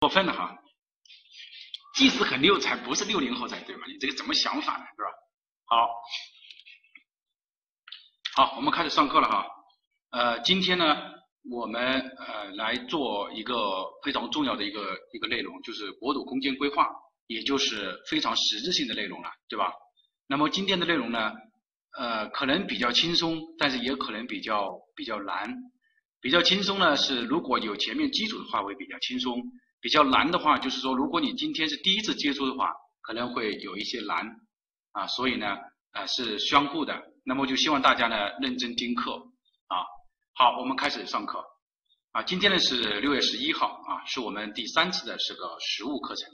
[0.00, 0.56] 过分了哈，
[1.94, 3.86] 即使很六才不是六零后才对嘛？
[3.86, 4.84] 你这个怎么想法呢？
[4.96, 5.10] 是吧？
[8.34, 9.46] 好，好，我们开始上课了哈。
[10.12, 10.96] 呃，今天呢，
[11.50, 13.54] 我们呃来做一个
[14.02, 16.88] 非常重要的一个一个内容，就是国土空间规划，
[17.26, 19.70] 也就是非常实质性的内容了，对吧？
[20.26, 21.30] 那么今天的内容呢，
[21.98, 25.54] 呃，可能比较轻松，但是也可能比较比较难。
[26.22, 29.42] 比较轻松呢，是如果有前面基础的话会比较轻松。
[29.80, 34.26] 比较难的话，就是说，如果你今天是第一次接触的话，可能会有一些难
[34.92, 35.56] 啊，所以呢，
[35.92, 37.02] 啊是相互的。
[37.24, 39.12] 那么就希望大家呢认真听课
[39.68, 39.84] 啊。
[40.34, 41.44] 好，我们开始上课
[42.12, 42.22] 啊。
[42.22, 46.28] 今天呢是六月十一号啊，是我们第三次的这个实物课程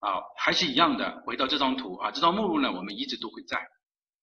[0.00, 1.22] 啊，还是一样的。
[1.26, 3.58] 回到这张图啊，这张目录呢我们一直都会在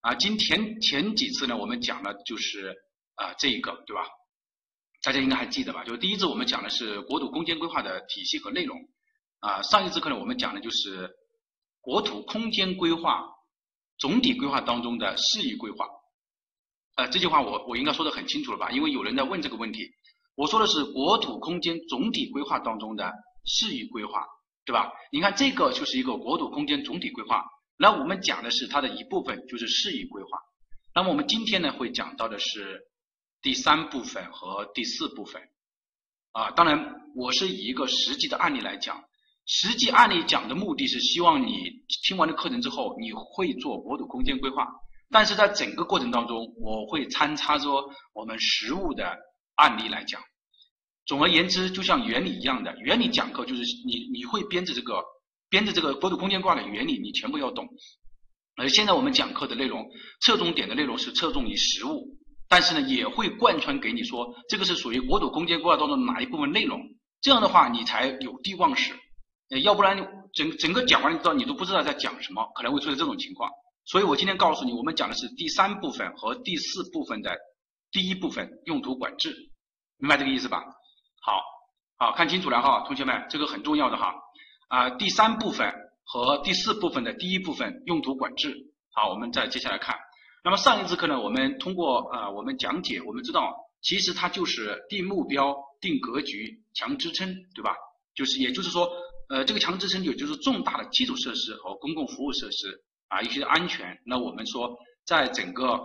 [0.02, 0.16] 啊。
[0.16, 2.76] 今天前几次呢我们讲了就是
[3.16, 4.04] 啊这一个对吧？
[5.04, 5.86] 大家应该还记得吧？
[5.86, 8.78] 就是第一次我们讲的是国土空间规划的体系和内容，
[9.40, 11.10] 啊，上一次课呢我们讲的就是
[11.80, 13.23] 国土空间规划
[13.98, 15.88] 总体规划当中的适宜规划，
[16.95, 18.70] 呃，这句话我我应该说的很清楚了吧？
[18.72, 19.88] 因为有人在问这个问题，
[20.36, 23.14] 我说的是国土空间总体规划当中的
[23.45, 24.25] 适宜规划，
[24.66, 24.92] 对吧？
[25.14, 27.45] 你看这个就是一个国土空间总体规划，
[27.78, 30.30] 那我们讲的是它的一部分就是适宜规划，
[30.94, 32.81] 那么我们今天呢会讲到的是。
[33.42, 35.42] 第三部分和第四部分，
[36.32, 39.04] 啊，当然我是以一个实际的案例来讲，
[39.46, 41.72] 实际案例讲的目的是希望你
[42.04, 44.68] 听完了课程之后你会做国土空间规划，
[45.10, 47.70] 但是在整个过程当中我会参差着
[48.14, 49.18] 我们实物的
[49.56, 50.22] 案例来讲。
[51.06, 55.02] 总而言之，就像原理一样的，原理讲课就是你你会编制这个
[55.50, 57.66] 编制这个国土空间规划的原理，你全部要懂。
[58.58, 62.18] 而现在我们讲课的内容，侧重点的内容是侧重于实物。
[62.50, 66.81] 但是呢，也会贯穿给你说，这个是属于国土空间规划当中哪一部分内容？
[67.22, 68.94] 这样的话，你才有的放矢。
[69.50, 69.98] 呃，要不然
[70.34, 73.50] 整整个讲完了之后，你都不知道在讲什么，可能会出现这种情况。
[73.86, 77.35] 所以我今天告诉你，我们讲的是第三部分和第四部分的
[77.91, 79.34] 第一部分用途管制，
[79.97, 80.64] 明白这个意思吧？
[81.22, 81.41] 好，
[81.97, 84.14] 好看清楚了哈，同学们，这个很重要的哈。
[84.68, 88.53] 啊，第三部分和第四部分的第一部分用途管制。
[88.91, 89.96] 好，我们再接下来看。
[90.47, 97.75] 那么上一次课呢，我们通过呃我们讲解，我们知道其实它就是定目标、定格局、强支撑，对吧？
[98.16, 98.90] 就是也就是说，
[99.28, 104.00] 呃这个强支撑也就是重大的基础设施和公共服务设施啊一些安全。
[104.06, 104.74] 那我们说
[105.06, 105.84] 在整个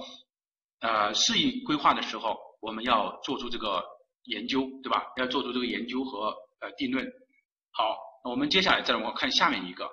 [0.79, 3.83] 呃适应规划的时候，我们要做出这个
[4.27, 5.06] 研究，对吧？
[5.17, 7.05] 要做出这个研究和呃定论。
[7.73, 9.91] 好，那我们接下来再让我看下面一个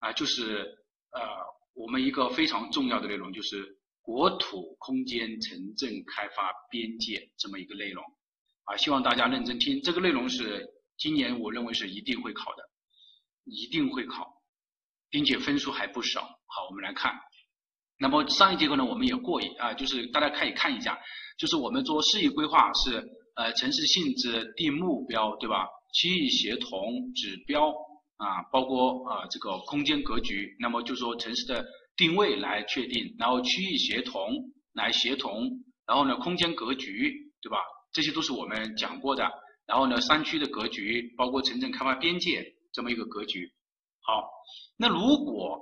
[0.00, 0.76] 啊，就是
[1.12, 1.22] 呃
[1.72, 3.79] 我们一个非常重要的内容就是。
[4.02, 8.02] 国土空间城镇开发边界这么一个内容
[8.64, 9.80] 啊，希望大家认真听。
[9.82, 10.66] 这个内容是
[10.96, 12.62] 今年我认为是一定会考的，
[13.44, 14.26] 一定会考，
[15.10, 16.22] 并且分数还不少。
[16.22, 17.12] 好，我们来看。
[17.98, 20.98] 那么上一节课呢，我们也过一啊，就是大家可以看一下，
[21.38, 23.06] 就是我们做市域规划是
[23.36, 25.68] 呃城市性质定目标对吧？
[25.92, 27.68] 区域协同指标
[28.16, 31.64] 啊，包括啊这个空间格局，那么就说城市的。
[32.00, 34.32] 定位来确定，然后区域协同
[34.72, 35.50] 来协同，
[35.86, 37.58] 然后呢空间格局，对吧？
[37.92, 39.30] 这些都是我们讲过的。
[39.66, 43.52] 然后呢山区的格局，包括城镇开发边界这么一个格局。
[44.00, 44.26] 好，
[44.78, 45.60] 那如果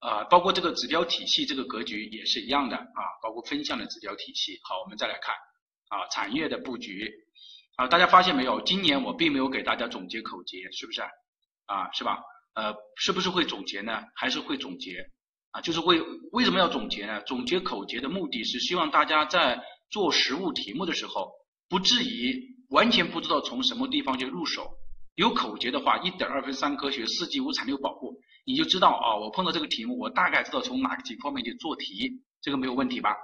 [0.00, 4.58] 呃包括这个指标体系这个格局也是一样的啊，包括分项的指标体系。
[4.62, 5.34] 好，我们再来看
[5.90, 7.12] 啊产业的布局
[7.76, 8.62] 啊，大家发现没有？
[8.62, 11.02] 今年我并没有给大家总结口诀，是不是？
[11.66, 12.18] 啊，是吧？
[12.54, 14.00] 呃，是不是会总结呢？
[14.14, 15.04] 还是会总结？
[15.54, 17.20] 啊，就是为为什么要总结呢？
[17.22, 21.30] 总结口诀的目的是希望大家在做实物题目的时候，
[21.68, 24.68] 不至于完全不知道从什么地方去入手。
[25.14, 32.10] 有口诀的话，一点二分三科学，四季五产六保护，你就知道啊，我碰到这个题目，我大概知道从哪几方面去做题，
[32.42, 33.14] 这个没有问题吧？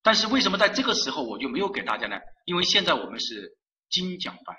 [0.00, 2.16] 但是为什么在这个时候我就没有给大家呢？
[2.44, 3.58] 因为现在我们是
[3.90, 4.54] 精讲班，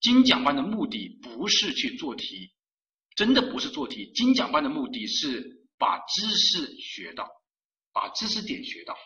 [0.00, 2.52] 精讲班的目的不是去做题，
[3.14, 5.62] 真的不是做题，精讲班的目的是。
[5.84, 7.28] 把知识学到，
[7.92, 8.96] 把知识点学到。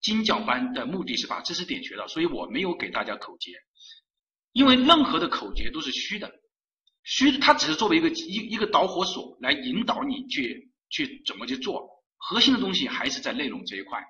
[0.00, 3.52] 精讲班的目的是把知识点学到，所以我没有给大家口诀，
[4.50, 6.28] 因为任何的口诀都是虚的，
[7.04, 14.02] 虚的它只是作为一个一一个导火索来引导你去去怎么去做，核心的东西还是在内容这一块。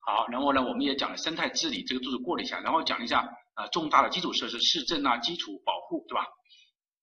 [0.00, 3.20] 好，然后呢，我们也讲了生态治理，这个都是过了一下，然后讲了一下
[3.54, 6.26] 啊重大的基础设施、市政啊基础保护，对吧？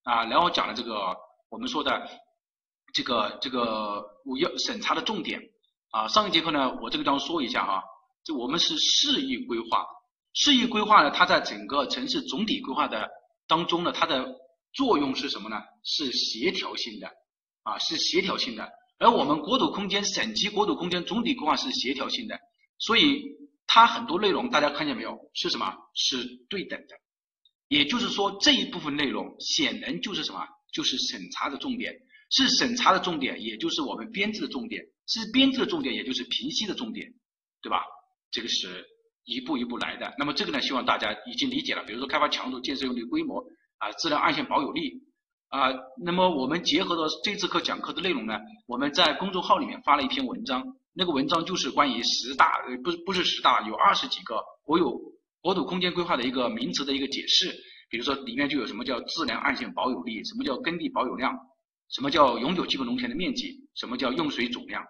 [0.03, 1.15] 啊，然后讲了这个
[1.47, 2.26] 我们说的。
[2.93, 5.41] 这个这个我要审查的重点
[5.91, 7.83] 啊，上一节课呢，我这个地方说一下哈，
[8.23, 9.85] 就我们是市域规划，
[10.33, 13.09] 市域规划呢，它在整个城市总体规划的
[13.47, 14.35] 当中呢，它的
[14.73, 15.61] 作用是什么呢？
[15.83, 17.09] 是协调性的，
[17.63, 18.69] 啊，是协调性的。
[18.99, 22.39] 而我们国土空间省级国土空间总体规划是协调性的，
[22.79, 23.23] 所以
[23.67, 25.29] 它很多内容大家看见没有？
[25.33, 25.75] 是什么？
[25.93, 26.95] 是对等的。
[27.67, 30.47] 也就是说，这一部分内容显然就是什么？
[30.73, 31.93] 就是审查的重点，
[32.29, 37.07] 是审查的重点，也就是我们编制的重点，是编制的重点，也就是评析的重点，
[37.61, 37.83] 对吧？
[38.31, 38.85] 这个是
[39.23, 40.13] 一步一步来的。
[40.17, 41.83] 那么这个呢，希望大家已经理解了。
[41.83, 43.41] 比如说开发强度、建设用地规模
[43.77, 45.01] 啊、质量、岸线保有力
[45.47, 45.71] 啊。
[46.03, 50.63] 那么我们结合到这次课讲课的内容呢，我们在公众号里面发了一篇文章，
[50.93, 54.99] 那个文章就是关于十大，呃，不不是十大，有二十几个国有
[55.39, 57.55] 国土空间规划的一个名词的一个解释。
[57.89, 61.33] 比如说里面就有什么叫质量、岸线保有力，什么叫耕地保有量，
[61.89, 64.83] 什么叫永久基本农田的面积，什么叫用水总量，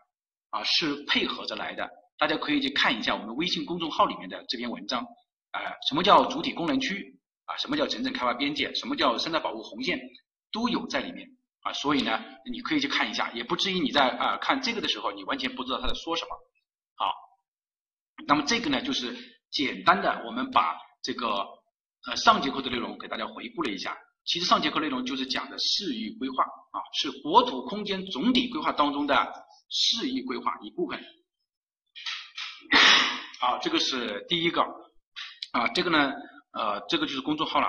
[0.50, 1.88] 啊，是配合着来的。
[2.18, 5.04] 大家可以去看一下我们微信公众号里面的这篇文章，
[5.52, 7.16] 啊，什么叫主体功能区
[7.46, 10.00] 啊，什么叫城镇开发边界，什么叫生态保护红线，
[10.52, 11.30] 都有在里面
[11.62, 11.72] 啊。
[11.74, 12.20] 所以呢，
[12.52, 16.30] 你可以去看一下，也不至于你在啊看这个的时候，你完全不知道他在说什么。
[16.96, 17.14] 好，
[18.26, 19.16] 那么这个呢，就是
[19.52, 21.46] 简单的我们把这个
[22.08, 23.96] 呃上节课的内容给大家回顾了一下。
[24.28, 29.16] 其实上节课内容就是讲的市域规划啊，是国土空间总体规划当中的
[29.70, 31.02] 市域规划一部分。
[33.40, 34.62] 好，这个是第一个，
[35.54, 36.12] 啊，这个呢，
[36.52, 37.68] 呃，这个就是公众号了，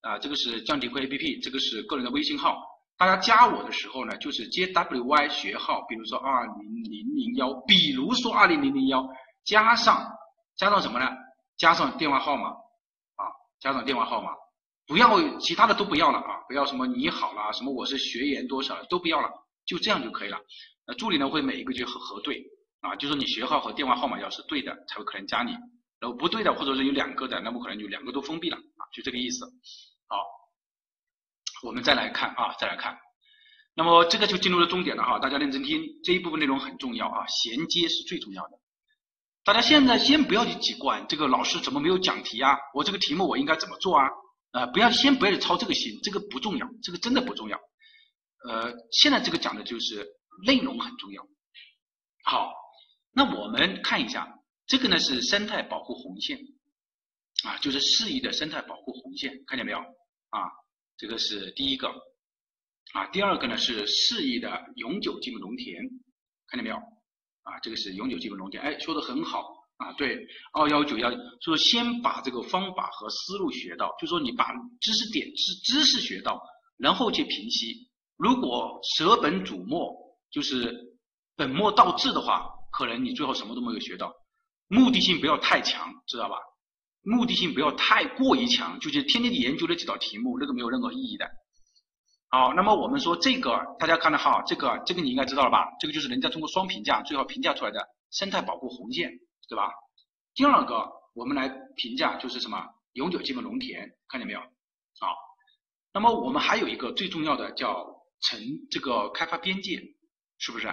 [0.00, 2.60] 啊，这个是降低会 APP，这个是个人的微信号，
[2.98, 9.08] 大家加我的时候呢，就是 JWY 学号，比如说二零零零幺，比如说二零零零幺，
[9.44, 10.10] 加上
[10.56, 11.06] 加上什么呢？
[11.56, 13.30] 加上电话号码，啊，
[13.60, 14.32] 加上电话号码，
[14.90, 19.30] 不要其他的都不要了啊，不要什么你好啦，什么我是学员多少都不要了，
[19.64, 20.36] 就这样就可以了。
[20.84, 22.42] 那助理呢会每一个就核核对。
[22.80, 25.52] 啊，就说你学号和电话号码要是对的，才会可能加你。
[26.00, 29.44] 然后不对的，或者是有两个的，那么可能就两个都封闭了啊，就这个意思。
[30.08, 30.16] 好，
[31.62, 32.98] 我们再来看啊，再来看。
[33.76, 38.58] 那么这个就进入了重点了哈，大家认真听，这一部分内容很重要啊，衔接是最重要的。
[39.44, 44.08] 大家现在先不要去管这个老师怎么没有讲题啊，我这个题目我应该怎么做啊？
[44.52, 47.58] 啊，不要先不要去操这个心，这个不重要，这个真的不重要。
[48.48, 50.06] 呃，现在这个讲的就是
[50.46, 51.26] 内容很重要。
[52.24, 52.58] 好。
[53.12, 54.38] 那我们看一下，
[54.68, 56.38] 这个呢是生态保护红线，
[57.42, 59.78] 啊，就是适宜的生态保护红线，看见没有？
[59.78, 60.46] 啊，
[60.96, 61.88] 这个是第一个，
[62.92, 65.82] 啊，第二个呢是适宜的永久基本农田，
[66.46, 66.76] 看见没有？
[66.76, 70.16] 啊，这个是永久基本农田，哎，说的很好，啊，对，
[70.52, 71.10] 二幺九幺，
[71.40, 74.46] 说先把这个方法和思路学到，就说你把
[74.80, 76.40] 知识点知知识学到，
[76.78, 79.92] 然后去评析，如果舍本逐末，
[80.30, 80.96] 就是
[81.36, 82.56] 本末倒置的话。
[82.72, 84.14] 可能你最后什么都没有学到，
[84.68, 86.36] 目的性不要太强，知道吧？
[87.02, 91.28] 目的性不要太过于强，就是天天研究那几道题目，那个没有任何意义的。
[92.28, 95.66] 好，那么我们说这个，大家看得好，这个这个你应该知道了吧？
[95.80, 99.10] 这个就是人家通过双评价最后评价出来的生态保护红线，
[99.50, 99.68] 对吧？
[100.36, 104.40] 第二个，我们来评价就是什么永久基本农田，看见没有？
[105.00, 105.16] 好，
[105.92, 109.82] 那么我们还有一个最重要的叫城这个开发边界，
[110.38, 110.72] 是不是？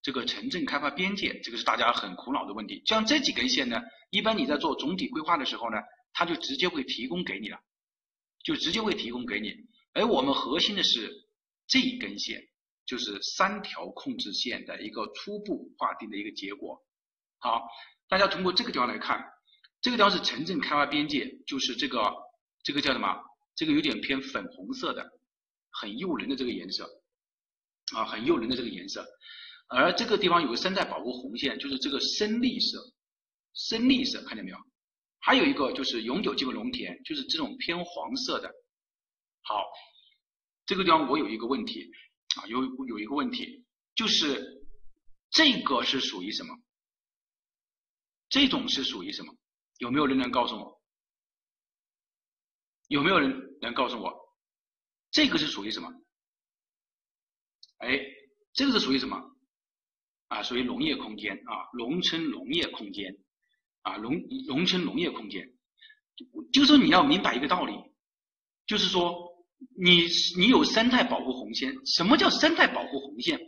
[0.00, 2.82] 这个城镇开发边界，这个是大家很苦恼的问题。
[2.86, 5.76] 像这几根线呢，一般你在做总体规划的时候呢，
[6.14, 7.58] 它就直接会提供给你了，
[8.44, 9.52] 就直接会提供给你。
[9.92, 11.12] 而我们核心的是
[11.66, 12.40] 这一根线，
[12.86, 16.80] 就是三条控制线的一个初步划定的一个结果。
[17.38, 17.66] 好，
[18.08, 19.24] 大家通过这个地方来看，
[19.80, 22.12] 这个地方是城镇开发边界，就是这个
[22.62, 23.16] 这个叫什么？
[23.54, 25.10] 这个有点偏粉红色的，
[25.70, 26.86] 很诱人的这个颜色，
[27.96, 29.06] 啊，很诱人的这个颜色。
[29.68, 32.78] 而这个地方有个生态保护红线，就是这个深绿色，
[33.54, 34.58] 深绿色看见没有？
[35.20, 38.48] 还有一个就是永久基本农田，就是这种偏黄色的。
[39.42, 39.64] 好，
[40.66, 41.90] 这个地方我有一个问题
[42.36, 44.66] 啊，有有一个问题，就是
[45.30, 46.54] 这个是属于什么？
[48.36, 49.34] 这种是属于什么？
[49.78, 50.78] 有没有人能告诉我？
[52.88, 54.12] 有没有人能告诉我？
[55.10, 55.90] 这个是属于什么？
[57.78, 57.98] 哎，
[58.52, 59.18] 这个是属于什么？
[60.28, 63.16] 啊，属于农业空间啊，农村农业空间，
[63.80, 64.12] 啊，农
[64.46, 65.50] 农村农业空间，
[66.52, 67.72] 就是说你要明白一个道理，
[68.66, 69.32] 就是说
[69.78, 70.02] 你
[70.36, 73.40] 你有生态保护红线，什么叫生态保护红线？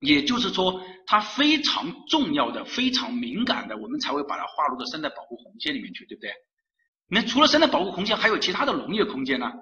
[0.00, 6.32] 也就是说它非常重要的、非常敏感的，我们才会把它划入到生态保护红线里面去，对不对？
[7.08, 9.52] 那除了生态保护红线，还有其他的农业空间呢，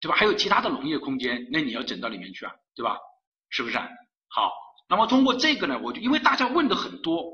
[0.00, 0.16] 对吧？
[0.16, 2.98] 还有其他的农业空间，那你要整到里面去啊，对吧？
[3.48, 3.78] 是不是？
[4.28, 4.52] 好。
[4.86, 7.24] 那么通过这个呢，我就因为大家问的很多，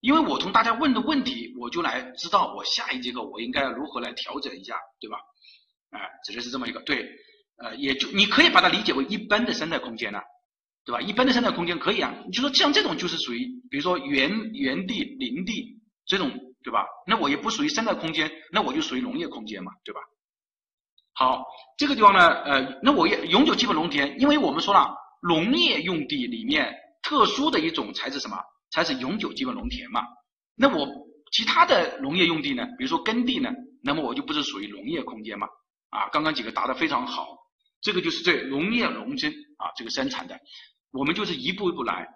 [0.00, 5.18] 因为我从大家问的问题，我就来知道我下一节课我应该如何来调整一下，对吧？
[5.90, 7.06] 哎，指的是这么一个对。
[7.56, 10.20] 呃，也就你可以把它理解为一般的生态空间呢，
[10.84, 11.00] 对吧？
[11.00, 16.30] 一般的生态空间可以啊，你就说像这种就是属于，比如说原原地、林地这种，
[16.62, 16.84] 对吧？
[17.06, 20.00] 那我也不属于生态空间，那我就属于农业空间嘛，对吧？
[21.14, 21.44] 好，
[21.78, 28.36] 这个地方呢，呃，那我也永久基本农田，因为我们说了，农业用地里面特殊的一种才是什么？
[28.70, 30.02] 才是永久基本农田嘛。
[30.56, 30.88] 那我
[31.32, 33.50] 其他的农业用地呢，比如说耕地呢，
[33.82, 35.46] 那么我就不是属于农业空间嘛。
[35.90, 37.28] 啊，刚刚几个答得非常好，
[37.80, 40.36] 这个就是对农业农村啊这个生产的，
[40.94, 42.08] 我们就是一步一步来，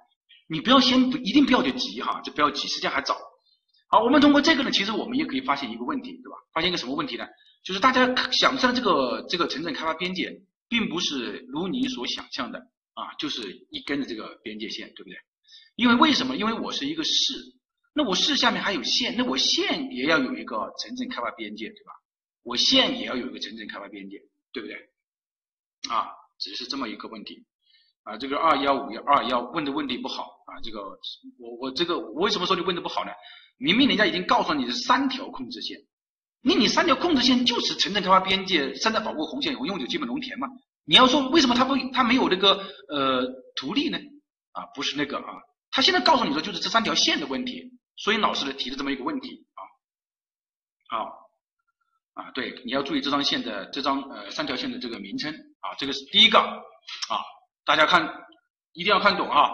[0.48, 3.18] 你不要先不一定不要就急哈，就不要急，时间还早。
[3.88, 6.36] 好，我们通过这个呢，其实我们也可以发现一个问题，对吧？
[6.52, 7.26] 发现一个什么问题呢？
[7.64, 12.58] 就是大家想象这个这个城镇开发边界，并不是如你所想象的
[12.94, 15.18] 啊，就是一根的这个边界线，对不对？
[15.74, 16.36] 因为为什么？
[16.36, 17.34] 因为我是一个市，
[17.94, 21.92] 那我市下面还有县，那我县也要有一个城镇开发边界，对吧？
[22.44, 24.18] 我县也要有一个城镇开发边界，
[24.52, 24.76] 对不对？
[25.90, 26.08] 啊，
[26.38, 27.44] 只是这么一个问题
[28.08, 28.16] 啊。
[28.16, 30.56] 这个二幺五幺二幺问的问题不好啊。
[30.62, 30.80] 这个
[31.38, 33.12] 我我这个我为什么说你问的不好呢？
[33.58, 35.76] 明明人家已经告诉你是三条控制线，
[36.42, 40.46] 那你三条控制线就是城镇开发边界、生态保护红线和永久基本农田嘛。
[40.84, 43.98] 你要说为什么他不他没有那个呃图例呢？
[44.52, 45.34] 啊，不是那个啊，
[45.70, 49.60] 他现在告诉你说就是这三条线的问题，所以老师呢提的这么一个问题啊，
[50.96, 51.28] 好。
[52.14, 57.22] 啊，对，你要注意这张线的这张呃三条线的这个名称啊，这个是第一个啊，
[57.68, 58.02] 大家看
[58.72, 59.50] 一定要看懂啊。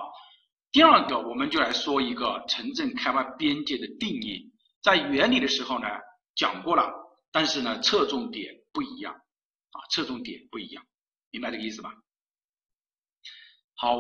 [0.71, 4.53] 第二个，我们就来说一个城镇开发边界的定义，
[4.85, 5.89] 在原理的时候呢
[6.37, 6.93] 讲过了，
[7.33, 10.85] 但是呢侧重点不一样啊，侧重点不一样，
[11.33, 11.91] 明白这个意思吧？
[13.75, 13.99] 好，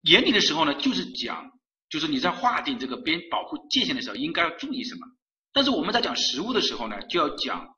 [0.00, 1.50] 原理的时候呢就是讲，
[1.90, 5.06] 就是你在划定这个边保护界限的时候应该要注意什么，
[5.52, 7.68] 但是我们在讲实物的时候呢就要讲。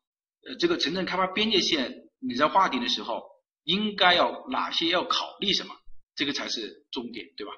[0.47, 1.91] 呃，这个城镇开发边界线，
[2.21, 3.23] 你在划定的时候，
[3.65, 5.75] 应该要哪些要考虑什么？
[6.15, 7.53] 这个才是重点，对吧？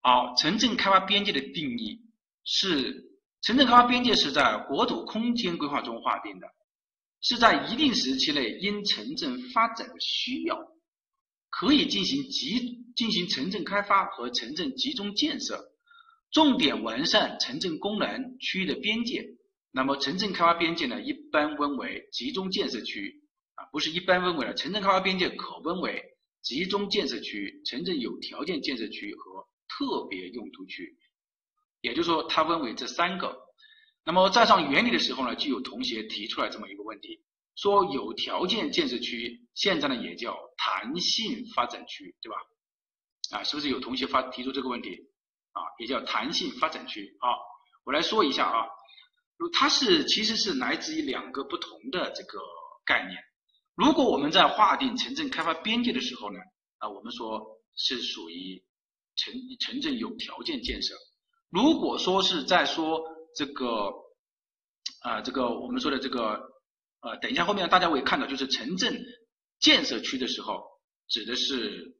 [0.00, 2.00] 好，城镇开发边界的定义
[2.44, 3.10] 是，
[3.42, 6.46] 城镇开发边界是在国土空间规划中划定的，
[7.20, 10.56] 是在一定时期内因城镇发展的需要，
[11.50, 15.72] 可以进行集进行城镇开发和城镇集中建设，
[16.30, 19.24] 重点完善城镇功能区域的边界。
[19.72, 23.22] 那么城镇开发边界呢，一般分为集中建设区
[23.58, 26.02] 啊，不是一般分为了城镇开发边界可分为
[26.42, 30.96] 集中建设区、城镇有条件建设区和特别用途区，
[31.80, 33.36] 也就是说它分为这三个。
[34.04, 37.20] 那么在上原理的时候呢，就有同学提出来这么一个问题，
[37.56, 42.36] 说有条件建设区现在呢也叫弹性发展区，对吧？
[43.32, 45.10] 啊，是不是有同学发提出这个问题？
[45.52, 47.28] 啊，也叫弹性发展区啊，
[47.84, 48.64] 我来说一下啊。
[49.52, 52.40] 它是其实是来自于两个不同的这个
[52.84, 53.22] 概念。
[53.78, 56.40] 如果我们在划定城镇开发边界的时候呢，
[56.78, 57.40] 啊，我们说
[57.76, 58.60] 是属于
[59.14, 60.96] 城城镇有条件建设。
[61.48, 63.00] 如果说是在说
[63.36, 63.92] 这个
[65.02, 66.40] 啊，这个我们说的这个
[67.02, 69.00] 呃，等一下后面大家会看到，就是城镇
[69.60, 70.60] 建设区的时候，
[71.06, 71.96] 指的是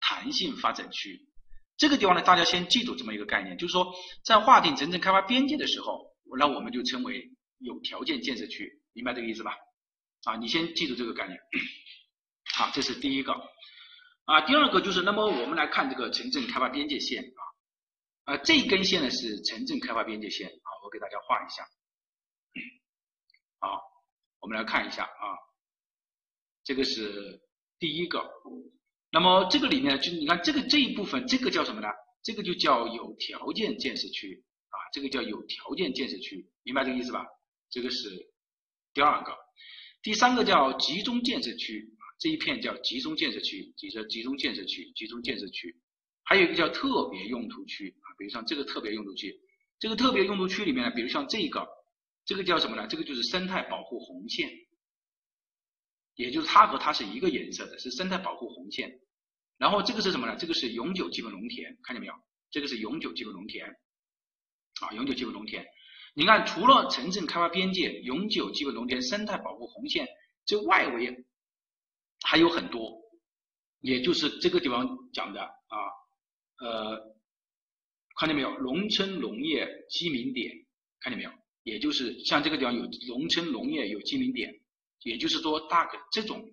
[0.00, 1.28] 弹性发展区。
[1.76, 3.86] 这个地方呢，大家先记住这么一个概念，就是说
[4.24, 6.10] 在划定城镇开发边界的时候。
[6.38, 9.54] 那我们就称为有条件建设区，明白这个意思吧？
[10.24, 11.38] 啊，你先记住这个概念。
[12.54, 13.32] 好，这是第一个。
[14.24, 17.24] 啊，第二个就是，那么我们来看这个城镇开发边界线
[18.24, 20.48] 啊，啊，这根线呢是城镇开发边界线。
[20.48, 21.64] 好，我给大家画一下。
[23.58, 23.82] 好，
[24.40, 25.38] 我们来看一下啊，
[26.62, 27.42] 这个是
[27.78, 28.30] 第一个。
[29.10, 31.88] 那么这个里面就你看这个这一部分，这个叫什么呢？
[32.22, 34.44] 这个就叫有条件建设区。
[34.68, 37.26] 啊，这个叫有条件建设区，明白这个意思吧？
[37.70, 38.08] 这个是
[38.94, 39.36] 第二个，
[40.02, 45.80] 第三个叫集中建设区啊，这一片叫集中建设区，集中集中建设区，集中建设区，
[46.24, 49.40] 还有一个叫特别用途区啊，比如像这个特别用途区，
[49.78, 51.68] 这个特别用途区里面呢，比如像这个，
[52.24, 52.86] 这个叫什么呢？
[52.88, 54.50] 这个就是生态保护红线，
[56.16, 59.00] 也就是它和它是一个颜色的，是生态保护红线。
[59.56, 60.36] 然后这个是什么呢？
[60.36, 62.14] 这个是永久基本农田，看见没有？
[62.50, 63.68] 这个是永久基本农田。
[64.80, 65.64] 啊，永久基本农田，
[66.14, 70.06] 你看，除了城镇开发边界、永久基本农田、生态保护红线
[70.44, 71.24] 这外围
[72.20, 73.00] 还有很多，
[73.80, 75.78] 也就是这个地方讲的啊，
[76.58, 77.16] 呃，
[78.16, 78.50] 看见没有？
[78.58, 80.52] 农村农业基民点，
[81.00, 81.30] 看见没有？
[81.62, 84.52] 也就是像这个地方有农村农业有基民点，
[85.04, 86.52] 也就是说，大概这种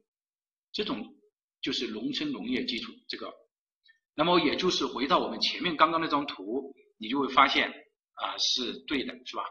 [0.72, 1.18] 这种
[1.62, 3.34] 就是农村农业基础这个，
[4.16, 7.74] 那么也就是回到我们前面刚刚那张图，你就会发现。
[8.22, 9.44] 啊，是对的，是吧？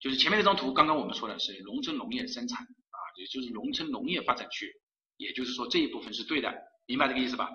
[0.00, 4.72] 就是前面那张图，刚刚我们说的是农村农业生产啊，也就是农村农业发展区。
[5.16, 6.54] 也就是说这一部分是对的，
[6.86, 7.46] 明白这个意思吧？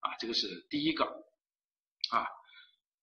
[0.00, 1.06] 啊，这个是第一个，
[2.10, 2.26] 啊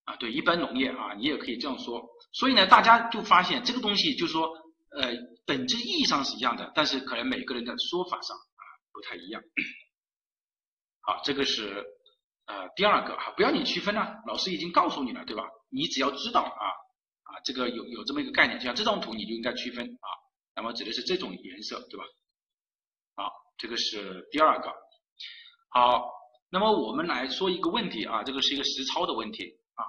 [0.04, 2.08] 啊对，一般农业啊，你也可以这样说。
[2.32, 4.48] 所以呢，大家就发现这个东西就是说，
[4.90, 5.12] 呃，
[5.44, 8.62] 本质意义上是一样的，但是可能每个人的说法上啊
[8.92, 9.42] 不太一样。
[11.00, 11.84] 好，这个是
[12.46, 15.42] 呃第二个哈，不要你区分了，老师已经告诉你了，对吧？
[15.68, 16.64] 你只要知道啊
[17.24, 20.08] 啊，这个有有这么一个概念，像这张图你就应该区分啊。
[20.54, 22.04] 那么指的是这种颜色，对吧？
[23.16, 24.72] 好，这个是第二个。
[25.68, 26.08] 好，
[26.48, 29.84] 那么我们来说一个问题啊，这个是一个实操的问题啊。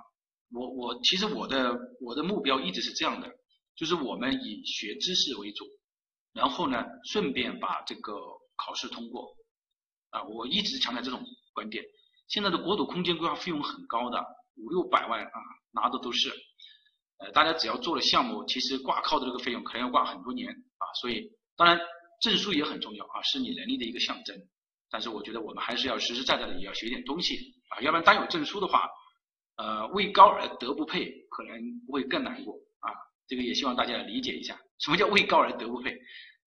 [0.51, 3.31] 我我其实我的我的目标一直是这样的，
[3.75, 5.65] 就是我们以学知识为主，
[6.33, 8.13] 然后呢，顺便把这个
[8.57, 9.37] 考试通过
[10.09, 10.23] 啊。
[10.23, 11.85] 我一直强调这种观点。
[12.27, 14.25] 现在的国土空间规划费用很高的，
[14.57, 15.39] 五六百万啊，
[15.71, 16.31] 拿的都是。
[17.19, 21.79] 呃，大家只要做了项目，其实挂靠的这个费用可能要挂很多年啊，所以当然
[22.21, 24.37] 证书也很重要啊，是你能力的一个象征。
[24.89, 27.35] 但是我觉得我们还是要实实在在的也要学点东西
[27.69, 28.87] 啊，要不然单有证书的话，
[29.57, 32.93] 呃，位高而德不配，可能会更难过啊。
[33.27, 35.91] 这个也希望大家理解一下，什么叫位高而德不配？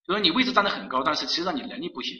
[0.07, 2.17] 就说你位置站得很高，但是其实上你能力不行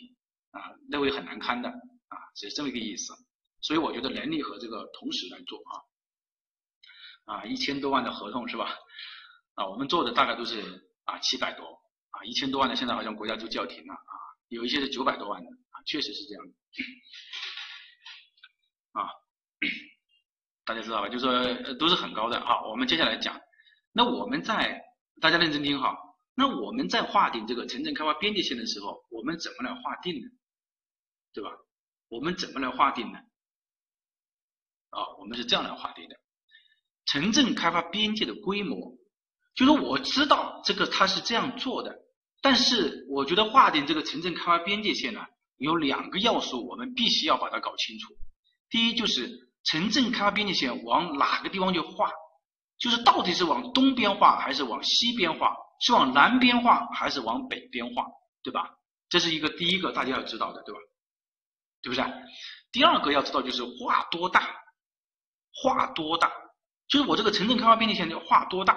[0.51, 3.15] 啊，那会很难堪的啊，是这么一个意思。
[3.63, 5.83] 所以我觉得能力和这个同时来做啊。
[7.27, 8.75] 啊，一千多万的合同是吧？
[9.55, 11.65] 啊，我们做的大概都是啊七百多
[12.11, 14.15] 啊，一千多万的现在好像国家都叫停了啊，
[14.49, 16.53] 有一些是九百多万的啊，确实是这样的
[18.93, 19.07] 啊，
[20.65, 21.09] 大家知道吧？
[21.09, 21.31] 就说
[21.75, 22.67] 都是很高的啊。
[22.67, 23.41] 我们接下来讲，
[23.93, 24.83] 那我们在
[25.21, 25.97] 大家认真听哈，
[26.35, 30.27] 那我们在划定这个城镇开发边界线的时候，我们怎么来划定呢？
[31.33, 31.51] 对吧？
[32.09, 33.21] 我们怎么来划定呢？
[34.91, 36.17] 啊，我们是这样来划定的。
[37.07, 38.95] 城镇开发边界的规模，
[39.57, 41.97] 就是我知道这个它是这样做的，
[42.43, 45.21] 但是我觉得划定这个城镇开发边界线呢，
[45.57, 48.15] 有两个要素，我们必须要把它搞清楚。
[48.69, 52.11] 第一就是城镇开发边界线往哪个地方去划，
[52.79, 58.07] 就是到底是往东边划还是往西边划，是往南边划还是往北边划，
[58.43, 58.71] 对吧？
[59.09, 60.81] 这是一个第一个大家要知道的，对吧？
[61.83, 62.05] 对不对？
[62.71, 64.60] 第二个要知道就是划多大，
[65.53, 66.31] 画多大。
[66.89, 68.75] 就是我这个城镇开发边界线要画多大，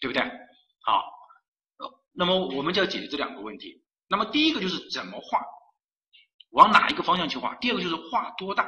[0.00, 0.22] 对不对？
[0.80, 1.04] 好，
[2.12, 3.82] 那么我们就要解决这两个问题。
[4.08, 5.40] 那么第一个就是怎么画，
[6.50, 7.54] 往哪一个方向去画？
[7.56, 8.64] 第二个就是画多大。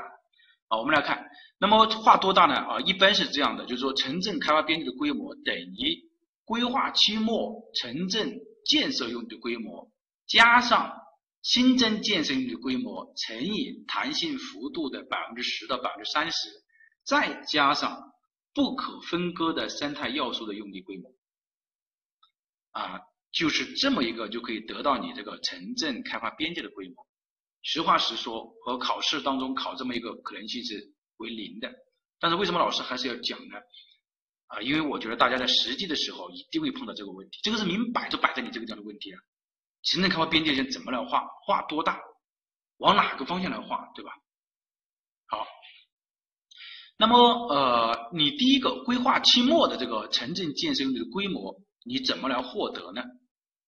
[0.69, 2.55] 啊，我们来看，那么画多大呢？
[2.57, 6.09] 啊，一般是这样的，就是说城镇开发边界的规模等于
[6.45, 9.91] 规划期末城镇建设用地规模
[10.29, 10.95] 加上
[11.43, 16.49] 新增建设用地规模乘以弹性幅度的百分之十到百分之三十，
[17.11, 18.07] 再加上。
[18.53, 21.09] 不可分割的生态要素的用地规模，
[22.73, 27.07] 啊，就是这么一个就可以得到你这个城镇开发边界的规模。
[27.63, 31.73] 实话实说，和考试当中考这么一个可能性是为零的。
[32.19, 33.55] 但是为什么老师还是要讲呢？
[34.49, 39.21] 啊，因为我觉得大家在实际的时候一定会碰到这个问题，这个是明摆着摆在你这个这样的问题啊。
[39.85, 41.25] 城镇开发边界线怎么来画？
[41.47, 42.01] 画多大？
[42.79, 43.93] 往哪个方向来画？
[43.95, 44.11] 对吧？
[45.29, 45.47] 好。
[47.01, 47.17] 那么，
[47.49, 53.03] 呃，你第一个规划期末的这个城镇建设用地的规模，你怎么来获得呢？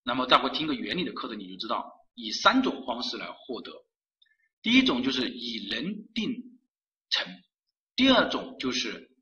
[0.03, 1.83] 那么，待会听个原理的课程，你就知道，
[2.14, 3.73] 以三种方式来获得。
[4.61, 6.59] 第一种就是以人定
[7.09, 7.27] 城，
[7.97, 9.16] 第二种就是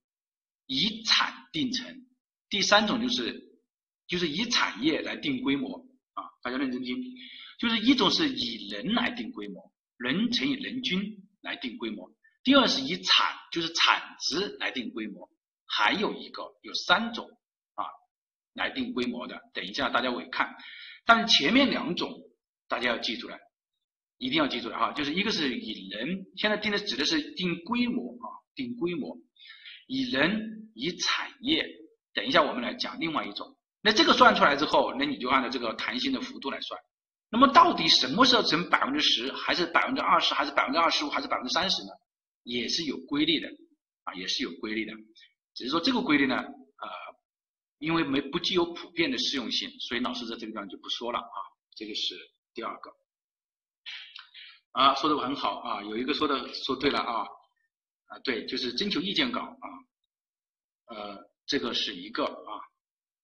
[0.67, 2.05] 以产定城，
[2.49, 3.61] 第三种就是
[4.09, 6.25] 就是以产业来定规模啊！
[6.43, 6.97] 大家认真听，
[7.61, 12.13] 就是一种是以人来定规模，人乘以人均来定规模。
[12.43, 15.29] 第二是以产，就是产值来定规模，
[15.67, 17.27] 还有一个有三种
[17.75, 17.85] 啊
[18.55, 20.55] 来定规模的，等一下大家会看。
[21.05, 22.11] 但前面两种
[22.69, 23.37] 大家要记住了，
[24.19, 29.17] 一定要记住了哈，就是一个是以人，现在定的指的是定规模啊，定规模，
[29.87, 31.67] 以人以产业。
[32.13, 36.81] 等一下我们来讲另外一种，那这个算出来之后，那你就按照这个弹性的幅度来算。
[37.31, 41.91] 那么到底什么时候乘百分之十，还是百分之二十，还是百分之二十五，还是百分之三十呢？
[42.43, 43.49] 也是有规律的，
[44.05, 44.93] 啊，也是有规律的，
[45.55, 46.89] 只是说这个规律呢，呃，
[47.79, 51.39] 因为没不具有普遍的适用性，所以老师在这个地方就不说了啊。
[51.77, 52.15] 这个是
[52.53, 52.91] 第二个，
[54.73, 57.27] 啊，说的很好啊，有一个说的说对了啊，
[58.07, 59.67] 啊，对，就是征求意见稿啊，
[60.95, 62.61] 呃，这个是一个啊，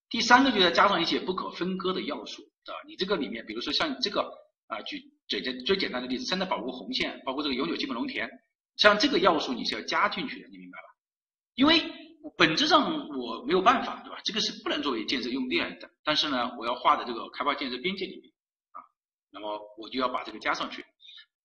[0.09, 4.23] 第三个就是加上一些不可分割的要素啊，你这个里面，比如说像这个
[4.69, 8.29] 啊，举最最最简单的例子，生态保护红线，包括这个永久基本农田。
[8.77, 10.85] 像这个要素你是要加进去的，你明白吧？
[11.55, 11.83] 因为
[12.37, 14.19] 本质上我没有办法，对吧？
[14.25, 15.91] 这个是不能作为建设用地来的。
[16.05, 18.33] 但是呢，我要画的这个开发建设边界里面
[18.73, 18.83] 啊，
[19.31, 20.85] 那么我就要把这个加上去。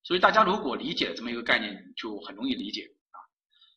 [0.04, 3.17] 所以大家如果理解这么一个概念，就很容易理解啊。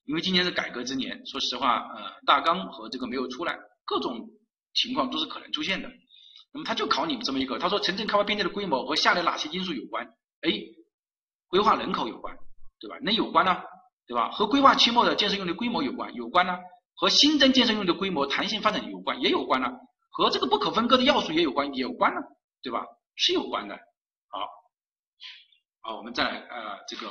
[0.05, 4.31] 因为今年是改革之年，说实话，呃，大纲和这个没有出来，各种
[4.73, 5.91] 情况都是可能出现的。
[6.53, 10.07] 那么他就考你这么一个，他说城镇开发边界的规模和下列哪些因素有关？
[10.41, 10.51] 哎，
[11.49, 12.37] 规划人口有关，
[12.85, 12.99] 对吧？
[13.01, 13.63] 那有关呢，
[14.07, 14.31] 对吧？
[14.31, 16.59] 和规划期末的建设用地规模有关，有关呢。
[16.97, 19.73] 和新增建设用地规模弹性发展有关，也有关呢。
[20.11, 22.21] 和这个不可分割的要素也有关，也有关呢，
[22.63, 22.85] 对吧？
[23.17, 23.75] 是有关的。
[24.29, 24.47] 好，
[25.81, 27.11] 好，我们再来呃这个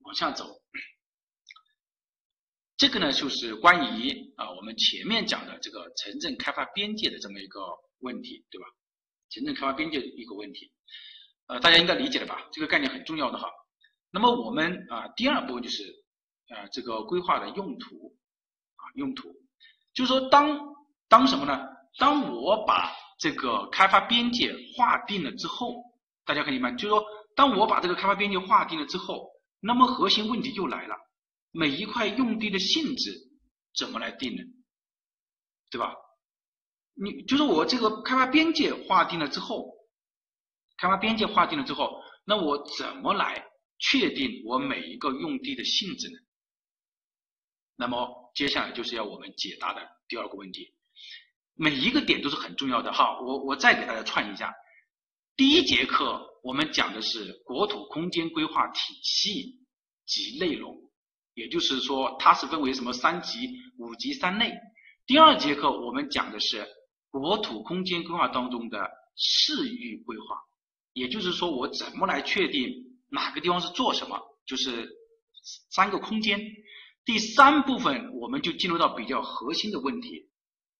[0.00, 0.44] 往下走。
[2.76, 7.60] 这个呢就是关于啊我们前面讲的这个城镇开发边界的这么一个
[8.00, 8.66] 问题，对吧？
[9.30, 10.72] 城镇开发边界的一个问题，
[11.46, 12.48] 呃大家应该理解了吧？
[12.50, 13.48] 这个概念很重要的哈。
[14.10, 15.84] 那么我们啊第二部分就是
[16.48, 18.16] 啊这个规划的用途。
[18.82, 19.28] 啊用途，
[19.92, 20.58] 就是说，当
[21.06, 21.68] 当什么呢？
[21.98, 25.74] 当我把这个开发边界划定了之后，
[26.24, 27.04] 大家可以明白，就是说，
[27.36, 29.28] 当我把这个开发边界划定了之后，
[29.60, 30.96] 那么核心问题就来了：
[31.50, 33.12] 每一块用地的性质
[33.76, 34.42] 怎么来定呢？
[35.70, 35.94] 对吧？
[36.94, 39.74] 你就是我这个开发边界划定了之后，
[40.78, 43.46] 开发边界划定了之后，那我怎么来
[43.80, 46.18] 确定我每一个用地的性质呢？
[47.76, 50.74] 那么接下来就是要我们解答的第二个问题，
[51.54, 53.18] 每一个点都是很重要的哈。
[53.22, 54.54] 我我再给大家串一下，
[55.34, 59.64] 第一节课我们讲的是国土空间规划体系
[60.04, 60.76] 及内容，
[61.32, 64.52] 也就是说它是分为什么三级、五级、三类。
[65.06, 66.68] 第二节课我们讲的是
[67.08, 70.36] 国土空间规划当中的市域规划，
[70.92, 72.70] 也就是说我怎么来确定
[73.10, 74.88] 哪个地方是做什么，就是
[75.70, 76.40] 三个空间。
[77.04, 80.30] 第三部分，我们就进入到比较核心的问题，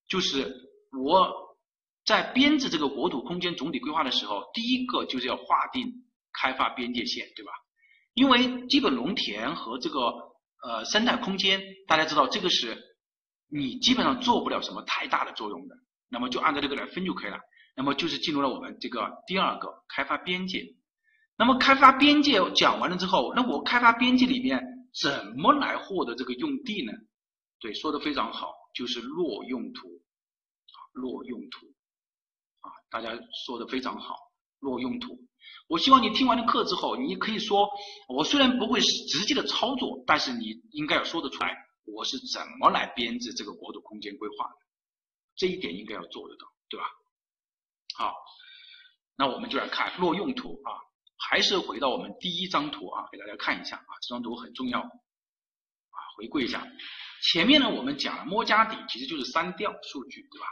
[0.09, 0.55] 就是
[0.93, 1.57] 我
[2.05, 7.51] 在编制这个国土空间总体规划的时候，第一个就是要划定开发边界线，对吧？
[8.15, 9.99] 因为基本农田和这个
[10.63, 12.79] 呃生态空间，大家知道这个是
[13.49, 15.75] 你基本上做不了什么太大的作用的，
[16.09, 17.39] 那么就按照这个来分就可以了。
[17.77, 20.75] 那么就是进入了我们这个第二个开发边界。
[21.41, 24.61] 那么开发边界讲完了之后，那我开发边界里面。
[25.01, 26.93] 怎么来获得这个用地呢？
[27.61, 30.03] 对，说的非常好，就是落用途，
[30.91, 31.67] 落用途，
[32.59, 34.17] 啊，大家说的非常好，
[34.59, 35.17] 落用途。
[35.69, 37.71] 我希望你听完了课之后，你可以说，
[38.09, 44.57] 我虽然不会直接的操作，但是你应该要说得出来，我是怎么来编制这个国土空间规划的，
[45.37, 46.87] 这一点应该要做得到，对吧？
[47.95, 48.13] 好，
[49.17, 50.90] 那我们就来看落用途啊。
[51.29, 56.67] 还是回到我们第一张图啊，给大家看一下啊，这张图很重要啊，回顾一下。
[57.33, 60.47] 前面呢，我们讲了摸家底，其实就是删掉数据，对吧？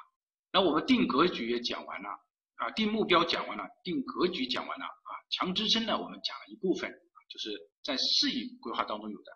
[0.52, 2.08] 那我们定格局也讲完了
[2.56, 6.90] 啊，定目标讲完了，定格局讲完了啊，强支撑呢，我们讲了一部分，
[7.30, 9.32] 就是在示意规划当中有的。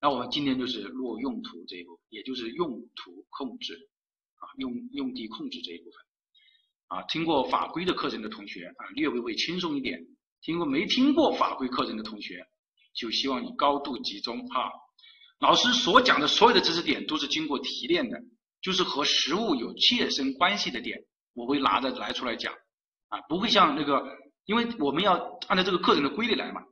[0.00, 3.88] 那我们今天就是落用途这一步，也就是用途控制
[4.34, 5.94] 啊，用用地控制这一部分
[6.88, 7.02] 啊。
[7.04, 10.04] 听过法规的课程的同学啊，略微会轻松一点。
[10.42, 12.44] 听过没听过法规课程的同学，
[12.94, 14.70] 就希望你高度集中哈。
[15.38, 18.18] 老师所讲的所有的知识点都是经过提炼的，
[18.60, 20.98] 就是和实物有切身关系的点，
[21.32, 22.52] 我会拿着来出来讲
[23.08, 24.04] 啊，不会像那个，
[24.44, 25.14] 因为我们要
[25.46, 26.62] 按照这个课程的规律来嘛。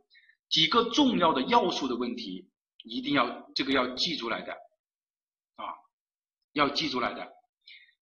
[0.48, 2.48] 几个重要的要素的问题，
[2.82, 4.52] 一定要这个要记出来的
[5.54, 5.64] 啊，
[6.54, 7.28] 要记出来的。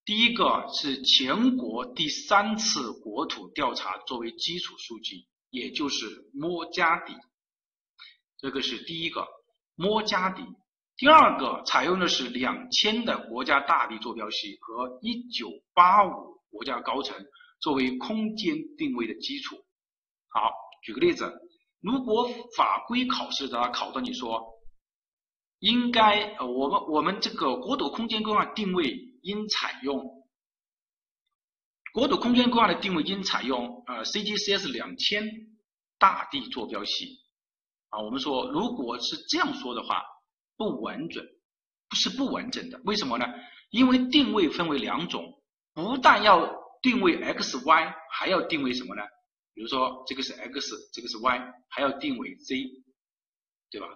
[0.06, 5.26] 第一个是全国第三次国土调查作为基础数据。
[5.50, 7.14] 也就是摸家底，
[8.38, 9.26] 这个是第一个
[9.74, 10.42] 摸家底。
[10.96, 17.16] 第二个采用的是两千的国家大地坐标系和一九八五国家高层
[17.60, 19.56] 作为空间定位的基础。
[20.28, 20.50] 好，
[20.82, 21.32] 举个例子，
[21.80, 24.44] 如果法规考试的考到你说，
[25.60, 30.17] 应该呃我们我们这个国土空间规划定位应采用。
[31.98, 35.28] 国土空间规划的定位应采用呃 CGCS 两千
[35.98, 37.18] 大地坐标系
[37.88, 40.04] 啊，我们说如果是这样说的话
[40.56, 41.26] 不完整，
[41.88, 43.26] 不是不完整的，为什么呢？
[43.70, 45.42] 因为定位分为两种，
[45.74, 46.48] 不但要
[46.82, 49.02] 定位 X Y，还要定位什么呢？
[49.52, 52.54] 比如说这个是 X，这个是 Y，还要定位 Z，
[53.72, 53.88] 对吧？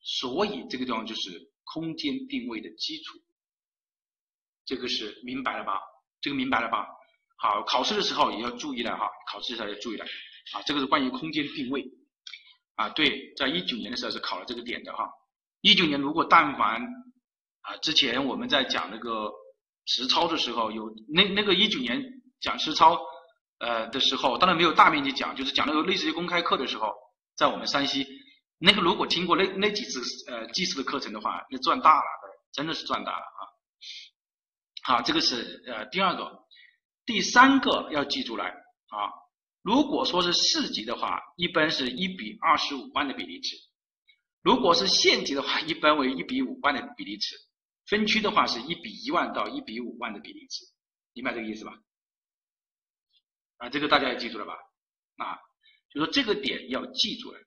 [0.00, 3.18] 所以这个地方就是空间定位的基础，
[4.64, 5.78] 这个是明白了吧？
[6.22, 6.86] 这个明白了吧？
[7.40, 10.04] 好，考试的时候也要注意了哈，考试的时候要注意了
[10.52, 11.82] 啊，这个是关于空间定位
[12.76, 15.08] 啊，对，在一九年的时候是考了这个点的哈。
[15.62, 16.82] 一九年如果但凡
[17.62, 19.30] 啊，之前我们在讲那个
[19.86, 22.02] 实操的时候有那那个一九年
[22.40, 23.00] 讲实操
[23.58, 26.92] 呃的时候，当然没有大面积讲，就是讲那个类似于公开课的时候，
[27.36, 28.06] 在我们山西，
[28.58, 30.00] 那个如果听过那那几次
[30.30, 32.04] 呃祭祀的课程的话，那赚大了，
[32.52, 33.40] 真的是赚大了啊。
[34.82, 36.24] 好，这个是呃第二个，
[37.10, 39.10] 第三个要记住来啊。
[39.62, 43.56] 如果说是市级的话，一般是一比二十五万的比例尺；
[44.42, 47.34] 如果是县级的话，一般为一比五万的比例尺；
[47.86, 50.64] 分区的话是一比一万到一比五万的比例尺，
[51.12, 51.72] 明白这个意思吧？
[53.56, 54.54] 啊，这个大家也记住了吧？
[55.16, 55.36] 啊，
[55.92, 57.40] 就说这个点要记住了。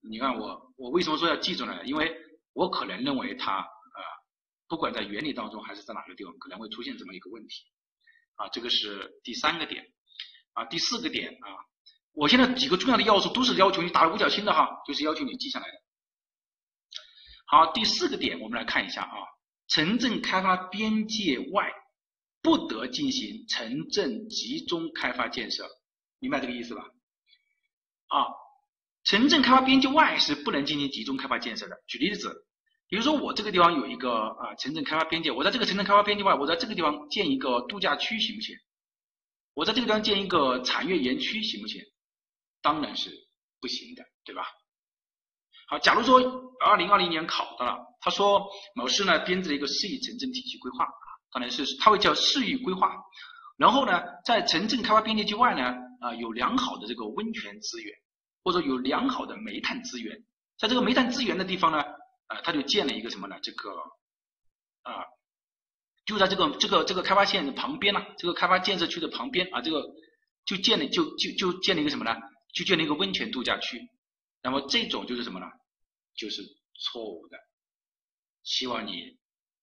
[0.00, 1.84] 你看我，我为什么说要记住呢？
[1.86, 2.12] 因为
[2.52, 4.00] 我可能认为它啊，
[4.66, 7.64] 不管在原理当中还是在哪个地方，可能会出现这么一个问题。
[8.38, 9.84] 啊，这个是第三个点。
[10.54, 11.46] 啊，第四个点啊，
[12.14, 15.72] 我现在几个重要的要素都是要求你打了五角星的哈，就是要求你记下来的。
[17.46, 19.14] 好，第四个点我们来看一下啊，
[19.68, 21.70] 城镇开发边界外
[22.42, 25.68] 不得进行城镇集中开发建设，
[26.18, 26.82] 明白这个意思吧？
[28.08, 28.26] 啊，
[29.04, 31.76] 城镇开发边界外是不能进行集中开发建设的。
[31.86, 32.47] 举例子，
[32.88, 38.56] 比如说我这个地方有一个啊城镇开发边界，我在这个城镇开发边界外，我在这个地方建一个度假区行不行？
[39.54, 41.82] 我在这个地方建一个产业园区行不行？
[42.62, 43.10] 当然是
[43.60, 44.42] 不行的，对吧？
[45.68, 46.18] 好，假如说
[46.60, 52.96] 二零二零年考到了，他说某市呢编制了一个市域城镇体系规划啊，当然是它会叫市域规划。
[53.58, 57.94] 然后呢，在城镇开发边界之外呢，啊有良好的这个温泉资源，
[58.44, 60.16] 或者有良好的煤炭资源，
[60.58, 61.84] 在这个煤炭资源的地方呢，
[62.28, 63.36] 啊他就建了一个什么呢？
[63.42, 63.70] 这个
[64.82, 65.04] 啊。
[66.06, 69.84] 就在这个这个这个开发线的旁边呢，这个开发建设区的旁边啊，这个
[70.46, 72.16] 就建了就就就建了一个什么呢？
[72.54, 73.78] 就建了一个温泉度假区。
[74.42, 75.46] 那么这种就是什么呢？
[76.16, 76.42] 就是
[76.80, 77.36] 错误的。
[78.42, 79.18] 希望你，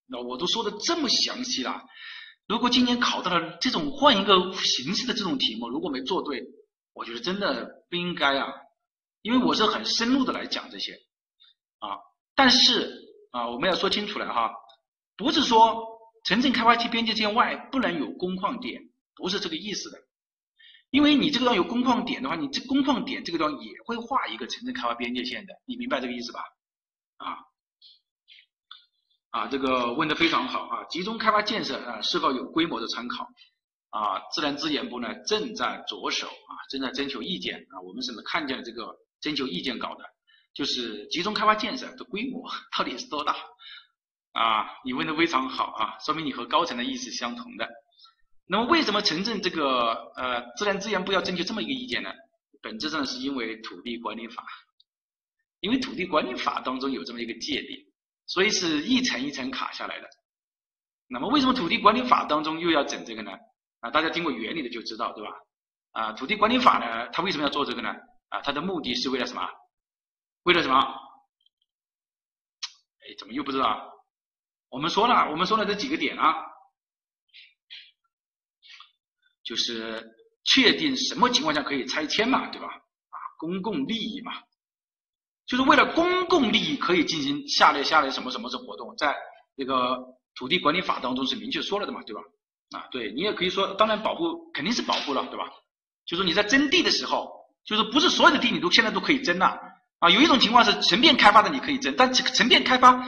[0.05, 1.83] 那我都说的这么详细了，
[2.45, 6.43] 如果今年考到了这种换一个形式的这种题目，如果没做对，
[6.93, 8.53] 我觉得真的不应该啊，
[9.23, 10.93] 因为我是很深入的来讲这些
[11.79, 11.97] 啊。
[12.35, 12.91] 但是
[13.31, 14.51] 啊，我们要说清楚了哈，
[15.17, 15.93] 不是说。
[16.25, 18.81] 城镇开发区边界线外不能有工矿点，
[19.13, 19.99] 不是这个意思的。
[20.89, 26.39] 因为你这个地方有工矿点的话，你这工矿点这个地方也会画一个城镇开发边界线的，你明白这个意思吧？
[27.17, 27.37] 啊，
[29.29, 30.83] 啊，这个问的非常好啊！
[30.85, 33.27] 集中开发建设啊是否有规模的参考？
[33.91, 37.81] 啊，自然资源部呢正在着手啊，正在征求意见啊。
[37.81, 40.03] 我们是看见这个征求意见稿的，
[40.55, 43.35] 就是集中开发建设的规模到底是多大？
[44.31, 47.69] 啊，你问的非常好啊，说明你和高层的意思相同的。
[48.47, 52.11] 那么为什么城镇这个呃自然资源部要征求这么一个意见呢？
[52.61, 54.43] 本质上是因为土地管理法，
[55.59, 57.77] 因为土地管理法当中有这么一个界定，
[58.25, 60.07] 所以是一层一层卡下来的。
[61.07, 63.31] 那么为什么土地管理法当中又要整这个呢？
[63.81, 65.31] 啊，大家听过原理的就知道，对吧？
[65.91, 67.89] 啊，土地管理法呢，它为什么要做这个呢？
[68.29, 69.47] 啊，它的目的是为了什么？
[70.45, 70.79] 为了什么？
[73.01, 73.91] 哎，怎么又不知道？
[74.69, 76.35] 我们说了，我们说了这几个点啊，
[79.43, 80.03] 就是
[80.43, 82.67] 确定什么情况下可以拆迁嘛，对吧？
[82.67, 84.33] 啊，公共利益嘛，
[85.47, 89.15] 就是为了公共利益可以进行下列下列什么什么的活动，在
[89.55, 89.97] 那个
[90.35, 92.21] 土地管理法当中是明确说了的嘛，对吧？
[92.77, 95.49] 啊，对你也可以说，当然保护肯定是保护了，对吧？
[96.05, 97.31] 就是你在征地的时候，
[97.63, 99.59] 就是不是所有的地你都现在都可以征了，
[99.99, 103.07] 啊有一种情况是成片开发的你可以征，但成片开发。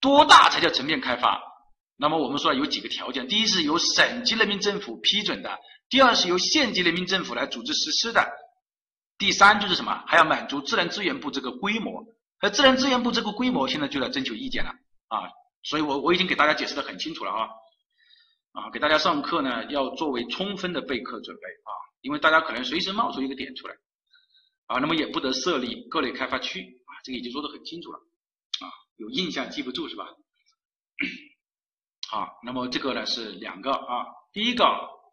[0.00, 1.40] 多大才叫成片开发？
[1.96, 5.50] 那么我们说有几个条件：第一是由省级人民政府批准的；
[5.88, 8.22] 第二是由县级人民政府来组织实施的；
[9.16, 10.04] 第三就是什么？
[10.06, 12.04] 还要满足自然资源部这个规模。
[12.40, 14.70] 而自然资源部这个规模现在就来征求意见了
[15.08, 15.24] 啊！
[15.62, 17.48] 所以我我已经给大家解释的很清楚了啊
[18.52, 18.70] 啊！
[18.70, 21.72] 给大家上课呢要作为充分的备课准备啊，
[22.02, 23.74] 因为大家可能随时冒出一个点出来
[24.66, 27.98] 啊，那么也不得设立各类开发区啊，这个已经说的很清楚了。
[27.98, 30.06] 啊有印象记不住是吧？
[32.08, 34.64] 好，那么这个呢是两个啊，第一个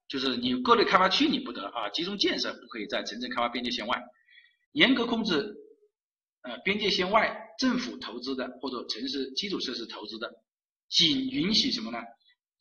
[0.08, 4.02] 就是你各类开发区你不得啊，集中建设不可以在城镇开发边界线外，
[4.74, 5.56] 严格控制
[6.44, 10.32] 呃边界线外政府投资的或者城市基础设施投资的，
[10.88, 11.98] 仅允许什么呢？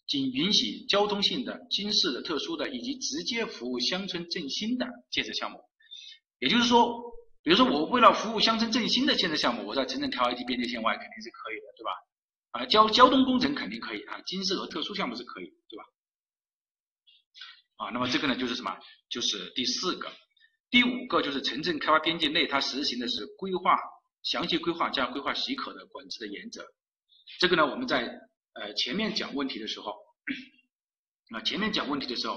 [0.07, 5.63] 仅允许交通性的、经市的、特殊的以及直接服务乡村振兴的建设项目，
[6.41, 7.09] 也就是说。
[7.43, 11.91] 比如说，我为了服务乡村振兴的建设项目，我在城镇开发区边界线外肯定是可以的，对吧？
[12.51, 15.85] 啊，交交通工程肯定可以啊，经适和特殊项目是可以，对吧？
[17.77, 18.77] 啊，那么这个呢，就是什么？
[19.09, 20.13] 就是第四个，
[20.69, 23.75] 第五个就是城镇开发边界内，它实行的是规划
[24.23, 26.63] 详细规划加规划许可的管制的原则。
[27.39, 28.07] 这个呢，我们在
[28.53, 29.93] 呃前面讲问题的时候，
[31.31, 32.35] 啊前面讲问题的时候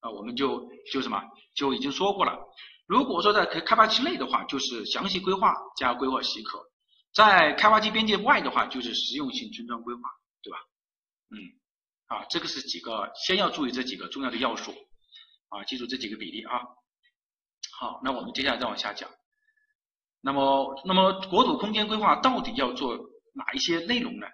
[0.00, 1.22] 啊，我们就就什么
[1.54, 2.38] 就已经说过了。
[2.86, 6.58] 如果说在开发区内的话，就是详细规划加规划许可；
[7.12, 10.02] 在开发区边界外的话，就是实用性村庄规划，
[10.42, 10.58] 对吧？
[11.30, 11.36] 嗯，
[12.06, 14.72] 啊，这个是几个，先要注意这几个重要的要素，
[15.48, 16.60] 啊，记住这几个比例啊。
[17.78, 19.10] 好，那我们接下来再往下讲。
[20.20, 22.96] 那么，那么国土空间规划到底要做
[23.34, 24.26] 哪一些内容呢？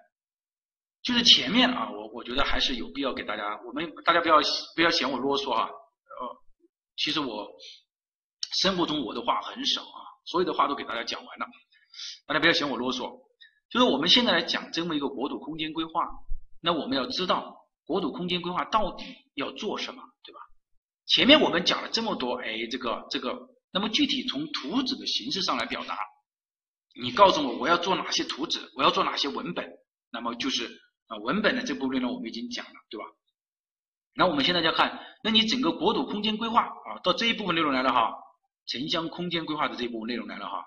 [1.02, 4.36] 就是前面啊，我我觉得还是有必要给大家，我们大家不要
[4.76, 5.64] 不要嫌我啰嗦啊。
[5.64, 6.36] 呃，
[6.96, 7.48] 其实我
[8.52, 11.46] 生活中我的话很少啊，所有的话都给大家讲完了，
[12.26, 13.20] 大家不要嫌我啰嗦。
[13.70, 16.06] 就是我们现在来讲这么一个国土空间规划，
[16.60, 20.40] 那我们要知道国土空间规划到底要做什么，对吧？
[21.06, 25.98] 前面我们讲了这么多，哎，这个这个，那么具体从图纸的形式上来表达，
[27.00, 29.68] 你告诉我我要做哪些图纸，我要做哪些文本，
[30.10, 30.80] 那么就是。
[31.08, 33.04] 啊，文本的这部分内容我们已经讲了，对吧？
[34.14, 38.14] 那我们现在要看，那你整个国土空间规划啊，到这一部分内容来了哈，
[38.66, 40.64] 城乡空间规划的这一部分内容来了哈，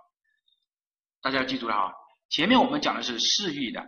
[1.21, 1.93] 大家要记住了哈。
[2.29, 3.85] 前面我们讲的是市域的，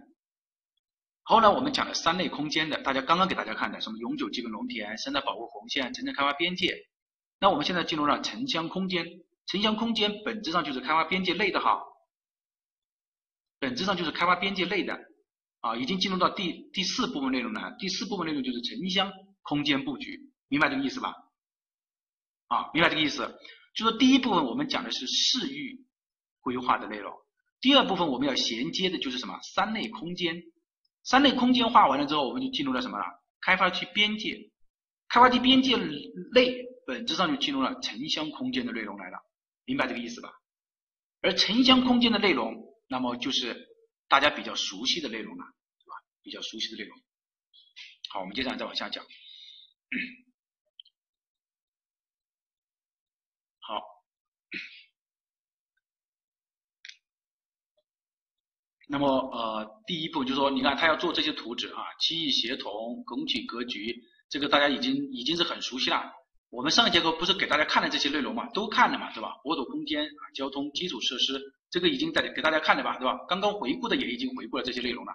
[1.24, 6.76] 后来我们讲了三类空间的，大家刚刚给大家看的什么永久基本农田、生态保护红线、城镇开发边界。
[7.40, 9.06] 那我们现在进入了城乡空间，
[9.48, 11.82] 城乡空间本质上就是开发边界内的哈，
[13.60, 14.98] 本质上就是开发边界内的。
[15.60, 17.76] 啊，已经进入到第第四部分内容了。
[17.80, 21.16] 第四部分内容就是城乡空间布局，明白这个意思吧？
[22.48, 23.24] 啊，明白这个意思。
[23.78, 25.86] 就说第一部分我们讲的是市域
[26.42, 27.14] 规划的内容，
[27.62, 29.40] 第二部分我们要衔接的就是什么？
[29.56, 30.44] 三类空间。
[31.04, 33.06] 三类空间画完了之后，我们就进入了什么了？
[33.40, 34.52] 开发区边界。
[35.08, 39.18] 开发区边界内本质上就进入了城乡空间的内容来了，
[39.66, 40.34] 明白这个意思吧？
[41.22, 42.54] 而城乡空间的内容，
[42.90, 43.66] 那么就是。
[44.10, 45.94] 大家比较熟悉的内容了，是吧？
[46.24, 46.98] 比较熟悉的内容。
[48.10, 49.04] 好，我们接下来再往下讲。
[58.90, 66.12] 那么呃，第一步就是说，你看他要做这些图纸啊，区域协同、拱体格局，这个大家已经已经是很熟悉了。
[66.50, 69.34] 我们上一节课不是给大家看了这些内容嘛，都看了嘛，对吧？
[69.44, 71.42] 国土空间啊，交通基础设施。
[71.70, 73.20] 这个已经在给大家看了吧，对吧？
[73.28, 75.12] 刚刚回顾的也已经回顾了这些内容了。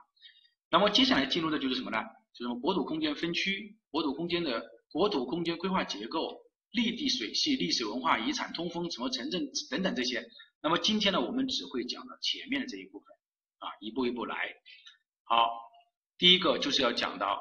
[0.70, 1.96] 那么接下来进入的就是什么呢？
[2.34, 6.36] 就是国土空间分区、国土空间的国土空间规划结构、
[6.72, 10.22] 绿地水系、历史文化遗产、通风、什么城镇等等这些。
[10.62, 13.06] 那么今天呢，我们只会讲到前面的这一部分
[13.62, 14.36] 啊，一步一步来。
[15.24, 15.48] 好，
[16.18, 17.40] 第一个就是要讲到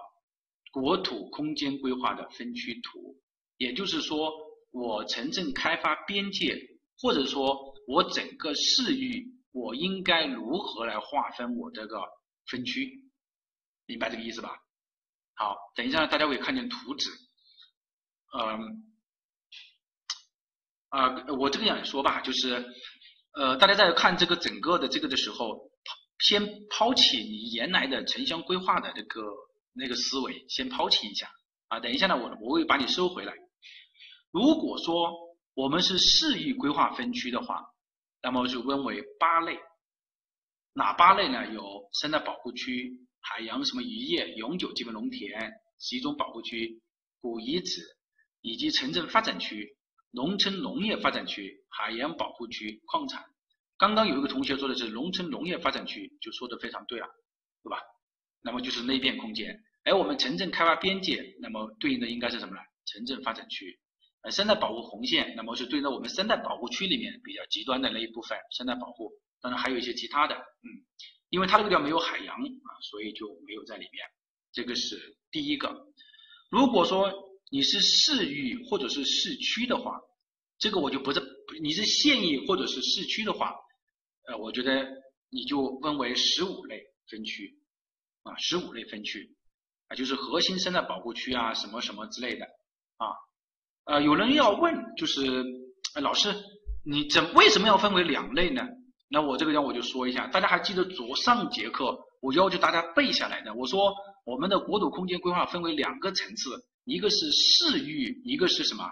[0.71, 3.19] 国土空间规划的分区图，
[3.57, 4.31] 也就是说
[4.71, 6.55] 我城镇开发边界，
[6.99, 7.69] 或者说。
[7.87, 11.99] 我整个市域，我应该如何来划分我这个
[12.45, 13.11] 分区？
[13.87, 14.55] 明白这个意思吧？
[15.33, 17.09] 好，等一下大家会看见图纸。
[18.37, 18.93] 嗯，
[20.89, 22.63] 啊，我这个样说吧，就是，
[23.33, 25.70] 呃，大家在看这个整个的这个的时候，
[26.21, 29.21] 先抛弃你原来的城乡规划的这个
[29.73, 31.29] 那个思维，先抛弃一下。
[31.67, 33.33] 啊，等一下呢，我我会把你收回来。
[34.31, 35.11] 如果说
[35.53, 37.65] 我们是市域规划分区的话，
[38.21, 39.57] 那么就分为八类，
[40.73, 41.53] 哪八类呢？
[41.53, 46.81] 有生态保护区、海洋什么渔业、永久基本农田、集中保护区、
[47.19, 47.81] 古遗址，
[48.41, 49.75] 以及城镇发展区、
[50.11, 53.25] 农村农业发展区、海洋保护区、矿产。
[53.81, 57.07] 刚刚有一个同学说的是农村农业发展区，就说的非常对了，
[57.63, 57.81] 对吧？
[58.43, 59.59] 那么就是内变空间。
[59.83, 62.61] 而我们城镇开发边界，那么对应的应该是什么呢？
[62.85, 63.79] 城镇发展区。
[64.21, 70.67] 呃，生态保护红线，那么是对应到我们生态保护区里面比较极端的那一部分生态保护，当然还有一些其他的，嗯，
[71.31, 74.05] 因为它这个地方没有海洋啊，所以就没有在里面。
[74.53, 75.75] 这个是第一个。
[76.51, 77.11] 如果说
[77.49, 79.99] 你是市域或者是市区的话，
[80.59, 81.19] 这个我就不是
[81.63, 83.55] 你是县域或者是市区的话，
[84.27, 84.87] 呃，我觉得
[85.29, 87.59] 你就分为十五类分区
[88.23, 89.35] 啊，十五类分区
[89.87, 92.45] 啊，就是核心生态保护区啊，什么什么之类的
[92.97, 93.07] 啊。
[93.85, 95.43] 呃，有人要问，就是
[96.01, 96.33] 老师，
[96.85, 98.67] 你怎为什么要分为两类呢？
[99.09, 103.93] 那我这个地方我就说一下，大家还记得左上节课我要求大家背下来的，我说
[104.23, 108.85] 我们的国土空间规划分为两个层次，一个是市域，一个是什么？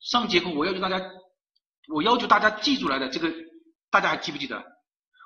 [0.00, 0.98] 上节课我要求大家，
[1.92, 3.28] 我要求大家记住来的这个，
[3.90, 4.64] 大家还记不记得？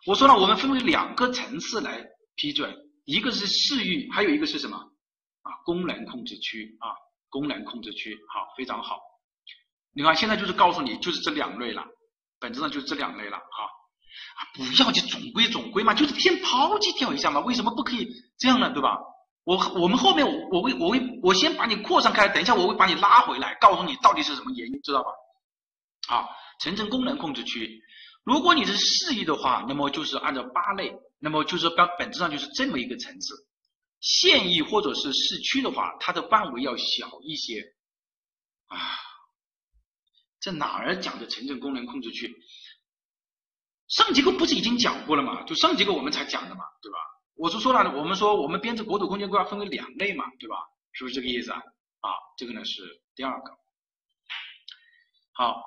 [0.06, 2.04] 我说了，我们分为两个层次来
[2.36, 4.76] 批准，一个是市域，还有一个是什么？
[4.76, 6.88] 啊，功能控制区啊。
[7.30, 9.00] 功能控制区好，非常好。
[9.92, 11.84] 你看，现在就是告诉你，就是这两类了，
[12.38, 13.68] 本质上就是这两类了哈。
[14.54, 17.40] 不要去总归总归嘛，就是先抛弃掉一下嘛。
[17.40, 18.08] 为什么不可以
[18.38, 18.70] 这样呢？
[18.70, 19.00] 对吧？
[19.42, 25.10] 我我们后面我我会我会我先把你扩散开，等一下我会把你拉回来，告诉你到底是什么原因，知道吧？
[26.06, 26.28] 好，
[26.60, 27.82] 城镇功能控制区，
[28.24, 33.34] 如果你是市域的话，那么就是按照八类，那么就是本本质上就是这么一个层次。
[34.00, 37.62] 县域或者是市区的话，它的范围要小一些
[38.66, 38.78] 啊。
[40.40, 42.34] 在哪儿讲的城镇功能控制区？
[43.88, 45.42] 上节课不是已经讲过了吗？
[45.44, 46.98] 就上节课我们才讲的嘛，对吧？
[47.36, 50.56] 我是说了，我们说我们编制国土空间规划分为两类嘛，对吧？
[50.92, 51.58] 是不是这个意思啊？
[52.00, 52.82] 啊，这个呢是
[53.14, 53.50] 第二个。
[55.32, 55.62] 好，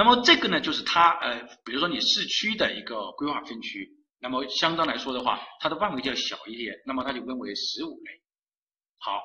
[0.00, 3.98] 那么这个呢就是它呃，比如说你市区的一个规划分区。
[4.22, 8.10] 那么相当来说的话，它的范围就要小一点，那么它就分为十五类。
[8.98, 9.20] 好，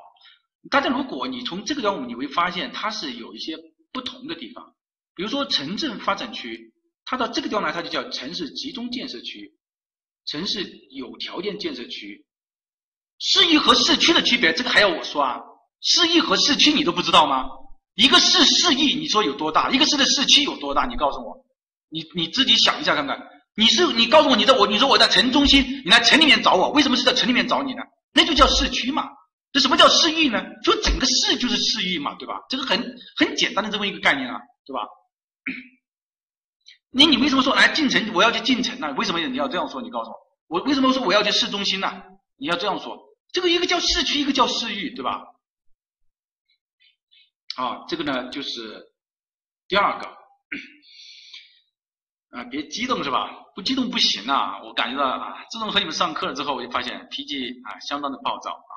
[0.69, 3.57] 大家如果你从这个方你会发现它是有一些
[3.93, 4.73] 不同的地方。
[5.13, 6.73] 比如说城镇发展区，
[7.05, 9.53] 它到这个地方来，它就叫城市集中建设区、
[10.25, 12.25] 城市有条件建设区。
[13.19, 15.41] 市域和市区的区别，这个还要我说啊？
[15.81, 17.49] 市域和市区你都不知道吗？
[17.95, 19.69] 一个市市域你说有多大？
[19.71, 20.85] 一个市的市区有多大？
[20.85, 21.45] 你告诉我，
[21.89, 23.17] 你你自己想一下看看。
[23.57, 27.81] 你是你告诉我你在我你说我在城中心，你来城里面找我，为什么是在城里面找你呢？
[28.13, 29.07] 那就叫市区嘛。
[29.53, 30.43] 这什么叫市域呢？
[30.61, 32.41] 就整个市就是市域嘛，对吧？
[32.49, 34.81] 这个很很简单的这么一个概念啊，对吧？
[36.91, 38.93] 那你为什么说来进城我要去进城呢？
[38.97, 39.81] 为什么你要这样说？
[39.81, 40.09] 你告诉
[40.49, 41.89] 我，我为什么说我要去市中心呢？
[42.37, 42.97] 你要这样说，
[43.31, 45.23] 这个一个叫市区，一个叫市域，对吧？
[47.55, 48.91] 啊，这个呢就是
[49.67, 50.15] 第二个。
[52.31, 53.31] 啊，别激动是吧？
[53.55, 54.61] 不激动不行啊！
[54.61, 58.73] 我感觉到啊，自从和你们上课了之后，我就发现脾气啊相当的暴躁啊。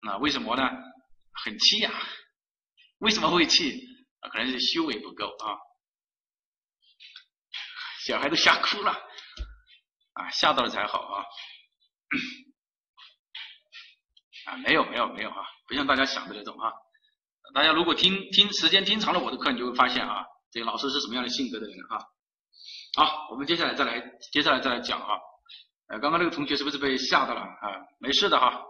[0.00, 0.62] 那为什么呢？
[1.44, 1.92] 很气呀！
[3.00, 3.86] 为什么会气？
[4.20, 5.58] 啊，可能是修为不够啊。
[8.06, 8.92] 小孩都吓哭了
[10.14, 11.24] 啊，吓到了才好啊。
[14.46, 16.72] 啊，没有没有没有啊，不像大家想的那种啊。
[17.54, 21.98] 大家如果听听时间听长了我的课，你就会发现啊，这个老师是什么样的性格的人啊。
[22.96, 24.00] 好，我们接下来再来，
[24.32, 25.16] 接下来再来讲啊。
[25.88, 27.86] 呃，刚刚那个同学是不是被吓到了啊？
[27.98, 28.62] 没事的哈，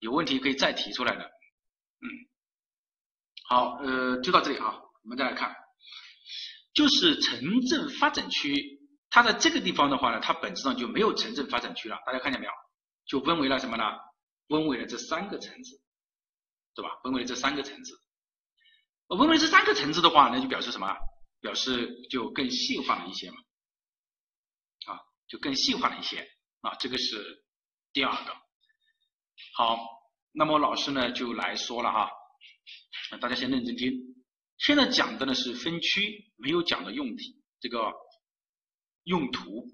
[0.00, 1.22] 有问题可以再提出来的。
[1.24, 2.06] 嗯，
[3.48, 4.74] 好，呃，就到这里啊。
[5.04, 5.54] 我们再来看，
[6.74, 8.78] 就是城镇发展区，
[9.10, 11.98] 它在这个地方的话呢，它本质上就没有城镇发展区了。
[12.06, 12.52] 大家看见没有？
[13.06, 13.84] 就分为了什么呢？
[14.48, 15.80] 分为了这三个层次，
[16.74, 17.00] 对吧？
[17.02, 17.98] 分为这三个层次。
[19.08, 20.88] 分为这三个层次的话，那就表示什么？
[21.40, 23.36] 表示就更细化了一些嘛。
[24.86, 26.26] 啊就更细化了一些
[26.60, 27.44] 啊，这个是
[27.92, 28.32] 第二个。
[29.54, 29.78] 好，
[30.32, 32.10] 那么老师呢就来说了哈，
[33.20, 33.92] 大家先认真听。
[34.58, 37.92] 现在讲的呢是分区，没有讲的用体这个
[39.04, 39.68] 用途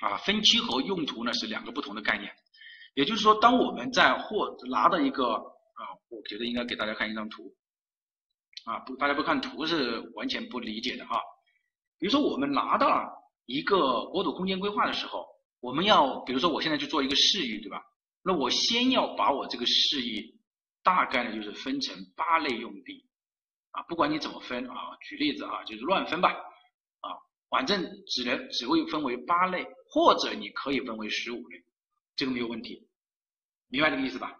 [0.00, 2.34] 啊，分区和用途呢是两个不同的概念。
[2.94, 7.54] 也就是说，当我们在获拿到一个啊，我觉得应该给大家看一张图
[8.64, 11.20] 啊，不，大家不看图是完全不理解的哈。
[11.98, 13.22] 比如说我们拿到了。
[13.46, 15.26] 一个国土空间规划的时候，
[15.60, 17.84] 我们要比如说我现在去做一个市域，对吧？
[18.22, 20.40] 那我先要把我这个市域
[20.82, 23.06] 大概呢就是分成八类用地
[23.72, 27.12] 啊，不管你怎么分啊，举例子啊，就是乱分吧啊，
[27.50, 31.62] 反正只能只会分为八类，或者你可以分为十五类，
[32.16, 32.88] 这个没有问题，
[33.68, 34.34] 明白这个意思吧？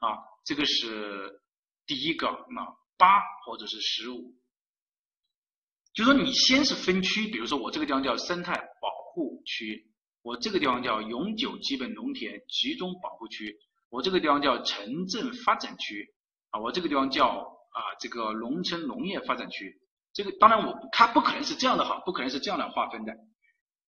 [0.00, 1.40] 啊，这个是
[1.86, 2.64] 第一个，那
[2.96, 4.34] 八或者是十五。
[5.94, 9.90] 就说你先是分区，比如说我这个地方叫生态保护区，
[10.22, 16.14] 我这个地方叫永久基本农田集中保护区，我这个地方叫城镇发展区，
[16.50, 19.80] 啊，我这个地方叫啊这个农村农业发展区。
[20.12, 23.14] 这个当然我它不可能是这样的哈，不可能是这样来划分的。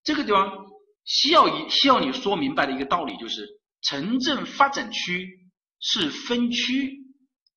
[0.02, 0.66] 这个地方
[1.04, 3.46] 需要一需要你说明白的一个道理就是，
[3.82, 5.47] 城镇发展区
[5.80, 7.04] 是分区，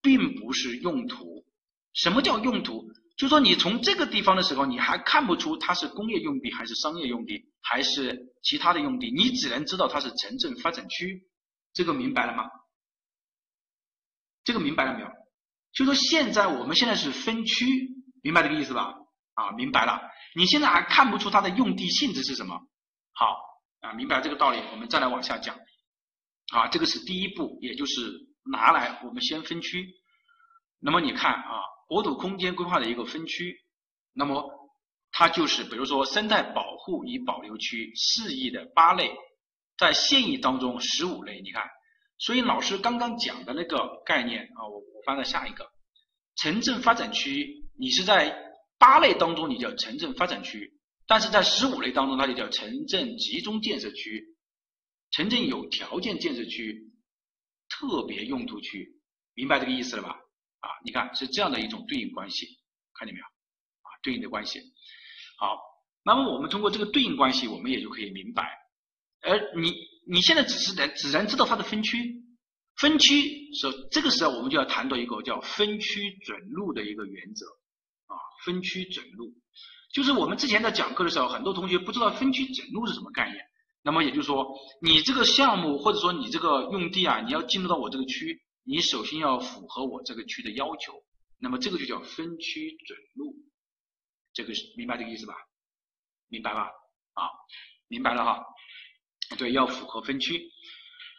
[0.01, 1.45] 并不是用途。
[1.93, 2.91] 什么叫用途？
[3.17, 11.27] 就说你从这个地方的时候，你还看不出它是工业用地还是商业用地还是其他的用地，你只能知道它是城镇发展区，
[11.73, 12.45] 这个明白了吗？
[14.43, 15.07] 这个明白了没有？
[15.73, 17.65] 就说现在我们现在是分区，
[18.23, 18.95] 明白这个意思吧？
[19.35, 20.01] 啊，明白了。
[20.35, 22.59] 你现在还看不出它的用地性质是什么？
[23.11, 23.37] 好，
[23.81, 25.55] 啊，明白这个道理，我们再来往下讲。
[26.51, 28.01] 啊，这个是第一步，也就是
[28.51, 29.87] 拿来我们先分区。
[30.79, 31.61] 那么你看啊。
[31.91, 33.53] 国土空间规划的一个分区，
[34.13, 34.49] 那么
[35.11, 39.11] 它就是比如说生态保护与保留区四域的八类，
[39.77, 41.41] 在县域当中十五类。
[41.41, 41.61] 你看，
[42.17, 45.69] 所以老师刚刚讲的那个概念啊，我我翻到下一个，
[46.37, 48.33] 城镇发展区，你是在
[48.79, 50.71] 八类当中你叫城镇发展区，
[51.07, 54.30] 但是在十五类当中它就叫城镇集中建设区、
[55.11, 56.91] 城镇有条件建设区、
[57.69, 58.99] 特别用途区，
[59.33, 60.09] 明白这个意思了吧？
[60.59, 62.47] 啊，你看是这样的一种对应关系，
[62.93, 63.25] 看见没有？
[63.25, 64.61] 啊，对应的关系。
[65.37, 65.59] 好，
[66.03, 68.57] 那么我们通过这个对应关系，我们也就可以明白。
[69.21, 69.73] 而你
[70.07, 72.23] 你现在只是能只能知道它的分区，
[72.75, 77.45] 分区是，这个时候我们就要谈到一个叫分区准入的一个原则。
[78.07, 79.33] 啊，分区准入，
[79.93, 83.45] 就是我们之前在讲课的时候，很多同学不知道分区准入是什么概念。
[83.83, 84.47] 那么也就是说，
[84.81, 91.03] 你这个项目或者说你这个用地啊，你要进入到我这个区，你首先要符合我这个区的要求。
[91.39, 93.33] 那么这个就叫分区准入，
[94.33, 95.33] 这个是明白这个意思吧？
[96.27, 96.69] 明白吧？
[97.13, 97.27] 啊，
[97.87, 98.43] 明白了哈。
[99.37, 100.39] 对，要符合分区。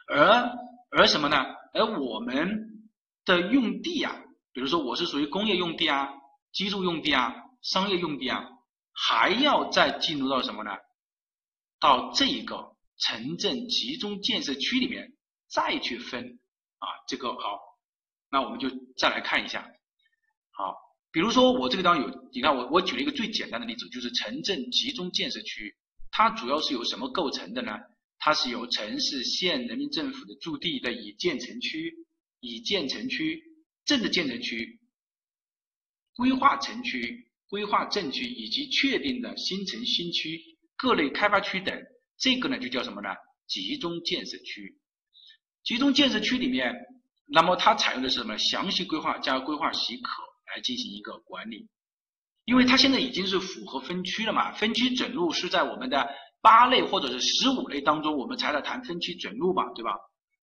[0.07, 0.53] 而
[0.91, 1.37] 而什么呢？
[1.75, 2.89] 而我们
[3.25, 4.15] 的用地啊，
[4.53, 6.09] 比如说我是属于工业用地啊、
[6.53, 8.49] 居住用地啊、商业用地啊，
[8.93, 10.71] 还要再进入到什么呢？
[11.83, 15.13] 到这一个城镇集中建设区里面
[15.51, 16.39] 再去分
[16.79, 17.59] 啊，这个好，
[18.31, 19.69] 那我们就再来看一下，
[20.53, 20.77] 好，
[21.11, 25.75] 比如说我这个地方有，你看我我举了一个最简单的例子，就是城镇集中建设区，
[26.13, 27.73] 它主要是由什么构成的呢？
[28.17, 32.07] 它是由城市、县、人民政府的驻地的已建成区、
[32.39, 33.43] 已建成区、
[33.85, 34.79] 镇的建成区、
[36.15, 40.52] 规划城区、规划镇区以及确定的新城新区。
[40.77, 41.77] 各类开发区等，
[42.19, 43.09] 这个呢就叫什么呢？
[43.47, 44.79] 集中建设区。
[45.63, 46.75] 集中建设区里面，
[47.27, 48.37] 那么它采用的是什么？
[48.39, 50.11] 详细规划加规划许可
[50.53, 51.69] 来进行一个管理。
[52.45, 56.09] 因为它现在已经是符合分区了嘛，分区准入是在我们的
[56.41, 59.97] 八类或者是十五类当中，我们才来谈分区准入嘛，对吧？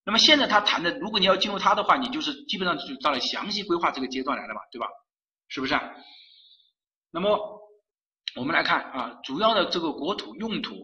[0.06, 4.88] 那么现在他谈的，如果你要进入它的话，你就是基本上就到了详细规划这个阶段来了嘛，对吧？
[5.50, 5.78] 是不是？
[7.12, 7.59] 那么。
[8.36, 10.76] 我们来看啊，主要的这个国土用途，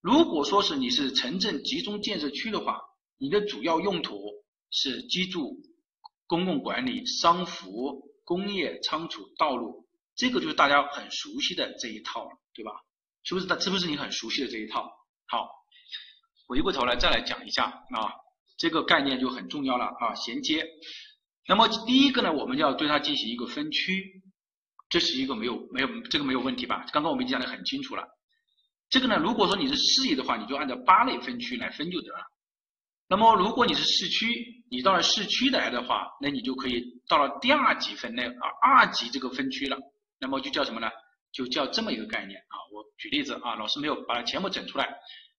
[0.00, 2.80] 如果说是你是城镇集中建设区的话，
[3.18, 4.18] 你的主要用途
[4.70, 5.58] 是居住、
[6.26, 9.86] 公共管理、商服、工业、仓储、道路，
[10.16, 12.72] 这个就是大家很熟悉的这一套，对吧？
[13.22, 13.46] 是不是？
[13.60, 14.90] 是不是你很熟悉的这一套？
[15.26, 15.48] 好，
[16.48, 18.12] 回过头来再来讲一下啊，
[18.56, 20.66] 这个概念就很重要了啊，衔接。
[21.46, 24.22] 那么第一个呢，我们要对它进行一个分区。
[24.96, 26.86] 这是一个没有没有这个没有问题吧？
[26.90, 28.02] 刚刚我们已经讲得很清楚了。
[28.88, 32.24] 这个呢，如果说你是市里的话，你就按照八类分区来分就得了。
[33.06, 39.76] 那么如果你是市区，你到了市区来的话，那你就可以到了第二级分类啊，二级这个分区了。
[40.18, 40.88] 那么就叫什么呢？
[41.30, 42.56] 就叫这么一个概念啊。
[42.72, 44.88] 我举例子啊，老师没有把它全部整出来，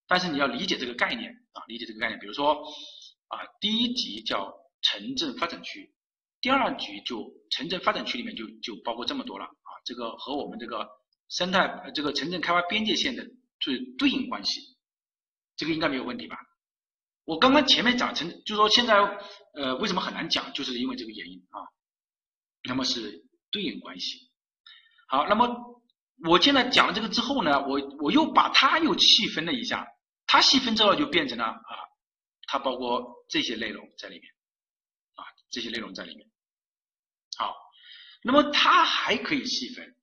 [0.08, 2.20] 但是你要理解这个概念啊，理解这个概念。
[2.20, 2.54] 比如说
[3.30, 4.54] 啊，第一级叫
[4.84, 5.92] 城镇发展区。
[6.42, 10.88] 第二局就城镇发展区里面就就包括这么多了啊，这个和我们这个
[11.30, 13.26] 生态这个城镇开发边界线的
[13.60, 14.62] 最对应关系，
[15.56, 16.38] 这个应该没有问题吧？
[17.26, 18.96] 我刚刚前面讲成，就是说现在
[19.54, 21.60] 呃为什么很难讲，就是因为这个原因啊。
[22.64, 24.30] 那么是对应关系。
[25.08, 25.82] 好，那么
[26.26, 29.88] 我现在讲了这个之后呢，我我又把它又细分了一下，
[30.26, 31.74] 它细分之后就变成了啊，
[32.48, 34.37] 它包括这些内容在里面。
[35.50, 36.30] 这些内容在里面，
[37.38, 37.56] 好，
[38.22, 39.96] 那么它还可以细分，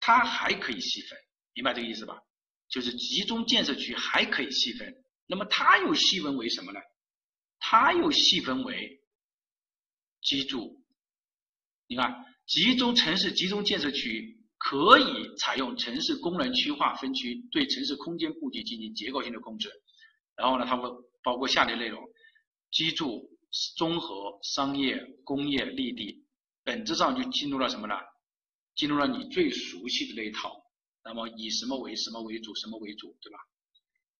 [0.00, 1.18] 它还可以细分，
[1.54, 2.20] 明白这个意思吧？
[2.68, 6.80] 就是集中建设区还可以细分，那么它又细分为什么呢？
[7.58, 9.00] 它又细分为
[10.20, 10.82] 居住，
[11.86, 19.70] 你看，集中城市集中建设区可以采用城市功能区划分区，对城市空间布局进行结构性的控制，
[20.36, 20.88] 然后呢，它会
[21.22, 22.02] 包括下列内容：
[22.72, 23.30] 居住。
[23.76, 26.24] 综合商业、工业、绿地，
[26.62, 27.94] 本质上就进入了什么呢？
[28.76, 30.56] 进入了你最熟悉的那一套。
[31.02, 32.54] 那么以什么为什么为主？
[32.54, 33.16] 什么为主？
[33.20, 33.38] 对吧？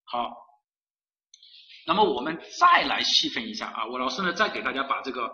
[0.05, 0.37] 好，
[1.87, 3.87] 那么我们再来细分一下啊。
[3.87, 5.31] 我老师呢，再给大家把这个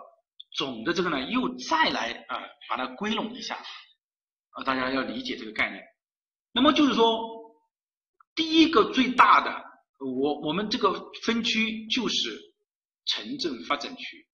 [0.51, 2.39] 总的这个呢，又再来啊，
[2.69, 4.63] 把它归拢一下啊。
[4.63, 5.83] 大家要理解这个概念。
[6.51, 7.19] 那么就是说，
[8.35, 9.63] 第一个最大的，
[9.99, 12.46] 我我们这个分区就是。
[13.07, 14.27] 城镇发展区，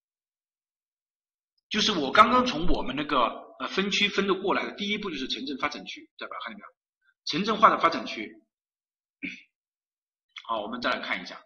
[1.69, 3.17] 就是我刚刚从我们那个
[3.59, 6.73] 呃分区分的过来的第一步就是城镇发展区，再把它看见没有？
[7.25, 8.43] 城镇化的发展区。
[10.45, 11.41] 好，我们再来看一下，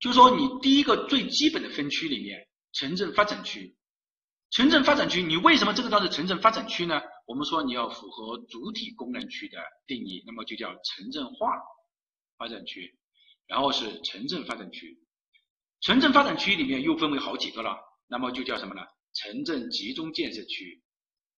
[0.00, 3.76] 就说你第一个最基本的分区里面，城镇发展区，
[4.50, 7.02] 城镇发展区，你为什么这个叫做城镇发展区呢？
[7.26, 11.52] 我们说你要符合主体功能区的定义，那么就叫城镇化
[12.38, 12.98] 发展区。
[13.50, 14.96] 然后是城镇发展区，
[15.80, 17.76] 城镇发展区里面又分为好几个了，
[18.06, 18.80] 那么就叫什么呢？
[19.12, 20.80] 城镇集中建设区，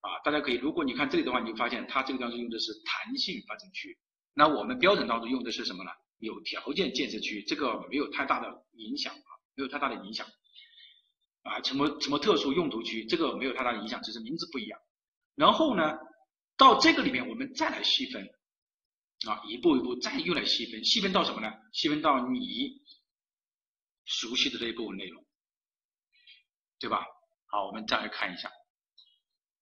[0.00, 3.96] 啊，大家可以，如果你看这里的话，你就发现它这个当中用的是弹性发展区，
[4.34, 5.90] 那我们标准当中用的是什么呢？
[6.18, 10.26] 有条件建设区，这个没有太大的影响啊，没有太大的影响。
[11.44, 14.78] 啊，什么什么特殊用途区，这个没有太大的影响，只是名字不一样。
[15.34, 15.98] 然后呢，
[16.56, 18.28] 到这个里面我们再来细分，
[19.28, 21.52] 啊，一步一步再又来细分，细分到什么呢？
[21.72, 22.80] 细分到你
[24.04, 25.24] 熟悉的这一部分内容，
[26.80, 27.04] 对吧？
[27.46, 28.50] 好，我们再来看一下，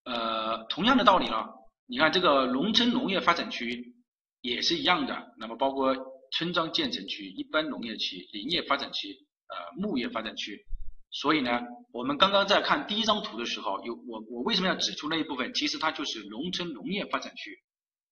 [0.04, 1.48] 呃，同样的道理呢，
[1.86, 3.94] 你看这个农村农业发展区
[4.40, 5.94] 也是一样的，那么包括
[6.32, 9.08] 村庄建成区、一般农业区、林业发展区、
[9.48, 10.64] 呃，牧业发展区。
[11.10, 11.60] 所以呢，
[11.92, 15.52] 我们刚刚在看第一张图的时候，有我我为什么要指出那一部分？
[15.52, 17.60] 其实它就是农村农业发展区，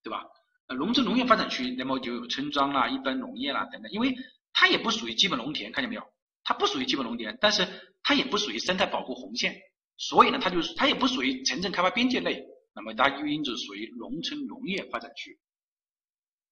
[0.03, 0.25] 对吧？
[0.69, 4.15] 呃，农村农业发展区，那么就有村庄啦、一般农业啦等等，因为
[4.53, 6.03] 它也不属于基本农田，看见没有？
[6.45, 7.67] 它不属于基本农田，但是
[8.03, 9.61] 它也不属于生态保护红线，
[9.97, 12.45] 所以呢，它就是它也不属于城镇开发边界内，
[12.75, 15.39] 那么它就因此属于农村农业发展区，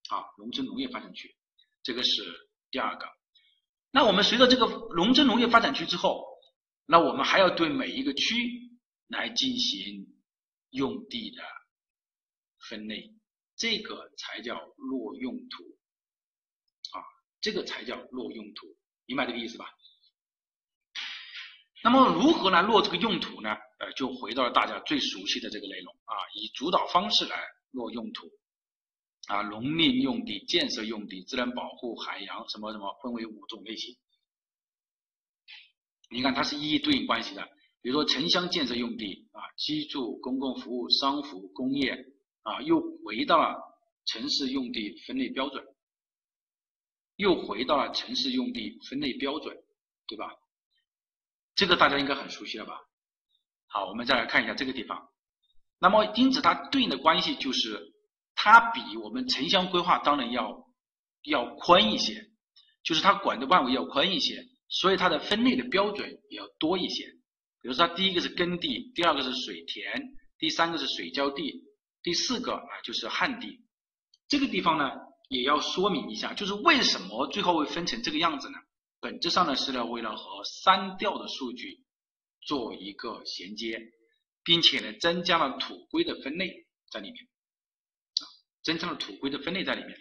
[0.09, 1.37] 啊，农村农业发展区，
[1.83, 2.23] 这个是
[2.71, 3.07] 第二个。
[3.91, 6.25] 那我们随着这个农村农业发展区之后。
[6.89, 8.37] 那我们还要对每一个区
[9.09, 10.07] 来进行
[10.71, 11.43] 用地的
[12.69, 13.13] 分类，
[13.57, 15.65] 这个才叫落用途
[16.97, 17.03] 啊，
[17.41, 18.77] 这个才叫落用途，
[19.07, 19.67] 明白这个意思吧？
[21.83, 23.51] 那么如何来落这个用途呢？
[23.79, 28.27] 呃，就回到了大家最熟悉的这个内容啊，以主导方式来落用途
[29.29, 33.97] 啊，农林用地、建设用地、自然保护、海洋什么什么，分为五种类型。
[36.09, 37.47] 你看，它是一一对应关系的。
[37.83, 41.95] 比如说，城乡建设用地啊，居住、公共服务、商服、工业
[42.47, 43.59] 啊，又回到了
[44.05, 45.65] 城市用地分类标准，
[47.17, 49.57] 又回到了城市用地分类标准，
[50.07, 50.33] 对吧？
[51.57, 52.81] 这个大家应该很熟悉了吧？
[53.67, 55.09] 好，我们再来看一下这个地方。
[55.81, 57.93] 那么，因此它对应的关系就是，
[58.35, 60.69] 它比我们城乡规划当然要
[61.25, 62.31] 要宽一些，
[62.85, 64.47] 就是它管的范围要宽一些。
[64.69, 67.07] 所以它的分类的标准也要多一些，
[67.61, 71.63] 比如说它第一个是耕地，第二个是水田，第三个是水浇地，
[72.07, 73.65] 第四个啊就是旱地。
[74.29, 74.93] 这个地方呢
[75.29, 78.59] 也要说明一下，就是为什么最后会分成这个样子呢？
[79.01, 81.85] 本质上呢是呢为了和三调的数据
[82.43, 83.83] 做一个衔接，
[84.45, 88.23] 并且呢增加了土规的分类在里面，啊，
[88.63, 89.99] 增加了土规的分类在里面，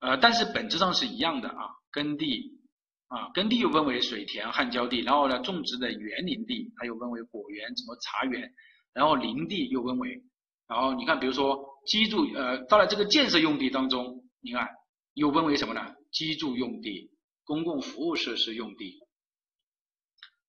[0.00, 2.60] 呃，但是本质上是一样的啊，耕地。
[3.08, 8.52] 啊，耕地又分为水田、旱浇地，然后呢，种植的园林地，它又分为果园、什么茶园，
[8.92, 10.20] 然后林地又分为，
[10.66, 14.68] 然后你看，比如说居住，呃，到了这个建设用地当中，你看
[15.14, 15.94] 又分为什么呢？
[16.10, 17.10] 居住用地、
[17.44, 19.00] 公共服务设施用地，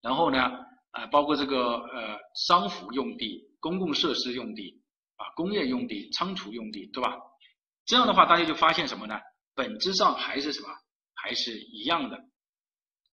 [0.01, 0.39] 然后呢，
[0.91, 4.81] 啊，包括这个呃商服用地、公共设施用地，
[5.17, 7.17] 啊，工业用地、仓储用地，对吧？
[7.85, 9.19] 这样的话，大家就发现什么呢？
[9.53, 10.67] 本质上还是什么？
[11.13, 12.17] 还是一样的。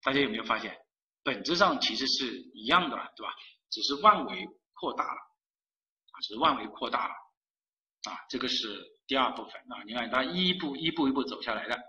[0.02, 0.76] 大家有没有发现，
[1.24, 3.34] 本质上其实是一样的了，对吧？
[3.70, 5.20] 只是范围扩大了，
[6.22, 7.14] 是范围扩大了，
[8.12, 8.68] 啊，这个是
[9.08, 9.84] 第二部分啊。
[9.86, 11.80] 你看它一步一步一步走下来的，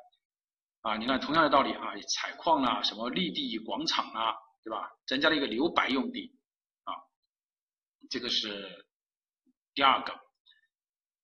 [0.83, 4.91] 啊，你看同样的道理啊，采矿啊，什么绿地广场啊，对吧？
[5.07, 6.39] 增加了一个留白用地，
[6.85, 6.95] 啊，
[8.09, 8.87] 这个是
[9.75, 10.13] 第二个，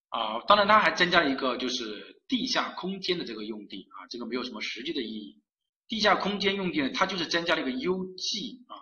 [0.08, 5.42] 啊，当然它还增加了一个就是地下空间的这个用地啊，这个没有什么实际的意义。
[5.88, 8.74] 地下空间用地呢，它就是增加了一个 UG 啊，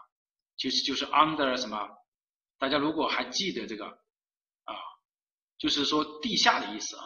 [0.57, 1.89] 其实就是 under 什么？
[2.57, 3.99] 大家如果还记得这个，
[5.59, 7.05] 就是说地下的意思啊，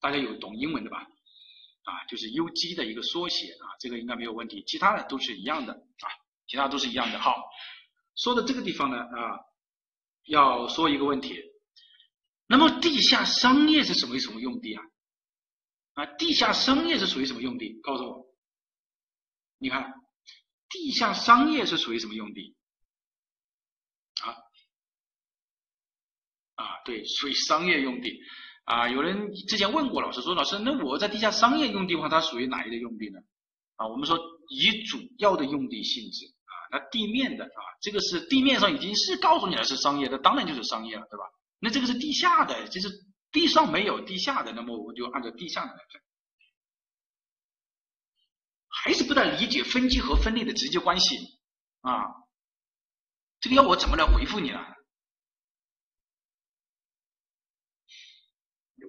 [0.00, 1.06] 大家有懂英文的吧？
[1.84, 6.08] 啊，就是 UG 的一个缩写啊，这个应该没有问题，其他的都是一样的啊，
[6.46, 7.18] 其他都是一样的。
[7.20, 7.34] 好，
[8.16, 9.40] 说到这个地方呢啊，
[10.24, 11.42] 要说一个问题，
[12.46, 14.82] 那么地下商业是什么什么用地啊？
[15.94, 17.80] 啊，地下商业是属于什么用地？
[17.82, 18.26] 告诉我。
[19.58, 19.92] 你看，
[20.68, 22.56] 地下商业是属于什么用地？
[24.22, 24.36] 啊
[26.54, 28.20] 啊，对，属于商业用地。
[28.64, 33.18] 啊，有人之前问过老师说，老师，那我在地下商业用地的话，它属于哪一类用地呢？
[33.74, 34.16] 啊，我们说
[34.48, 41.24] 以主要的用地性质啊，那地面的啊，这个是地面上已经是告诉你了是商业的，当然就是商业了，对吧？
[41.58, 42.88] 那这个是地下的，就是
[43.32, 46.00] 地上没有地下的，那么我就按照地下的来分。
[48.68, 51.16] 还是不太理解分级和分类的直接关系
[51.82, 52.06] 啊！
[53.40, 54.58] 这个要我怎么来回复你呢？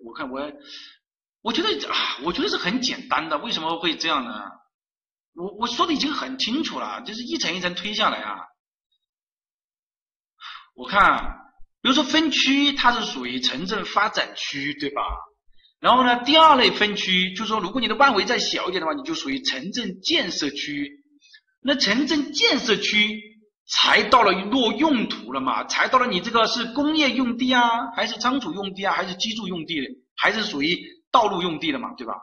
[0.04, 0.52] 我看我，
[1.42, 3.38] 我觉得啊，我觉得是很简单的。
[3.38, 4.32] 为什么会这样呢？
[5.36, 8.38] 我我说的已经很清楚了，就是一层一层推下来啊。
[10.76, 11.40] 我看，
[11.82, 15.02] 比如说分区，它是属于城镇发展区，对吧？
[15.80, 21.04] 然后呢，第二类分区就是说，如果你的范围再小一点的话，你就属于城镇建设区。
[21.62, 23.33] 那城镇建设区
[23.66, 25.64] 才到了落用途了嘛？
[25.66, 29.82] 才到了你这个是工业用地啊，还是仓储用地啊，还是居住用地，
[30.16, 30.78] 还是属于
[31.12, 31.94] 道路用地的嘛？
[31.96, 32.16] 对吧？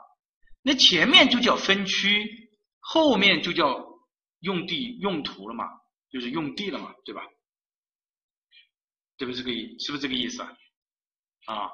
[0.61, 3.85] 那前面就叫分区，后面就叫
[4.39, 5.65] 用地用途了嘛？
[6.11, 6.93] 就是用地了嘛？
[7.05, 7.21] 对吧？
[9.17, 9.33] 对不？
[9.33, 10.53] 这个意是不是这个意思啊？
[11.45, 11.69] 啊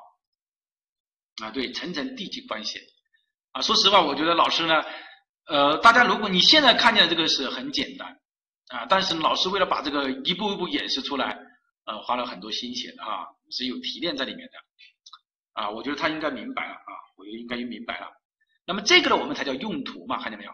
[1.44, 2.80] 啊，对，层层递进关系
[3.52, 3.62] 啊。
[3.62, 4.84] 说实话，我觉得老师呢，
[5.46, 8.17] 呃，大家如果你现在看见这个是很简单
[8.70, 11.38] 啊，但是老师为了把这个一步一步演示出来，
[11.86, 14.54] 呃，花了很多心血的啊，是有提炼在里面的
[15.62, 15.70] 啊。
[15.70, 18.12] 我觉得他应该明白了啊，我觉得应该明白了。
[18.66, 20.52] 那么这个呢，我们才叫用途嘛，看见没有？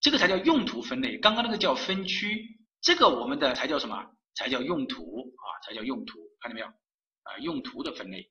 [0.00, 1.16] 这个才叫用途分类。
[1.18, 4.04] 刚刚那个叫分区，这个我们的才叫什么？
[4.34, 6.66] 才叫用途啊，才叫用途，看见没有？
[6.66, 8.28] 啊，用途的分类。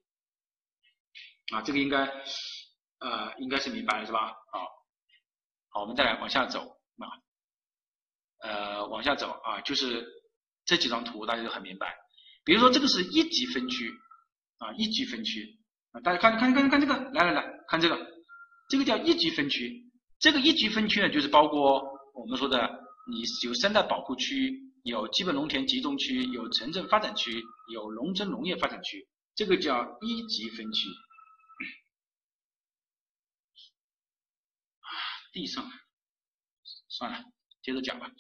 [1.53, 2.05] 啊，这个应该，
[2.99, 4.33] 呃，应该是明白了是吧？
[4.51, 4.67] 好，
[5.69, 6.59] 好，我们再来往下走
[6.97, 7.07] 啊，
[8.43, 10.05] 呃，往下走啊，就是
[10.65, 11.95] 这几张图大家都很明白。
[12.43, 13.89] 比如说这个是一级分区
[14.57, 15.57] 啊，一级分区
[15.91, 17.97] 啊，大家看看看看这个，来来来看这个，
[18.69, 19.89] 这个叫一级分区。
[20.19, 21.83] 这个一级分区呢，就是包括
[22.13, 22.69] 我们说的，
[23.09, 27.41] 你有生态保护区，有基本农田集中区，有城镇发展区，
[27.73, 30.89] 有农村农业发展区，这个叫一级分区。
[35.33, 35.67] 地上，
[36.89, 37.17] 算了，
[37.63, 38.11] 接着讲吧。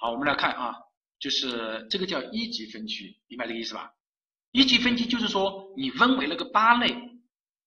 [0.00, 0.74] 好，我们来看啊，
[1.18, 3.92] 就是这个叫一级分区，明白这个意思吧？
[4.52, 6.96] 一级分区就是说你分为了个八类，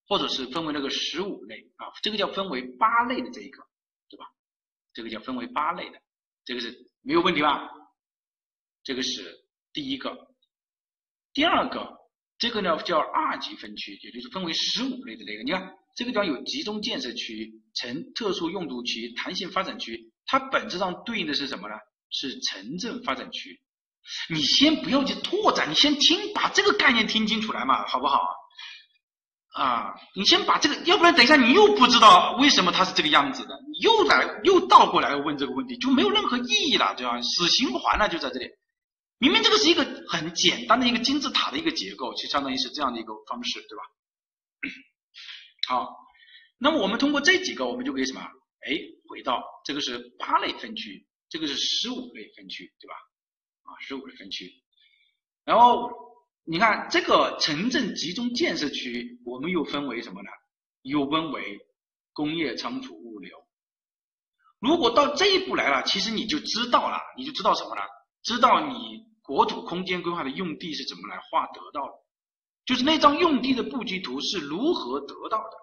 [0.08, 3.64] 或者是分为了个十五类啊，这个叫分为八类的这一个，
[4.10, 4.26] 对吧？
[4.94, 6.02] 这个叫分为八类的，
[6.44, 7.70] 这个是没有问题吧？
[8.84, 10.34] 这个是第一个，
[11.32, 11.96] 第二个，
[12.40, 15.78] 这个呢叫二级分区，也就是分为十五类的那个，你看。
[15.98, 21.74] 这个地方有集中建设区、城特殊用途区、弹性发展区，它本质上对应的是什么呢？
[22.12, 23.60] 是城镇发展区。
[24.30, 28.22] 你先不要去拓展，你先听，把这个概念听清楚来嘛，好不好？
[29.54, 37.20] 啊，你先把这个，要不然等一下你又不知道为什么它是这个样子的，你又来又倒过来问这个问题，就没有任何意义了，对吧？
[37.24, 38.48] 死循环了，就在这里。
[39.18, 43.84] 明明这个是一个很简单的一个金字塔的一个结构，就相当于是这样的一个方式，对吧？
[45.68, 45.98] 好，
[46.58, 48.22] 那么我们通过这几个，我们就可以什么？
[48.22, 48.72] 哎，
[49.10, 52.94] 回到这个是八类分区，这个是十五类分区，对吧？
[53.64, 54.50] 啊，十五类分区。
[55.44, 55.92] 然后
[56.46, 60.30] 你看这个城镇集中建设区，我们又分为什么呢？
[60.84, 61.60] 又分为
[62.14, 63.38] 工业、仓储、物流。
[64.60, 67.84] 如果到这一步来了，其实你就知道了，你就知道什么了？
[68.24, 71.94] 知道你国土空间规划的用地是怎么来划得到的。
[72.68, 75.58] 就是那张用地的布局图是如何得到的？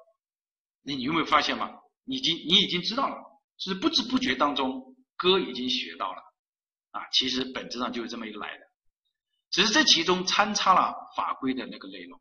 [0.82, 1.70] 那你有没有发现吗？
[2.06, 3.16] 已经你已经知道了，
[3.58, 6.20] 是不知不觉当中哥已经学到了
[6.90, 7.06] 啊。
[7.12, 8.64] 其实本质上就是这么一个来的，
[9.50, 12.20] 只是这其中参差了法规的那个内容，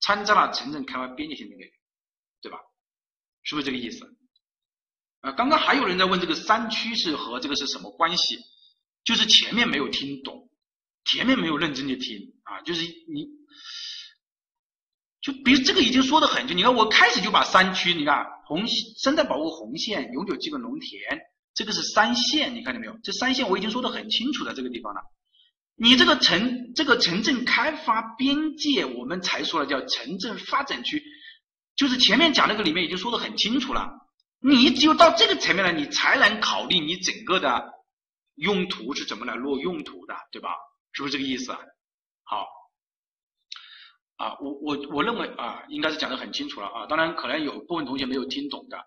[0.00, 1.72] 参差了城镇开发边界性的内容，
[2.40, 2.58] 对吧？
[3.42, 4.06] 是不是这个意思？
[5.20, 8.38] 啊，刚刚还有人在问这个三区是和这个是什么关系？
[9.04, 10.48] 就是前面没有听懂，
[11.04, 13.42] 前面没有认真的听啊，就是你。
[15.22, 21.20] 就比如这个已经说的很，就你看我开始就把山区，你看红生态保护红线、永久基本农田，
[21.54, 22.98] 这个是三线，你看见没有？
[23.04, 25.00] 这三线我已经说的很清楚的这个地方了。
[25.76, 31.02] 你这个城这个城镇开发边界，我们才说了叫城镇发展区，
[31.76, 33.88] 就是前面讲那个里面已经说的很清楚了。
[34.40, 37.72] 你只有到这个层面了，你才能考虑你整个的
[38.34, 40.50] 用途是怎么来落用途的，对吧？
[40.92, 41.52] 是不是这个意思？
[42.24, 42.61] 好。
[44.22, 46.86] 啊，我我我认为啊，应该是讲的很清楚了啊。
[46.86, 48.78] 当然，可能有部分同学没有听懂的，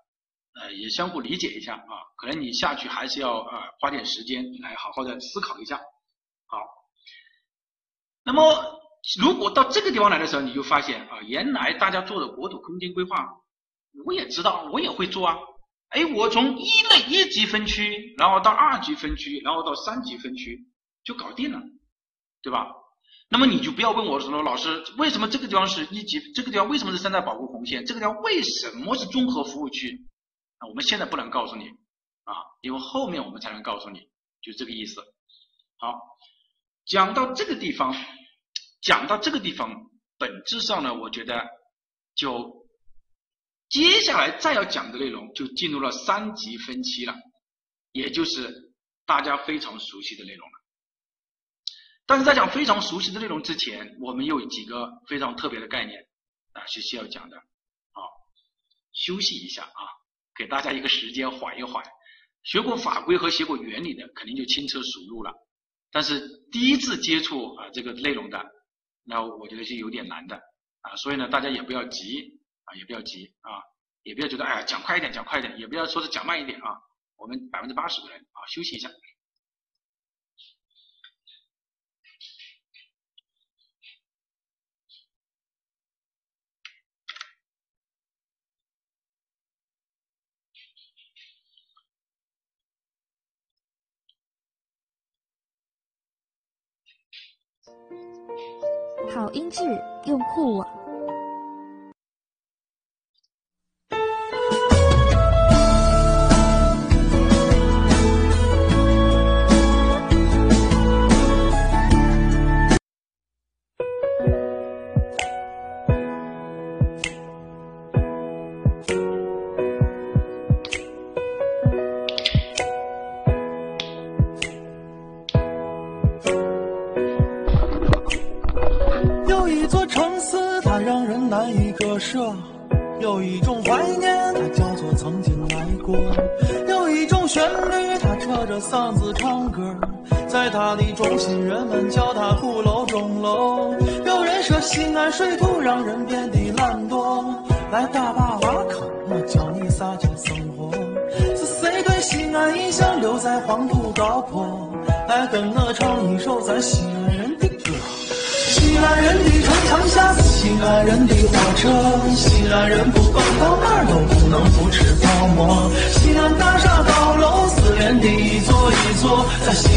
[0.62, 1.94] 呃，也相互理解一下啊。
[2.16, 5.76] 可能你下去还是要呃花点时间来好好的思考一下。
[6.48, 6.58] 好，
[8.24, 8.80] 那么
[9.20, 13.28] 如果到这个地方来的时候，你就发现啊，原来大家做的国土空间规划，
[14.06, 15.38] 我也知道，我也会做啊。
[15.90, 20.66] 哎，我从一类一级分区，然后到二级分区，然后到三级分区，
[21.04, 21.62] 就搞定了，
[22.42, 22.72] 对吧？
[23.28, 30.08] 那么你就不要问我说，老师为什么这个地方是一级，这个地方为什么是生态保护红线，这个地方为什么是综合服务区？
[30.60, 31.66] 啊，我们现在不能告诉你
[32.24, 34.00] 啊，因为后面我们才能告诉你，
[34.42, 35.02] 就这个意思。
[35.78, 36.00] 好，
[36.86, 37.96] 讲到这个地方，
[38.82, 41.46] 讲到这个地方，本质上呢，我觉得
[42.14, 42.68] 就
[43.70, 47.16] 接下来再要讲的内容就进入了三级分期了，
[47.92, 48.72] 也就是
[49.06, 50.65] 大家非常熟悉的内容了。
[52.08, 56.08] 但是在讲非常熟悉的内容之前，我们有几个非常特别的概念
[56.54, 57.38] 啊是需要讲的。
[57.92, 58.04] 好，
[58.94, 59.82] 休息一下啊，
[60.36, 61.84] 给大家一个时间缓一缓。
[62.44, 65.34] 学过法规和学过原理的，肯定就轻车熟路了。
[65.92, 68.46] 但是第一次接触啊这个内容的，
[69.04, 70.36] 那我觉得是有点难的
[70.82, 70.96] 啊。
[70.98, 73.50] 所以呢，大家也不要急啊，也不要急啊，
[74.04, 76.70] 也不要觉得哎呀讲快一点，讲快一点，也不要说是讲慢一点啊。
[77.18, 78.90] 我们百分之八十的人啊，休息一下。
[99.14, 99.64] 好音质，
[100.06, 100.75] 用酷我。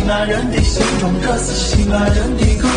[0.09, 2.68] 西安人的心中，这是西安人的歌。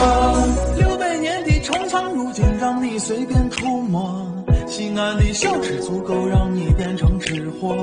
[0.77, 4.29] 六百年的城墙，如今让你随便触摸。
[4.67, 7.73] 西安的小吃足够让你变成吃货，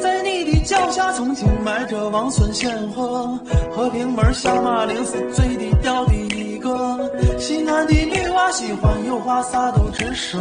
[0.00, 3.38] 在你的脚下曾经埋着王孙显赫，
[3.70, 7.12] 和平门小马陵是最低调的一个。
[7.38, 10.40] 西安的女娃喜欢有话啥都直说，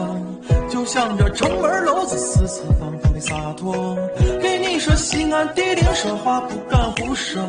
[0.69, 3.97] 就像这城门楼子四四方方的洒脱。
[4.41, 7.43] 给你说西安地灵说话不敢胡说，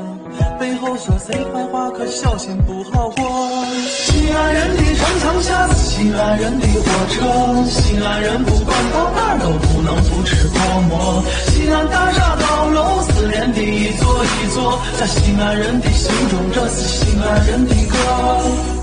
[0.66, 3.64] 背后说谁坏话可小心不好过。
[3.88, 8.42] 西安人的城墙下是西安人的火车，西安人。
[8.42, 11.22] 不管到哪都不能不吃泡馍。
[11.46, 18.75] 西安大厦高楼四连的一座一座，在西安人的心中，这是西安人的歌。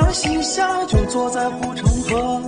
[0.00, 2.40] 阳西下，就坐在护城河，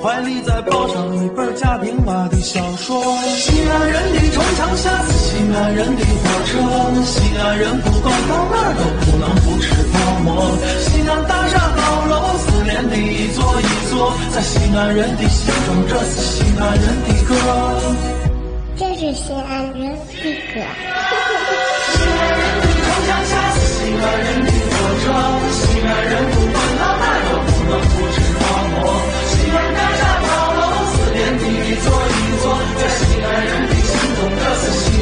[0.00, 3.02] 怀里再抱上一本贾平凹的小说。
[3.26, 6.54] 西安人的城墙下是西安人的火车，
[7.04, 10.54] 西安人不管到哪儿都不能不吃泡馍。
[10.78, 17.34] 西安大厦高楼四连的一座一座，在西安人的心中，这是西安人的歌。
[18.76, 20.24] 这是西安人的
[20.54, 20.62] 歌。
[21.88, 21.94] 西
[23.98, 25.06] 安人的火车，
[25.50, 26.37] 西安人不管到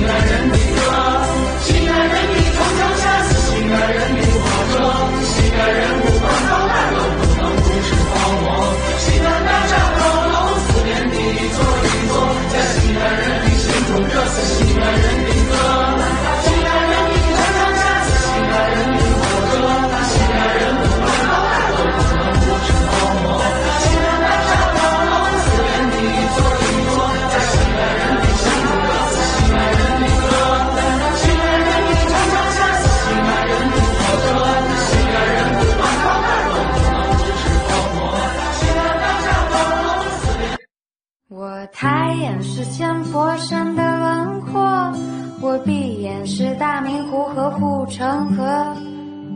[0.07, 0.56] 是
[41.29, 44.63] 我抬眼是千佛山的轮廓，
[45.41, 48.45] 我闭眼是大明湖和护城河，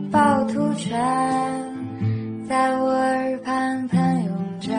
[0.09, 0.97] 趵突泉
[2.47, 4.71] 在我耳畔喷涌着。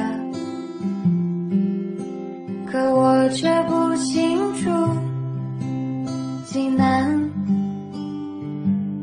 [2.67, 4.71] 可我却不清楚，
[6.47, 7.31] 济南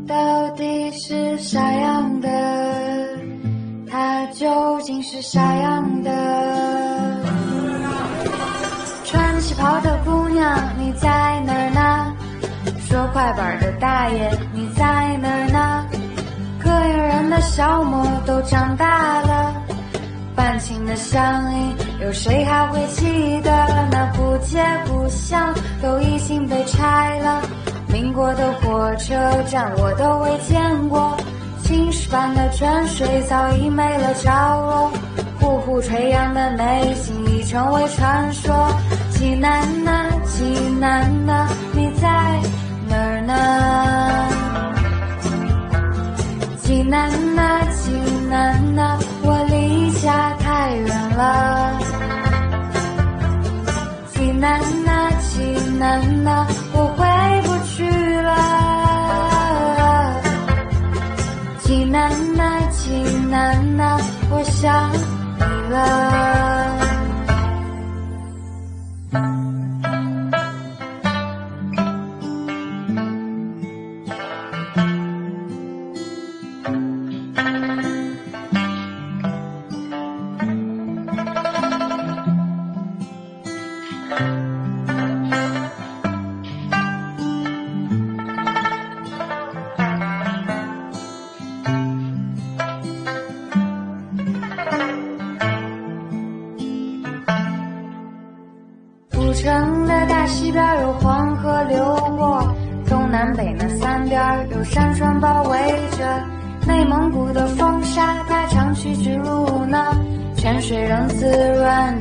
[0.07, 2.27] 到底是啥样的？
[3.87, 6.98] 它究竟是啥样的？
[9.59, 11.09] 穿旗袍的姑娘，你在
[11.41, 12.15] 哪儿呢？
[12.79, 15.85] 说快板的大爷，你在哪儿呢？
[16.63, 19.53] 膈应人的小模都长大了，
[20.33, 23.51] 半情的乡音，有谁还会记得？
[23.91, 27.41] 那不街不巷都已经被拆了，
[27.89, 29.13] 民国的火车
[29.49, 31.17] 站我都未见过，
[31.63, 34.91] 青石板的泉水早已没了着落，
[35.41, 38.71] 户户垂杨的美景已成为传说。
[39.19, 40.45] 济南呐，济
[40.79, 42.07] 南呐，你在？
[42.87, 43.33] 哪儿呢？
[46.63, 47.91] 济南呐，济
[48.29, 51.21] 南呐，我离家太远了。
[54.13, 55.43] 济南呐，济
[55.77, 57.05] 南呐，我回
[57.41, 57.83] 不去
[58.21, 58.31] 了。
[61.59, 63.99] 济南呐，济南呐，
[64.31, 65.43] 我想你
[65.73, 66.58] 了。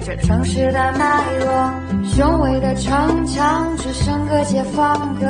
[0.08, 1.70] 这城市的脉络。
[2.02, 5.26] 雄伟的城墙只剩个解放阁，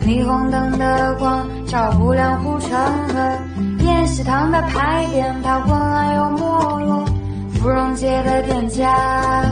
[0.00, 2.70] 霓虹灯的光照不亮护城
[3.08, 3.38] 河。
[3.80, 6.38] 宴席堂的牌匾它昏暗又没
[6.86, 7.04] 落，
[7.52, 9.44] 芙蓉街的店家。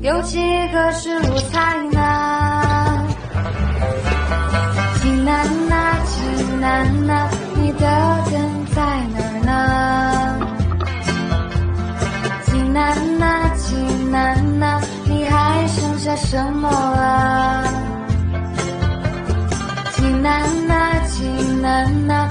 [0.00, 3.04] 有几个是鲁菜呢？
[5.02, 6.22] 济南呐，济
[6.58, 7.80] 南呐，你的
[8.30, 8.40] 根
[8.74, 8.80] 在
[9.12, 9.52] 哪儿呢？
[12.46, 13.50] 济南呐，
[16.06, 17.64] 下什么啊？
[19.96, 21.24] 济南呐，济
[21.60, 22.30] 南呐，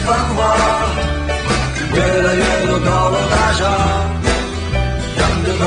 [0.00, 0.38] 繁华，
[1.94, 3.60] 越来越多高楼大厦。
[5.18, 5.62] 仰着头，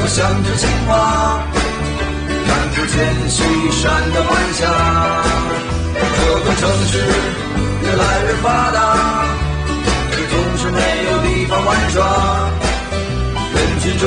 [0.00, 0.90] 我想着青蛙，
[2.46, 2.96] 看不见
[3.28, 3.36] 西
[3.72, 3.82] 山
[4.12, 4.60] 的晚霞。
[5.98, 6.00] 这
[6.44, 6.92] 座城市
[7.82, 8.76] 越来越发达，
[10.12, 10.78] 却总是没
[11.10, 11.96] 有地方玩耍。
[13.54, 14.06] 人群中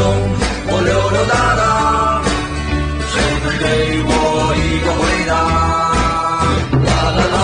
[0.68, 1.62] 我溜溜达达，
[3.12, 3.64] 谁能给
[4.08, 4.10] 我
[4.56, 5.32] 一个回答？
[6.86, 7.41] 啦啦，啦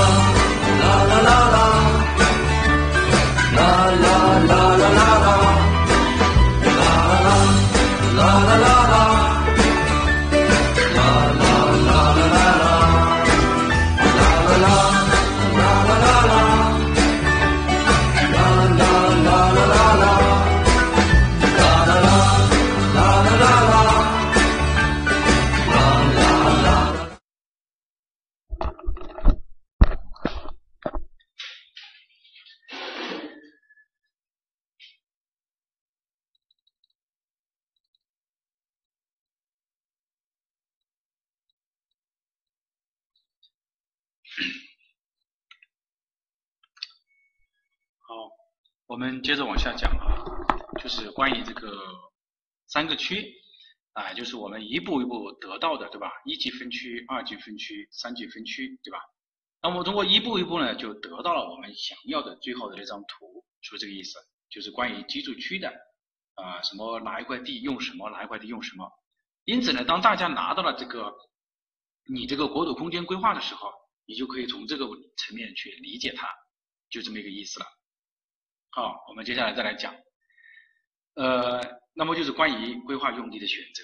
[48.98, 50.26] 我们接着往下讲啊，
[50.82, 51.72] 就是关于这个
[52.66, 53.32] 三个区
[53.94, 56.12] 啊，就是我们一步一步得到的，对吧？
[56.26, 58.98] 一级分区、二级分区、三级分区，对吧？
[59.62, 64.18] 那么通过一步一步呢，就得到了我们想要的最后的那张图，是不是这个意思？
[64.50, 65.70] 就是关于居住区的
[66.34, 68.92] 啊，什么哪一块地用什么，哪一块地用什么。
[69.44, 71.14] 因此呢，当大家拿到了这个
[72.12, 73.72] 你这个国土空间规划的时候，
[74.08, 74.88] 你就可以从这个
[75.18, 76.28] 层面去理解它，
[76.90, 77.68] 就这么一个意思了。
[78.70, 79.96] 好，我们接下来再来讲，
[81.16, 81.60] 呃，
[81.94, 83.84] 那么就是关于规划用地的选择，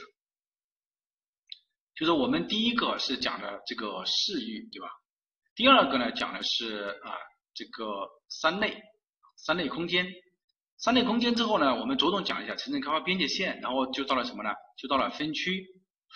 [1.96, 4.88] 就是我们第一个是讲的这个市域，对吧？
[5.56, 7.16] 第二个呢讲的是啊
[7.54, 8.82] 这个三类，
[9.36, 10.06] 三类空间，
[10.78, 14.52] 三类空间之后呢，我们着重讲一下城镇开发边界线，然后就到了什么呢？
[14.78, 15.66] 就到了分区，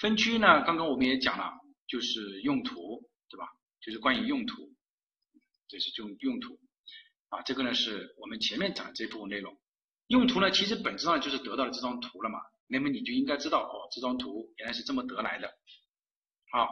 [0.01, 1.51] 分区呢，刚刚我们也讲了，
[1.87, 3.47] 就是用途，对吧？
[3.81, 4.71] 就是关于用途，
[5.67, 6.59] 这是用用途。
[7.29, 9.57] 啊，这个呢是我们前面讲的这部分内容。
[10.07, 15.53] 用途呢，其实本质上就是得到了这张图了嘛，那么你就应该知道哦，这张图原来是这么得来的。
[16.53, 16.69] 好，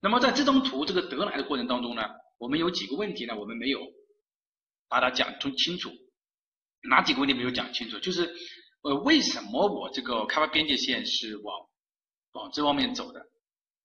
[0.00, 2.02] 那么在这张图这个得来的过程当中呢，
[2.38, 3.80] 我们有几个问题呢，我们没有
[4.88, 5.92] 把它讲清清楚
[6.82, 8.00] 哪几个问题没有讲清楚？
[8.00, 8.34] 就是
[8.82, 11.68] 呃，为什么我这个开发边界线是往
[12.32, 13.24] 往这方面走的，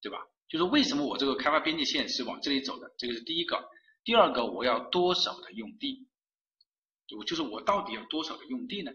[0.02, 0.18] 对吧？
[0.48, 2.92] 就是为什么我这个开发边界线是往这里走的？
[2.98, 3.62] 这个是第一个。
[4.06, 6.06] 第二个，我要多少的用地？
[7.08, 8.92] 就就是我到底要多少的用地呢？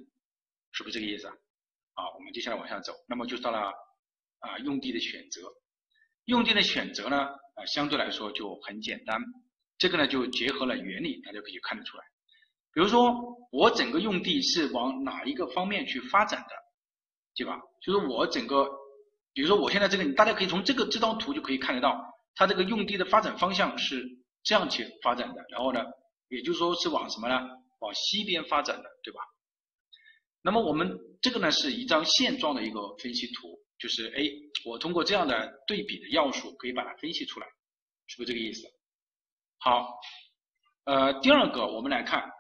[0.72, 1.34] 是不是这个意思啊？
[1.96, 3.74] 好，我们接下来往下走，那么就到了
[4.40, 5.42] 啊用地的选择。
[6.24, 9.22] 用地的选择呢，啊相对来说就很简单。
[9.78, 12.06] 这个呢就结合了原理，大家可以看得出来。
[12.72, 13.14] 比如说
[13.52, 16.56] 我整个用地是往哪一个方面去发展的，
[17.36, 17.60] 对吧？
[17.82, 18.66] 就是我整个，
[19.34, 22.02] 比如说我现在这个，大家可以从这个这张图就可以看得到，
[22.34, 24.08] 它这个用地的发展方向是
[24.44, 25.46] 这样去发展的。
[25.50, 25.84] 然后呢，
[26.30, 27.40] 也就是说是往什么呢？
[27.80, 29.22] 往西边发展的，对吧？
[30.44, 34.24] 那么我们这个呢是一张现状的一个分析图，就是哎，
[34.66, 37.48] 我通过这样的对比的要素可以把它分析出来，
[38.08, 38.68] 是不是这个意思？
[39.60, 39.88] 好，
[40.86, 42.32] 呃，第二个我们来看，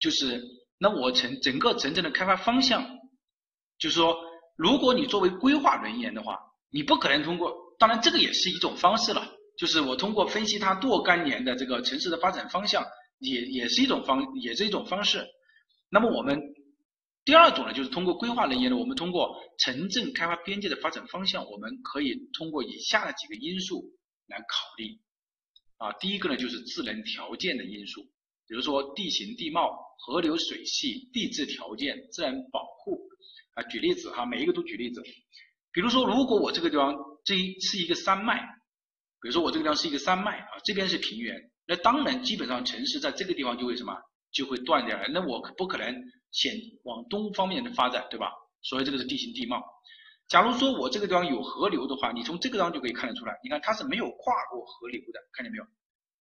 [0.00, 0.42] 就是
[0.78, 2.98] 那我城整个城镇的开发方向，
[3.78, 4.16] 就是说，
[4.56, 6.38] 如果你作为规划人员的话，
[6.70, 9.26] 你不可能通过，当然这个也是一种方式了，
[9.58, 12.82] 就是我通过分析它若干年的这个城市的发展方向，
[13.18, 15.26] 也也是一种方，也是一种方式。
[15.90, 16.40] 那么我们。
[17.24, 23.84] 第二种呢，就是通过规划人员呢，我们通过城镇开发边界的发展方向，我们可以通过以下的几个因素
[24.28, 24.46] 来考
[24.78, 24.98] 虑。
[25.76, 28.00] 啊，第一个呢就是自然条件的因素，
[28.46, 29.76] 比如说地形地貌、
[30.06, 32.98] 河流水系、地质条件、自然保护。
[33.52, 35.02] 啊，举例子哈，每一个都举例子。
[35.70, 38.42] 比如说，如果我这个地方这一是一个山脉，
[39.20, 41.36] 比如说我这个地方是一个山脉啊，这边是平原，
[41.66, 43.94] 那当然基本上城市在这个地方就会什么，
[44.32, 45.08] 就会断掉了。
[45.12, 45.94] 那我不可能。
[46.30, 46.52] 先
[46.84, 48.30] 往东方面的发展，对吧？
[48.60, 49.64] 所以这个是地形地貌。
[50.28, 53.34] 假如说我这个地方有河流的话，你从这个地方就可以看得出来。
[53.42, 55.64] 你看它是没有跨过河流的，看见没有？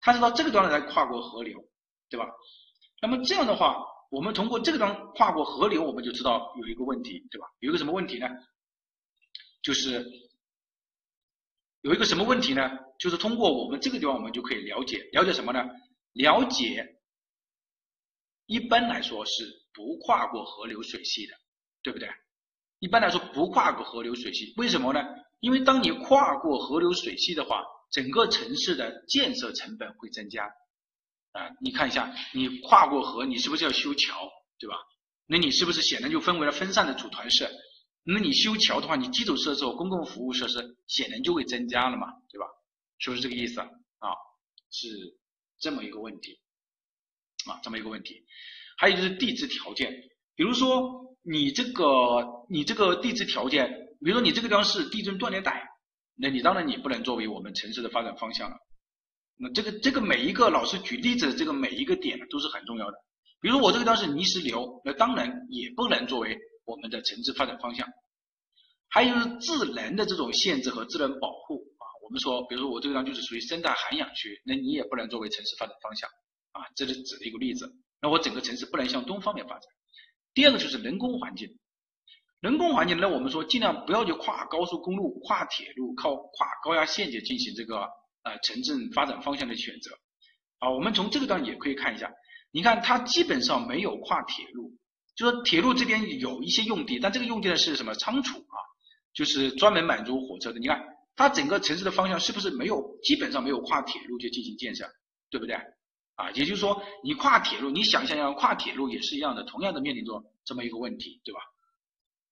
[0.02, 1.58] 它是到这个地方才跨过河流，
[2.08, 2.28] 对吧？
[3.02, 7.48] 那么这样的话，我们通过这个地方跨过河流，我们就知道有一个问题，对吧？
[7.62, 8.28] 有一个什么问题呢？
[9.64, 10.06] 就是
[11.86, 12.68] 有一个什么问题呢？
[13.00, 15.64] 就是通过我们这个地方，我们就可以了解了解什么呢？
[16.14, 16.98] 了解
[18.48, 19.64] 一般来说是。
[19.76, 21.34] 不跨过河流水系的，
[21.84, 22.08] 对不对？
[22.80, 25.02] 一般来说不跨过河流水系，为什么呢？
[25.42, 30.46] 因为当你跨过河流水系的话，整个城市的建设成本会增加。
[31.34, 34.78] 啊，你看一下，你跨过河，你是不是要修桥，对吧？
[35.26, 37.46] 那你是不是显然就分为了分散的组团式？
[38.08, 42.46] 那你修桥的话，你基础设施公共服务设施显然就会增加了嘛，对吧？
[43.00, 43.68] 是不是这个意思啊？
[44.70, 44.88] 是
[45.60, 46.40] 这么一个问题，
[47.50, 48.24] 啊，这么一个问题。
[48.78, 49.92] 还有就是地质条件，
[50.36, 53.70] 比如说你这个你这个地质条件，
[54.00, 55.64] 比如说你这个地方是地震断裂带，
[56.16, 58.58] 那你当然你不能作为我们城市的发展方向了。
[59.38, 62.98] 那这个这个每一个老师举例子的这个每一个点都是很重要的。
[63.42, 67.88] 比如我这个地方是泥石流，那当然也不能作为我们的城市发展方向。
[68.90, 76.10] 还有自然的这种限制和自然保护啊，我们说，比如说我这个地方就是属于生态涵养区，那你也不能作为城市发展方向
[76.52, 77.70] 啊，这是指的一个例子。
[78.02, 79.64] 那我整个城市不能向东方面发展。
[80.34, 81.58] 第二个就是人工环境，
[82.40, 87.80] 人工环境，那我们说尽量不要去跨高速公路、跨铁路、靠跨高压线去进行这个
[88.24, 89.92] 呃城镇发展方向的选择。
[90.60, 92.10] 啊，我们从这个地方也可以看一下，
[92.52, 94.72] 你看它基本上没有跨铁路，
[95.16, 98.58] 就说铁路这边有一些用地，但这个用地呢是什么仓储啊，
[99.14, 100.60] 就是专门满足火车的。
[100.60, 100.84] 你看
[101.16, 104.90] 它整个城市的方向是不是没有，基本上没有跨铁路去进行建设，
[105.30, 105.56] 对不对？
[106.16, 111.40] 啊，也就是说，你跨铁路，你想想要跨铁路也是一样的，同样的面临着这么一个问题，对吧？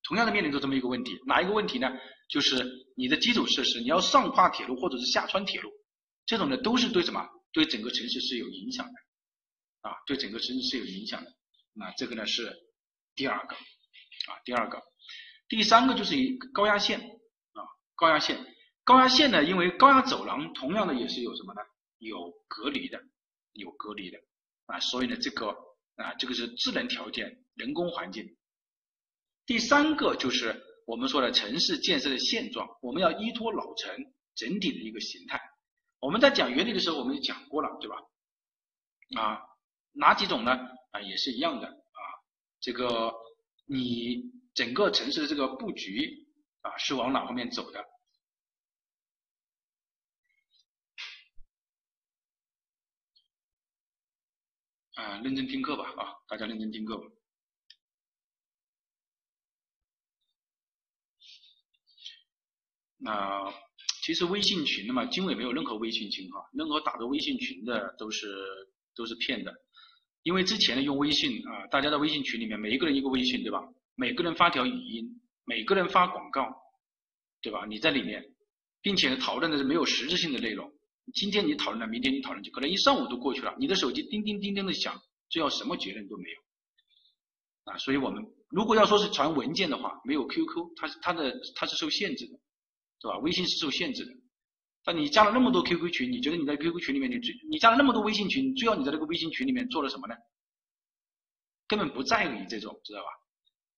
[0.02, 1.90] 同样的面临着这么一个问题，哪一个问题呢？
[2.28, 5.70] 就是你的基础设施，你要上跨铁路或者是下穿铁路，
[6.24, 7.26] 这种呢都是对什么？
[7.52, 8.92] 对整个城市是有影响的，
[9.88, 11.30] 啊，对整个城市是有影响的。
[11.74, 12.54] 那这个呢是
[13.14, 14.82] 第二个，啊，第二个，
[15.48, 17.60] 第三个就是一高压线，啊，
[17.94, 18.38] 高压线，
[18.84, 21.60] 高压线呢，因为高压走廊同样的也是有什么呢？
[21.98, 23.00] 有隔离的。
[23.56, 24.18] 有隔离的
[24.66, 25.46] 啊，所以呢，这个
[25.94, 28.36] 啊，这个是自然条件、人工环境。
[29.46, 33.94] 第三个就是我们说的城市建设的现状，我们要依托老城
[34.34, 35.40] 整体的一个形态。
[36.00, 37.96] 我们在讲原理的时候，我们也讲过了，对吧？
[39.16, 39.38] 啊，
[39.92, 40.50] 哪几种呢？
[40.90, 41.83] 啊，也是一样的。
[42.64, 43.12] 这个
[43.66, 46.26] 你整个城市的这个布局
[46.62, 47.84] 啊，是往哪方面走的？
[54.94, 57.04] 啊，认真听课吧，啊，大家认真听课吧。
[62.96, 63.52] 那
[64.02, 68.26] 其实微信群的嘛，经纬没有任何微信群哈，任何打着微信群的都是
[68.94, 69.63] 都是骗的。
[70.24, 73.62] 因为之前呢用微信啊，大家在微信群里面，每一个人一个微信，对吧？
[73.94, 76.48] 每个人发条语音，每个人发广告，
[77.42, 77.64] 对吧？
[77.66, 78.24] 你在里面，
[78.80, 80.72] 并且讨论的是没有实质性的内容。
[81.12, 84.98] 今天你讨论了，明天你讨论就可能一上午都过去了，你的手机叮叮叮叮的响，
[85.28, 87.72] 最后什么结论都没有。
[87.72, 92.40] 啊，所以我们如果要说是传文件的话，没有 QQ，它是它的它是受限制的，
[93.00, 93.18] 对吧？
[93.18, 94.12] 微信是受限制的。
[94.84, 100.14] 但你加了那么多 QQ 群，你觉得你在 QQ 群里面，你最你加了那么多微信群，最后你在那个微信群里面做了什么呢？
[101.66, 103.06] 根本不在乎你这种，知道吧？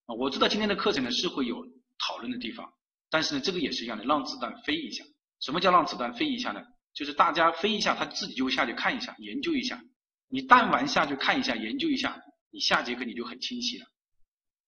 [0.07, 1.65] 啊，我知道今天的课程呢是会有
[1.99, 2.73] 讨论的地方，
[3.09, 5.05] 但是呢，这个也是一样的，让子弹飞一下。
[5.41, 6.61] 什么叫让子弹飞一下呢？
[6.93, 9.81] 就是大家飞一下，他自己就会下去看一下，研究一下。
[10.29, 12.21] 你但凡下去看一下，研究一下，
[12.51, 13.87] 你下节课你就很清晰了。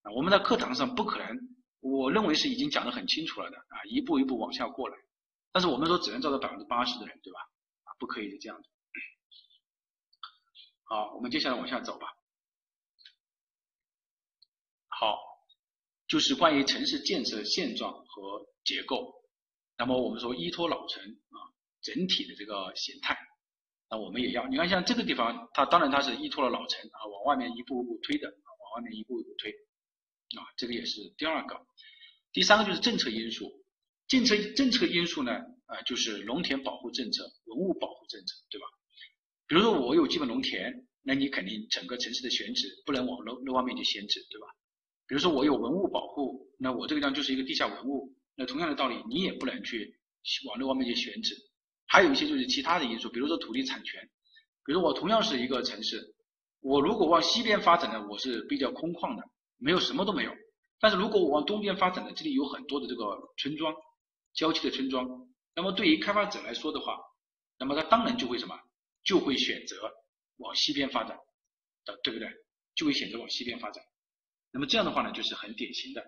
[0.02, 1.36] 啊，我们在课堂上不可能，
[1.80, 4.96] 我认为是已经讲得很清楚了的啊，一步一步往下过来。
[5.52, 7.40] 但是我们说只能招到百分之八十的人，对吧？
[7.84, 8.68] 啊，不可以这样子。
[10.84, 12.06] 好，我们接下来往下走吧。
[14.88, 15.18] 好，
[16.06, 19.14] 就是关于城市建设现状和结构。
[19.76, 21.36] 那么我们说依托老城啊，
[21.82, 23.16] 整体的这个形态，
[23.90, 24.46] 那我们也要。
[24.48, 29.50] 你看像这个地方，它当然它是依托了老城啊，往外面一步一步推的，往外面一步一步推
[30.38, 31.66] 啊，这个也是第二个。
[32.32, 33.57] 第三个就是政策因素。
[34.08, 35.32] 政策政策因素呢，
[35.66, 38.66] 啊，就是农田保护政策、文物保护政策，对吧？
[39.46, 44.46] 比如说我有基本农田，那你肯定整个城市的选址不能往楼楼外面去选址，对吧？
[45.06, 49.94] 比如说我有文物保护，那我这个地方就是一个地下文物，那同样的道理，你也不能去
[50.46, 51.34] 往楼外面去选址。
[51.86, 54.08] 还有一些就是其他的因素，比如说土地产权，
[54.64, 56.14] 比如我同样是一个城市，
[56.60, 59.22] 我如果往西边发展呢，我是比较空旷的，
[59.58, 60.32] 没有什么都没有；
[60.80, 63.04] 但是如果我往东边发展呢，这里有很多的这个
[63.36, 63.74] 村庄。
[64.38, 65.04] 郊区的村庄，
[65.56, 66.96] 那么对于开发者来说的话，
[67.58, 68.56] 那么他当然就会什么，
[69.02, 69.92] 就会选择
[70.36, 71.18] 往西边发展，
[71.84, 72.30] 的对不对？
[72.76, 73.82] 就会选择往西边发展。
[74.52, 76.04] 那么这样的话呢，就是很典型的，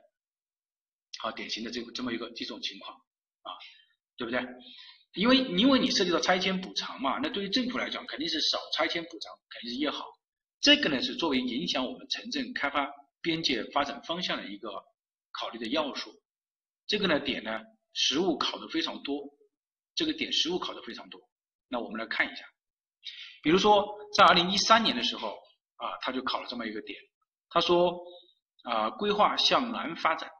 [1.19, 2.97] 好典型的这个这么一个这种情况
[3.43, 3.51] 啊，
[4.17, 4.41] 对不对？
[5.15, 10.07] 因为因为你涉及到拆迁补偿嘛，那对于政府来讲肯定是少拆迁补偿肯定是越好。
[10.61, 12.89] 这个呢是作为影响我们城镇开发
[13.23, 14.71] 边界发展方向的一个
[15.33, 16.15] 考虑的要素。
[16.87, 17.61] 这个呢点呢。
[17.93, 19.23] 实物考的非常多，
[19.95, 21.21] 这个点实物考的非常多。
[21.69, 22.45] 那我们来看一下，
[23.43, 23.87] 比如说
[24.17, 25.39] 在二零一三年的时候
[25.77, 27.01] 啊，他就考了这么一个点，
[27.49, 27.99] 他说
[28.65, 30.31] 啊，规划向南发展，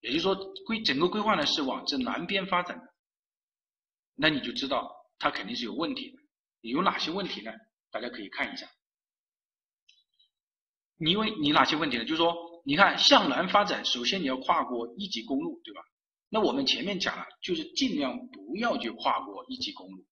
[0.00, 0.34] 也就是说
[0.66, 2.84] 规整个规划呢是往这南边发展的，
[4.14, 6.18] 那你就知道它肯定是有问题的。
[6.60, 7.50] 有哪些问题呢？
[7.90, 8.68] 大家可以看一下。
[10.96, 12.04] 你因为你哪些问题呢？
[12.04, 12.34] 就是说，
[12.64, 15.80] 你看向南发展，首先你要跨过一级公路，对吧？
[16.34, 20.02] 那我们前面讲了，就是尽量不要去跨过一级公路，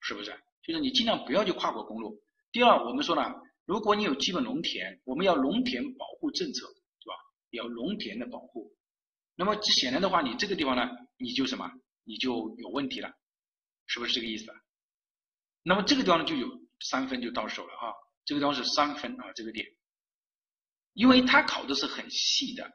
[0.00, 0.30] 是不是？
[0.62, 2.18] 就是你尽量不要去跨过公路。
[2.50, 3.22] 第二，我们说呢，
[3.66, 7.14] 如果你有基本农田，我们要农田保护政策，是吧？
[7.50, 8.74] 要农田的保护。
[9.34, 10.88] 那么显然的话，你这个地方呢，
[11.18, 11.70] 你就什么？
[12.04, 13.12] 你就有问题了，
[13.84, 14.50] 是不是这个意思？
[15.62, 16.48] 那么这个地方呢，就有
[16.80, 17.92] 三分就到手了啊，
[18.24, 19.66] 这个地方是三分啊，这个点，
[20.94, 22.72] 因为它考的是很细的。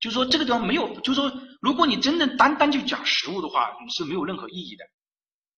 [0.00, 4.84] 就是说这个地方没有，就是说，如果你真的单单就讲实物的话，你是没有任何意义的。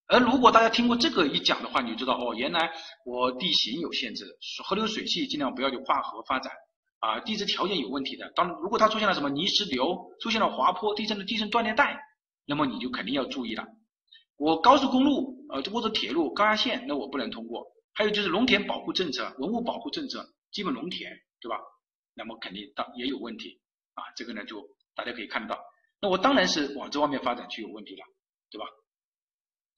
[0.09, 2.73] 而如果大家听过这个一讲的话，你就知道哦，原来
[3.06, 4.27] 我地形有限制，
[4.64, 6.52] 河流水系尽量不要去跨河发展
[6.98, 8.31] 啊，地质条件有问题的。
[8.35, 11.98] 当如果它出现了什么泥石流，出现了滑坡、地震的地震断裂带，
[12.44, 13.64] 那么你就肯定要注意了。
[14.36, 17.64] 我高速公路呃或者铁路高压线，那我不能通过。
[17.94, 21.56] 还有就是农田保护政策、文物保护政策、基本农田，对吧？
[22.14, 23.61] 那么肯定当也有问题。
[23.94, 24.62] 啊，这个呢就
[24.94, 25.62] 大家可以看得到，
[26.01, 28.05] 那我当然是往这方面发展就有问题了，
[28.51, 28.66] 对吧？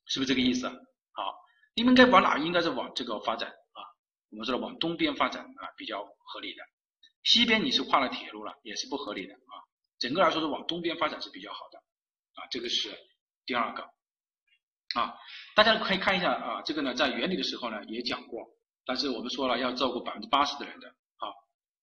[0.06, 0.68] 是不是这个意思？
[1.12, 1.34] 好，
[1.74, 2.36] 你们该往哪？
[2.38, 3.80] 应该是往这个发展啊。
[4.30, 6.62] 我们说的往东边发展啊，比较合理的。
[7.22, 9.54] 西边你是跨了铁路了，也是不合理的啊。
[9.98, 11.78] 整个来说是往东边发展是比较好的
[12.34, 12.46] 啊。
[12.50, 12.94] 这个是
[13.46, 13.82] 第二个
[14.94, 15.14] 啊。
[15.54, 18.46] 大家可以看一下啊，这个呢在原理的时候呢也讲过，
[18.84, 20.94] 但是我们说了要照顾百分之八十的人的。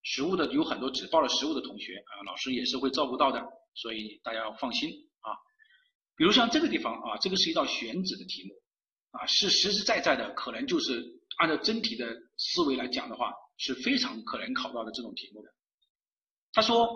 [0.02, 3.42] 实物的有很多只报了实物的同学啊，老师也是会照顾到的，
[3.74, 5.30] 所以大家要放心啊。
[6.16, 8.54] 比如像这个地方啊，这个是一道选址的题目
[9.12, 11.04] 啊，是实实在在的，可能就是
[11.38, 12.06] 按照真题的
[12.36, 15.48] 思维来讲的话，是非常可能考到的这种题目的。
[16.52, 16.88] 他说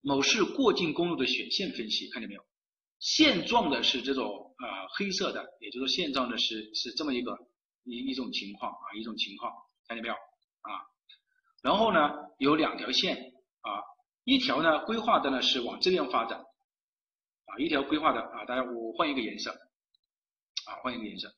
[0.00, 2.44] 某市过境公路的选线分析，看见没有？
[2.98, 7.36] 现状的是这种啊黑色的，也就是说现状的是是这么一个
[7.84, 9.52] 一一种情况啊，一种情况，
[9.86, 10.93] 看见没有啊？
[11.64, 13.16] 然后呢，有两条线
[13.62, 13.80] 啊，
[14.24, 19.50] 一条呢规划的呢是往这边发展，啊，一条规划的啊，大家我换一个颜色，
[20.66, 21.34] 啊，换一个颜色，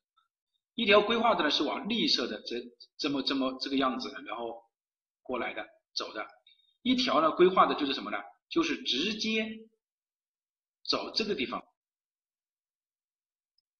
[0.74, 2.56] 一条规划的呢是往绿色的这
[2.98, 4.64] 这么这么这个样子的，然后
[5.22, 6.26] 过来的走的；
[6.82, 8.18] 一条呢规划的就是什么呢？
[8.48, 9.46] 就是直接
[10.82, 11.64] 走这个地方，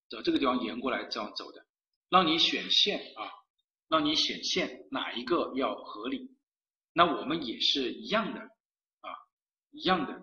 [0.09, 1.66] 走这个地方沿过来这样走的，
[2.09, 3.32] 让你选线啊，
[3.89, 6.35] 让你选线哪一个要合理？
[6.97, 9.09] 那我们也是一样的啊，
[9.70, 10.23] 一样的。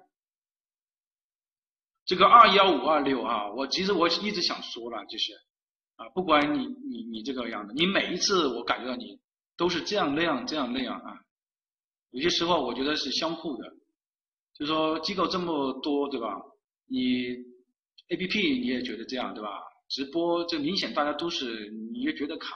[2.06, 5.34] 这个二幺五二六啊，我其实我一直想说了，就是。
[5.96, 9.22] 啊，不管你你你这个样的，你每一次我感觉到你
[9.56, 11.22] 都是这样那样这样那样啊，
[12.10, 13.72] 有些时候我觉得是相互的，
[14.56, 16.34] 就说机构这么多对吧？
[16.88, 17.28] 你
[18.08, 19.50] A P P 你也觉得这样对吧？
[19.88, 22.56] 直播这明显大家都是你也觉得卡，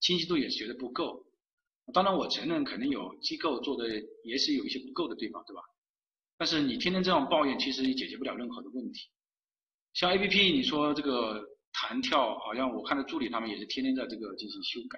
[0.00, 1.24] 清晰度也觉得不够。
[1.92, 3.88] 当然我承认肯定有机构做的
[4.24, 5.62] 也是有一些不够的地方对吧？
[6.38, 9.08] 但是你天天这样抱怨，其实也解决不了任何的问题。
[9.92, 11.50] 像 A P P 你说这个。
[11.76, 14.96] 弹跳好像我看到助理他们也是天天在这个进行修改，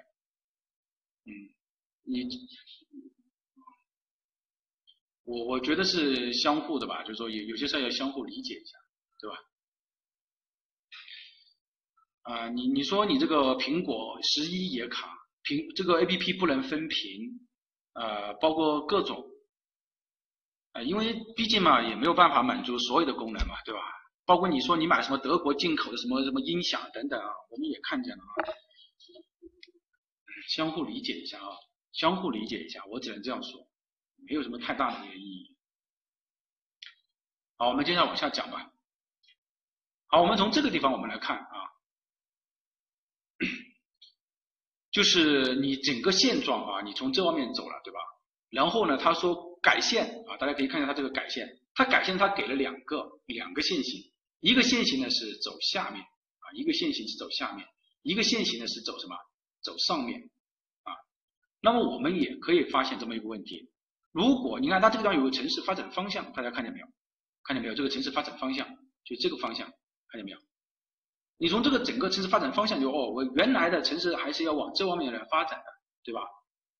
[1.25, 1.49] 嗯，
[2.03, 2.29] 你
[5.23, 8.77] 我我觉得是相互的吧，就是说有有些事要相互理解一下，
[9.19, 9.37] 对吧？
[12.21, 15.16] 啊，你你说你这个苹果十一也卡，
[15.47, 17.47] 屏这个 A P P 不能分屏，
[17.93, 19.25] 呃，包括各种，
[20.73, 23.79] 呃，因为毕竟嘛也没有办法满足所有的功能嘛，对吧？
[24.25, 28.51] 包括你说你买什么德国进口的什么什么音响等等啊，我们也看见了啊，
[30.49, 31.47] 相互理解一下啊，
[31.93, 33.69] 相互理解一下，我只能这样说，
[34.27, 35.55] 没有什么太大的一个意义。
[37.55, 38.69] 好，我们接下来往下讲吧。
[40.07, 41.55] 好，我们从这个地方我们来看啊，
[44.97, 47.99] 就是你整个现状啊，你从这方面走了，对吧？
[48.49, 54.01] 然后呢，他说改线啊，大家可以看一下他这个改线，他改线他给了两个两个线型。
[54.39, 57.63] 一个线型呢是走下面啊，一个线型是走下面，
[58.01, 59.15] 一个线型呢是走什么？
[59.61, 60.19] 走上面
[60.81, 60.89] 啊。
[61.61, 63.69] 那么我们也可以发现这么一个问题：
[64.11, 66.87] 如果你看它这个地方有个城市发展方向，大家看见没有？
[67.43, 67.75] 看见没有？
[67.75, 68.67] 这个城市发展方向
[69.05, 69.67] 就这个方向，
[70.09, 70.39] 看见没有？
[71.37, 75.65] 你从这个整个城市发展方向就哦，我原来的城市还是要往这方面来发展的，
[76.03, 76.21] 对吧？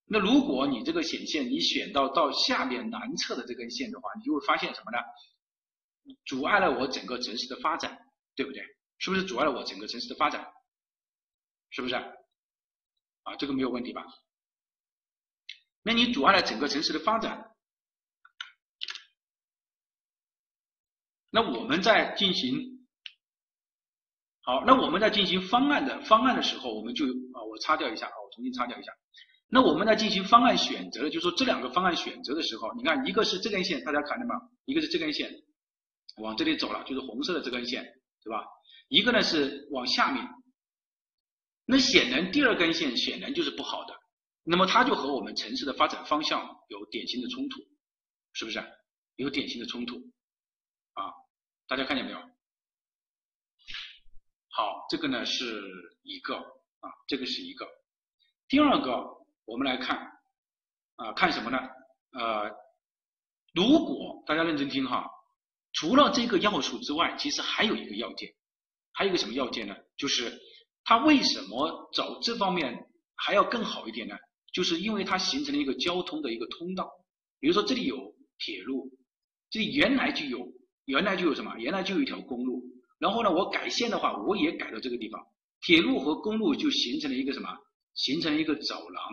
[0.05, 4.97] 那如果你这个显线你选到到下面南侧的这根线的话，你就会发现什么呢？
[6.25, 7.99] 阻碍了我整个城市的发展，
[8.35, 8.63] 对不对？
[8.99, 10.47] 是不是阻碍了我整个城市的发展？
[11.69, 11.95] 是不是？
[11.95, 14.05] 啊，这个没有问题吧？
[15.83, 17.51] 那你阻碍了整个城市的发展，
[21.29, 22.76] 那我们在进行
[24.47, 28.93] 好，那我们在进行方案的方案的时候，我们就啊，我擦掉一下啊，我重新擦掉一下。
[29.49, 34.35] 那我们在进行方案选择，就是说这两个方案选择的时候，你看一个是这根线，大家看见吗？
[34.63, 35.29] 一个是这根线。
[36.21, 37.83] 往这里走了，就是红色的这根线，
[38.23, 38.45] 对吧？
[38.87, 40.25] 一个呢是往下面，
[41.65, 43.93] 那显然第二根线显然就是不好的，
[44.43, 47.59] 那么它就和我们城市的发展方向有典型的冲突，
[48.31, 48.63] 是不是？
[49.17, 49.97] 有典型的冲突，
[50.93, 51.11] 啊，
[51.67, 52.36] 大家看见没有？
[54.57, 55.61] 好，这个呢是
[56.01, 57.69] 一个啊，这个是一个。
[58.47, 59.05] 第二个，
[59.45, 59.99] 我们来看
[60.95, 61.59] 啊，看什么呢？
[62.13, 62.49] 呃，
[63.53, 65.07] 如果大家认真听哈。
[65.73, 68.33] 除了这个要素之外，其实还有一个要件，
[68.93, 69.75] 还有一个什么要件呢？
[69.95, 70.35] 就是
[70.83, 74.15] 它为什么走这方面还要更好一点呢？
[74.51, 76.89] 就是因为它形成了一个交通的一个通道。
[77.39, 78.89] 比如说这里有铁路，
[79.51, 80.51] 这里原来就有，
[80.85, 81.55] 原来就有什么？
[81.59, 82.63] 原来就有一条公路。
[82.99, 85.21] 然后呢，我改线的话，我也改到这个地方，
[85.61, 87.49] 铁路和公路就形成了一个什么？
[87.93, 89.03] 形成一个走廊。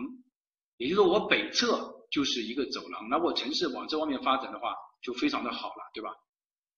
[0.77, 6.09] 也就是说，我北侧就是一个走廊，那我城市往这方面发展的话，就非常的好了，对吧？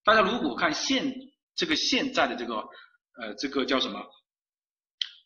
[0.03, 1.13] 大家如果看现
[1.55, 2.57] 这个现在的这个
[3.19, 4.05] 呃这个叫什么？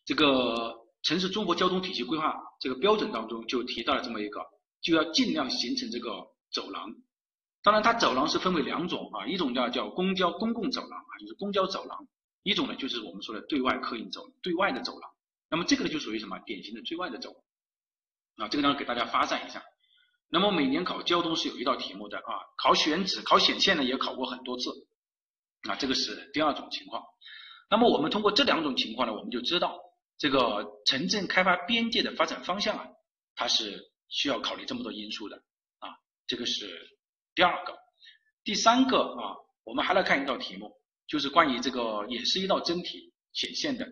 [0.04, 4.40] 这个城市综合交通体系规划这个标准当中就提到了这么一个，
[4.80, 6.10] 就要尽量形成这个
[6.52, 6.90] 走廊。
[7.62, 11.96] 当然，它走廊是分为两种啊，一种叫叫公交公共走廊啊，就是公交走廊；
[12.42, 15.10] 一种呢就是我们说的对外客运走对外的走廊。
[15.48, 16.38] 那么这个呢就属于什么？
[16.40, 17.44] 典型的对外的走
[18.36, 19.62] 啊，这个呢给大家发散一下。
[20.28, 24.70] 那么每年考交通是有一道题目的啊，考选址、考显线呢也考过很多次，
[25.68, 27.04] 啊，这个是第二种情况。
[27.70, 29.78] 那么我们通过这两种情况呢，我们就知道
[30.18, 32.88] 这个城镇开发边界的发展方向啊，
[33.34, 35.36] 它是需要考虑这么多因素的
[35.78, 35.90] 啊，
[36.26, 36.91] 这个是
[37.34, 37.76] 第二个。
[38.44, 40.70] 第三个啊，我们还来看一道题目，
[41.06, 43.86] 就是关于这个也是一道真题显现的，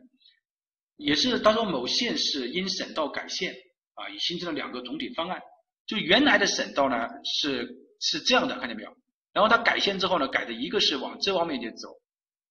[0.96, 3.54] 也是他说某县市因省道改线
[3.94, 5.40] 啊，已形成了两个总体方案。
[5.86, 7.68] 就原来的省道呢是
[8.00, 8.96] 是这样的，看见没有？
[9.32, 11.88] 然后它改线之后呢，改的一个是往这方面去走，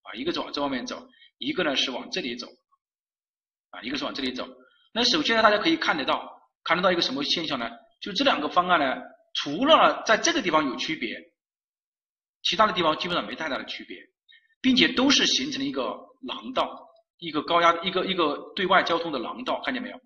[0.03, 1.05] 啊，一个是往这方面走，
[1.37, 2.47] 一个呢是往这里走，
[3.71, 4.47] 啊，一个是往这里走。
[4.93, 7.69] 那首先呢，大家可以看得到，看得到一个什么现象呢？
[7.99, 8.95] 就这两个方案呢，
[9.33, 11.17] 除了在这个地方有区别，
[12.43, 13.97] 其他的地方基本上没太大的区别，
[14.61, 16.87] 并且都是形成了一个廊道，
[17.17, 19.99] 一个高压，一个一个对外交通的廊道，看见没有？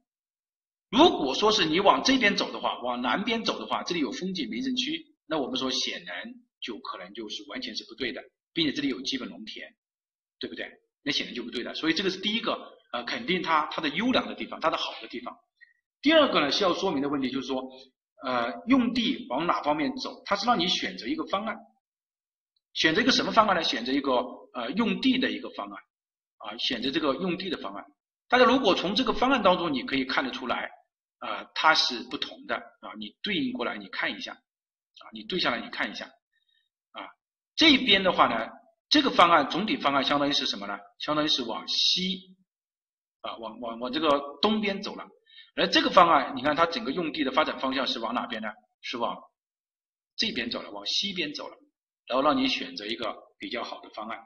[0.89, 8.21] 如果说是你往这边走的话，往南边走的话，这里有风景名胜区，那我们说显然就可能就是完全是不对的，
[8.53, 9.73] 并且这里有基本农田，
[10.39, 10.69] 对不对？
[11.01, 11.73] 那显然就不对的。
[11.73, 15.35] 所以这个是第一个，呃，肯定它它的优良的地方，它的好的地方。
[16.01, 17.63] 第二个呢，需要说明的问题就是说，
[18.23, 21.57] 呃，用地往哪方面走，它是让你选择一个方案，
[22.73, 23.63] 选择一个什么方案呢？
[23.63, 24.11] 选择一个
[24.53, 25.77] 呃用地的一个方案，
[26.37, 27.85] 啊，选择这个用地的方案。
[28.27, 30.69] 大家如果从这个方案当中，你可以看得出来。
[31.19, 36.03] 啊，它是不同的啊，你对应过来你看一下，啊，你对下来你看一下，
[36.91, 37.07] 啊，
[37.55, 38.49] 这边的话呢，
[38.89, 40.77] 这个方案总体方案相当于是什么呢？
[40.99, 42.35] 相当于是往西，
[43.21, 45.07] 啊，往往往这个东边走了，
[45.55, 48.49] 而这个方案，你看它整个用地的发展方向是往哪边呢？
[48.81, 49.17] 是往
[50.15, 51.57] 这边走了，往西边走了，
[52.07, 54.19] 然后让你选择一个比较好的方案。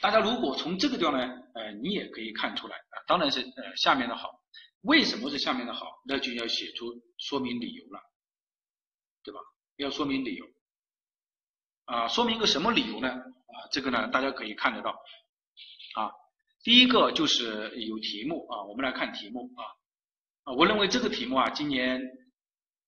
[0.00, 1.20] 大家如果从这个地方呢，
[1.54, 4.40] 呃，你也可以看出来啊，当然是呃下面的好。
[4.82, 5.86] 为什么是下面的好？
[6.06, 6.86] 那就要写出
[7.18, 8.00] 说明理由了，
[9.24, 9.40] 对吧？
[9.76, 10.46] 要说明理由
[11.86, 13.08] 啊，说明个什么理由呢？
[13.08, 14.90] 啊，这个呢，大家可以看得到
[15.94, 16.12] 啊。
[16.62, 19.62] 第一个就是有题目啊，我们来看题目啊
[20.44, 22.00] 啊，我认为这个题目啊，今年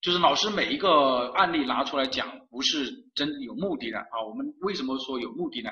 [0.00, 4.22] 就是老师每一个案例拿出来讲，不是真有目的的啊。
[4.28, 5.70] 我们为什么说有目的呢？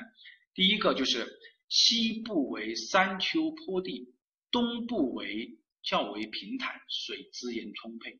[0.53, 1.27] 第一个就是
[1.67, 4.13] 西部为山丘坡地，
[4.51, 8.19] 东部为较为平坦，水资源充沛，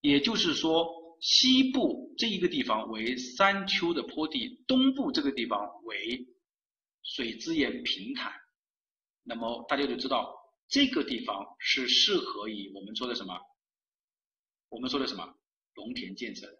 [0.00, 0.86] 也就是说，
[1.20, 6.26] 西部这一个地方为山丘的坡地，东部这个地方为
[7.02, 8.32] 水资源平坦，
[9.26, 10.34] 那么大家就知道
[10.68, 13.38] 这个地方是适合于我们说的什么？
[14.68, 15.34] 我们说的什么？
[15.74, 16.58] 农田建设的，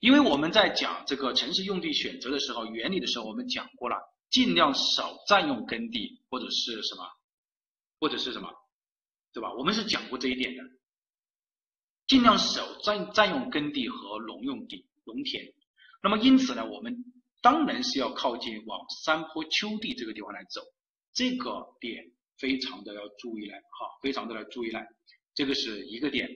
[0.00, 3.96] 因为我们在讲这个城市用地选择的时候，原理的时候，我们讲过了，
[4.30, 7.04] 尽量少占用耕地或者是什么，
[8.00, 8.50] 或者是什么。
[9.30, 9.52] 对吧？
[9.54, 10.62] 我们是讲过这一点的，
[12.08, 15.44] 尽量少占占用耕地和农用地、农田。
[16.02, 17.04] 那么因此呢，我们
[17.42, 20.62] 当然是要靠近往山坡丘地这个地方来走，
[21.18, 22.04] 这个点
[22.38, 24.86] 非常的要注意来，哈，非常的要注意来。
[25.34, 26.30] 这个是一个点。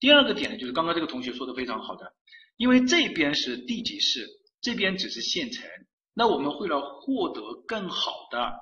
[0.00, 2.12] 第二个点呢，就是刚刚这个同学说的非常好的，
[2.56, 4.26] 因为这边是地级市，
[4.60, 5.64] 这边只是县城，
[6.12, 8.52] 那我们为了获得更好的，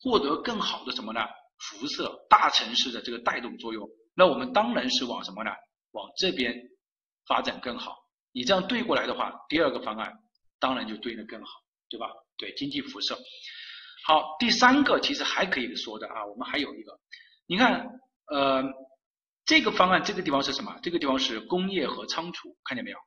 [0.00, 1.20] 获得更好的什么呢？
[1.58, 5.52] 辐射大城市的这个带动作用，那我们当然是往什么呢？
[5.92, 6.52] 往这边
[7.28, 7.98] 发展更好。
[8.32, 10.12] 你这样对过来的话，第二个方案
[10.58, 11.50] 当然就对应的更好，
[11.88, 12.08] 对吧？
[12.36, 13.16] 对经济辐射。
[14.04, 16.98] 好，第三个其实还可以说的啊，我们还有一个，
[17.46, 17.86] 你看，
[18.26, 18.62] 呃，
[19.44, 20.78] 这个方案这个地方是什么？
[20.82, 22.98] 这个地方是工业和仓储，看见没有？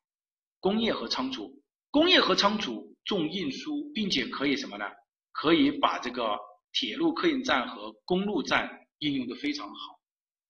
[0.60, 1.62] 工业和仓储，
[1.92, 4.86] 工业和仓储重运输，并且可以什么呢？
[5.32, 6.38] 可以把这个。
[6.78, 9.98] 铁路客运站和公路站应用的非常好，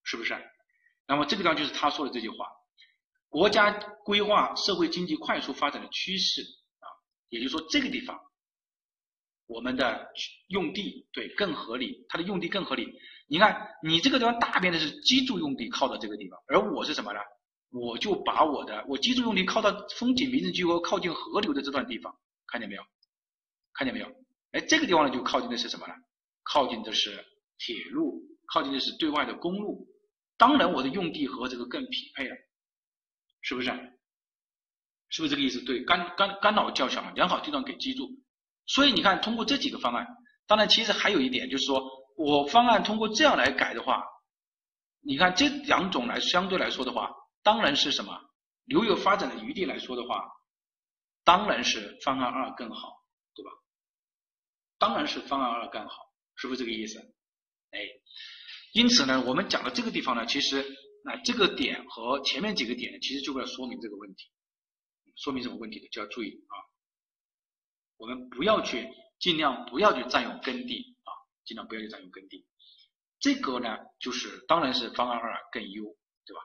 [0.04, 0.36] 是不是？
[1.06, 2.48] 那么这个地方就是他说的这句话：
[3.30, 3.72] 国家
[4.04, 6.90] 规划社会经济快速发展的趋势啊，
[7.30, 8.20] 也就是说这个地方
[9.48, 10.08] 我们的
[10.48, 12.88] 用地对更合理，它的用地更合理。
[13.28, 17.20] 你看，你这个地方大片的是居住用地靠到这个地方，而我是什么呢？
[17.72, 22.16] 我就把我的我居住用地靠到风景名胜区和靠近河流的这段地方，
[22.48, 22.84] 看见没有？
[23.74, 24.08] 看见没有？
[24.52, 25.94] 哎，这个地方呢就靠近的是什么呢？
[26.44, 27.26] 靠近的是
[27.58, 28.22] 铁路，
[28.54, 29.88] 靠近的是对外的公路，
[30.38, 32.36] 当然我的用地和这个更匹配了，
[33.42, 33.70] 是不是？
[35.10, 35.60] 是不是这个意思？
[35.62, 38.10] 对，干干干扰较小，良好地段给居住。
[38.68, 40.08] 所以你看，通过这几个方案，
[40.48, 41.84] 当然其实还有一点就是说，
[42.18, 44.04] 我方案通过这样来改的话，
[45.02, 47.12] 你看这两种来相对来说的话，
[47.44, 48.20] 当然是什么
[48.66, 50.28] 留有发展的余地来说的话，
[51.24, 52.94] 当然是方案二更好，
[53.34, 53.52] 对吧？
[54.78, 56.06] 当然是方案二更好。
[56.38, 57.00] 是不是这个意思？
[57.72, 57.80] 哎，
[58.74, 60.66] 因此呢，我们讲到这个地方呢，其实
[61.06, 64.30] 那这个点和前面几个点，其实就要说明这个问题，
[65.16, 66.56] 说明什么问题的，就要注意啊。
[67.98, 68.90] 我们不要去
[69.20, 71.12] 尽量不要去占用耕地啊，
[71.46, 72.46] 尽量不要去占用耕地。
[73.20, 75.84] 这个呢，就是当然是方案二更优，
[76.26, 76.42] 对吧？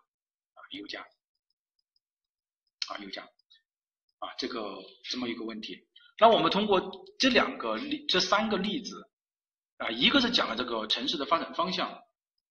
[0.55, 1.03] 啊，优价
[2.89, 3.23] 啊，优价
[4.19, 4.79] 啊，这个
[5.11, 5.87] 这么一个问题。
[6.19, 9.07] 那我们通过这两个例，这三个例子。
[9.79, 12.03] 啊，一个是讲了这个城市的发展方向，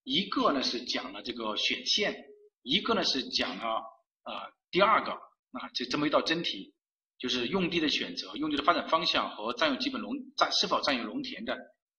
[0.02, 2.26] 一个呢是讲了这个选线，
[2.64, 3.84] 一个呢是讲了
[4.24, 6.74] 啊第二个啊这这么一道真题，
[7.20, 11.56] 就是用地的选择、用地的发展方向和占用基本农占是否占有农田的，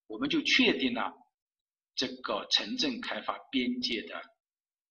[0.07, 1.13] 我们就确定了
[1.95, 4.19] 这个城镇开发边界的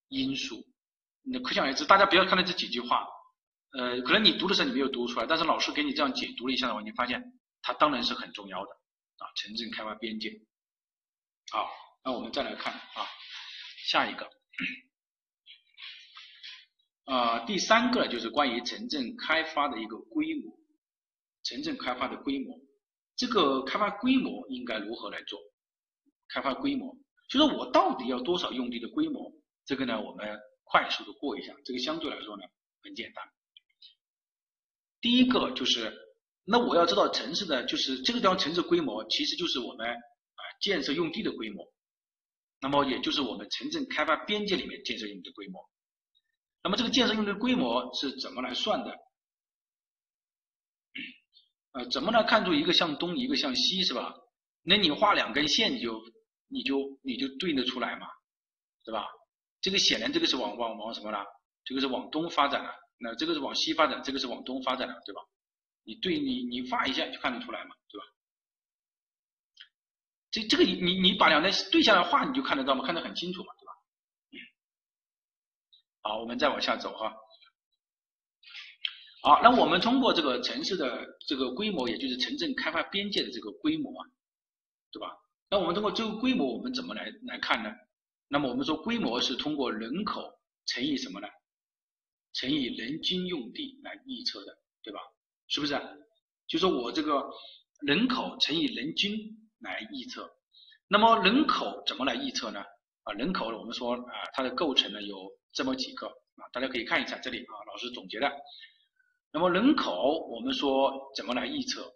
[0.09, 0.65] 因素。
[1.23, 3.07] 那可想而知，大家不要看到这几句话，
[3.73, 7.23] 呃，可能你读的时候你没有读出来，但是老师给你这样解读了一下的话，你发现
[7.61, 8.71] 它当然是很重要的
[9.19, 10.31] 啊，城镇开发边界。
[11.51, 11.69] 好，
[12.05, 13.07] 那我们再来看啊，
[13.91, 14.31] 下一个，
[17.11, 20.57] 啊，第三个就是关于城镇开发的一个规模，
[21.43, 22.57] 城镇开发的规模，
[23.17, 25.41] 这个开发规模应该如何来做？
[26.29, 26.97] 开发规模，
[27.29, 29.33] 就说我到底要多少用地的规模？
[29.67, 32.45] 这个呢，我们快速的过一下，这个相对来说呢
[32.85, 33.25] 很简单。
[35.01, 35.93] 第一个就是，
[36.45, 41.73] 那我要知道城市的就是这个地方城市规模，其实就是我们啊建设用地的规模，
[42.61, 45.69] 那么也就是我们城镇开发边界里面建设用地的规模。
[46.63, 48.97] 那么这个建设用地规模是怎么来算的？
[51.73, 54.15] 呃，怎么来看出一个向东，一个向西，是吧？
[54.63, 56.01] 那你画两根线，你就。
[56.53, 58.09] 你就你就对应得出来嘛，
[58.83, 59.07] 对吧？
[59.61, 61.19] 这个显然这个是往往往什么呢？
[61.63, 65.23] 这个是往东发展的，那这个是往西发展，这个是往东发展的，对吧？
[65.85, 68.05] 你对你你画一下就看得出来嘛，对吧？
[70.33, 73.55] 这这个你你你把两根对下来画，你就看得到嘛，看得很清楚嘛，
[76.03, 77.15] 好，我们再往下走哈。
[79.23, 84.09] 好，那我们通过这个城市的这个规模，也就是城镇开发边界的这个规模啊，
[84.91, 85.15] 对吧？
[85.51, 87.71] 那我们通过这个规模，我们怎么来来看呢？
[88.29, 90.23] 那么我们说规模是通过人口
[90.67, 91.29] 乘以什么呢？
[92.33, 95.01] 乘以人均用地来预测的，对吧？
[95.49, 95.79] 是不是？
[96.47, 97.29] 就说我这个
[97.81, 99.13] 人口乘以人均
[99.59, 100.31] 来预测。
[100.89, 102.65] 那么人口怎么来预测呢？
[103.03, 108.31] 啊，人口我们说啊，它的构成呢有这么几个啊，大家可以看一下这里啊，老师总结的。
[109.33, 111.93] 那么人口我们说怎么来预测？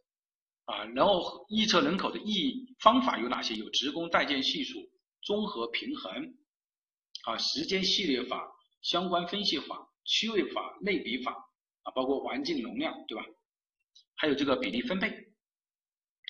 [0.66, 3.55] 啊，然后预测人口的意方法有哪些？
[3.55, 4.78] 有职工待见系数、
[5.22, 6.35] 综合平衡，
[7.24, 8.51] 啊，时间系列法、
[8.81, 11.32] 相关分析法、区位法、类比法，
[11.82, 13.24] 啊，包括环境容量，对吧？
[14.16, 15.10] 还有这个比例分配，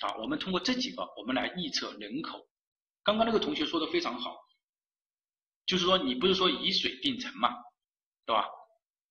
[0.02, 2.48] 啊，我们通过这几个，我们来预测人口。
[3.04, 4.36] 刚刚那个同学说的非常好，
[5.66, 7.50] 就是说你不是说以水定城嘛，
[8.26, 8.46] 对吧？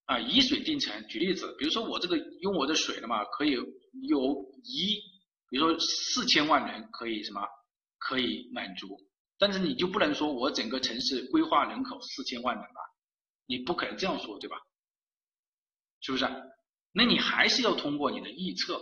[0.06, 5.14] 啊，以水定城，举例子，比如说我这个用我的水的嘛，可以有一。
[5.50, 7.40] 比如说四千万人可以什么
[7.98, 8.98] 可以满足，
[9.38, 12.80] 但是你就不能说我整个城市规划人口四千万人吧？
[13.46, 14.56] 你不可能这样说，对吧？
[16.00, 16.26] 是不是？
[16.90, 18.80] 那你还是要通过你的预测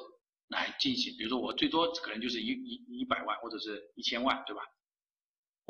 [0.48, 1.14] 来进行。
[1.18, 4.62] 比如说我最多可能就是一一一百万或者是一千万，对吧？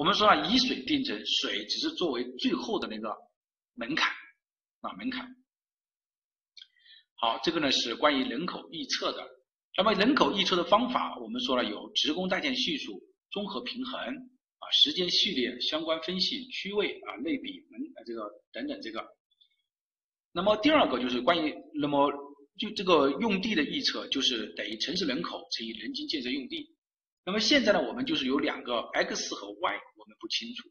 [0.02, 3.16] 我们说啊，以水定城，水只是作为最后的那个
[3.74, 4.12] 门槛
[4.80, 5.24] 啊门槛。
[7.14, 9.24] 好，这个呢是关于人口预测的。
[9.76, 13.00] 那么人口预测的方法，我们说了有职工待见系数、
[13.30, 19.06] 综合平衡啊、时间序列、相关分析、区位啊、类比门啊这个等等这个。
[20.32, 22.10] 那么第二个就是关于那么
[22.58, 26.74] 就这个用地的预测，就是等于城市人口乘以人均建设用地。
[27.24, 30.68] 那么现在呢，我们就是有两个 x 和 y，我们不清楚。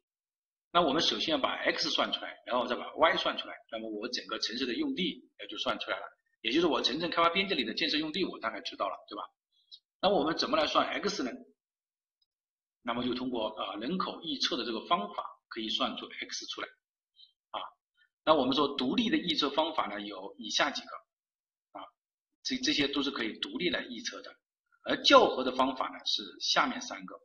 [0.74, 6.06] 那我们首先要把 x 算出来，然后再把 y 算出来，那么我整个城市的用地也就算出来了。
[6.42, 9.24] 也就是我城镇开发边界里的建设用地，我大概知道了，对吧？
[10.02, 11.32] 那我们怎么来算 x 呢？
[12.82, 16.68] 那么就通过啊人口预测的这个方法，可以算出 x 出来，
[17.52, 17.62] 啊，
[18.26, 21.86] 那我们说独立的预测方法呢，有以下几个，啊，
[22.44, 24.36] 这这些都是可以独立来预测的，
[24.84, 27.16] 而校核的方法呢是下面三个，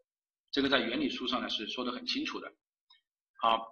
[0.51, 2.53] 这个在原理书上呢是说的很清楚的。
[3.41, 3.67] 好，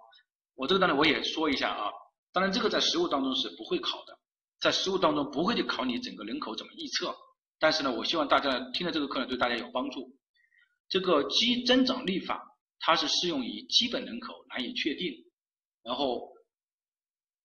[0.55, 1.91] 我这个当然我也说一下啊，
[2.31, 4.17] 当然这个在实务当中是不会考的。
[4.59, 7.15] 在实务当中不会去考你整个人口怎么预测，
[7.59, 10.17] 但是呢，我希望大家听了这个课呢，对大家有帮助。
[10.87, 12.41] 这个基增长率法
[12.79, 15.13] 它是适用于基本人口难以确定，
[15.83, 16.31] 然后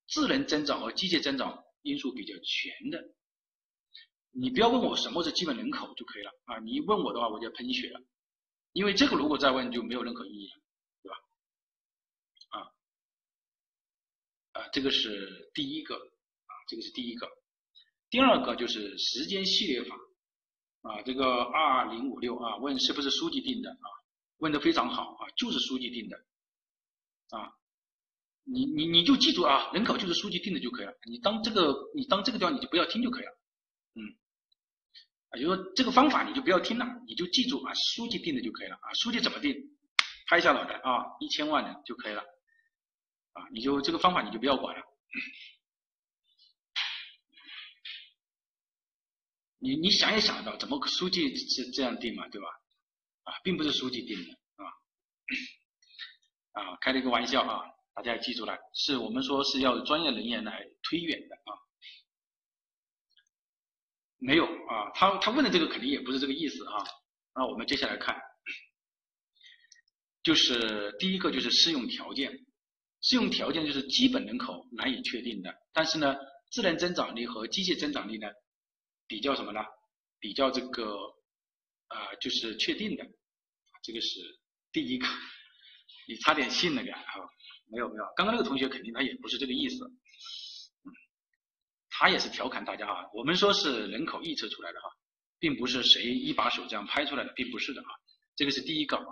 [0.07, 3.03] 智能增长和机械增长因素比较全的。
[4.33, 6.59] 你不要问我什么是基本人口就可以了啊！
[6.61, 8.01] 你一问我的话，我就喷血了，
[8.73, 10.63] 因为这个如果再问就没有任何意义了，
[11.03, 11.17] 对吧？
[12.51, 12.57] 啊
[14.53, 16.53] 啊，这个是第一个啊。
[16.69, 17.29] 这个是第一个，
[18.11, 19.97] 第二个就是时间系列法
[20.83, 23.87] 啊，这个二零五六啊，问是不是书记定的啊？
[24.37, 26.17] 问的非常好啊，就是书记定的
[27.31, 27.53] 啊，
[28.45, 33.37] 你你你就记住啊，人口就是书记定的就可以了，你当这个你当这个地方你就不要听就可以了，
[33.95, 34.17] 嗯，
[35.31, 39.55] 啊，就说这个方法你就不要听了，你就记住啊，书记定的就可以了啊，书记怎么定？
[40.29, 42.23] 拍一下脑袋啊，一千万的就可以了
[43.33, 44.83] 啊，你就这个方法你就不要管了。
[49.59, 52.47] 你你想也想得到，怎么书记是这样定嘛，对吧？
[53.25, 54.33] 啊，并不是书记定的
[54.65, 54.65] 啊。
[56.53, 57.61] 啊，开了一个玩笑啊，
[57.95, 61.59] 大家要记住了，是我们说是要专业人员来推远的啊。
[64.21, 66.85] 没有啊，他他问的这个肯定也不是这个意思啊。
[67.35, 68.15] 那我们接下来看，
[70.23, 72.31] 就是第一个就是适用条件，
[73.01, 76.15] 适用条件就是基本人口难以确定的，但是呢，
[76.51, 78.29] 自然增长率和机械增长率呢，
[79.07, 79.61] 比较什么呢？
[80.19, 80.95] 比较这个
[81.89, 83.05] 啊，就是确定的，
[83.83, 84.21] 这个是
[84.71, 85.07] 第一个。
[86.09, 87.03] 你差点信了点啊？
[87.71, 89.91] 没有没有，刚刚那个同学肯定他也不是这个意思。
[91.91, 94.89] 他也是调侃大家啊，我们说是人口预测出来的哈，
[95.39, 97.89] 并不是谁一把手这样拍出来的，并不是的啊。
[98.37, 99.05] 这个是第一个啊，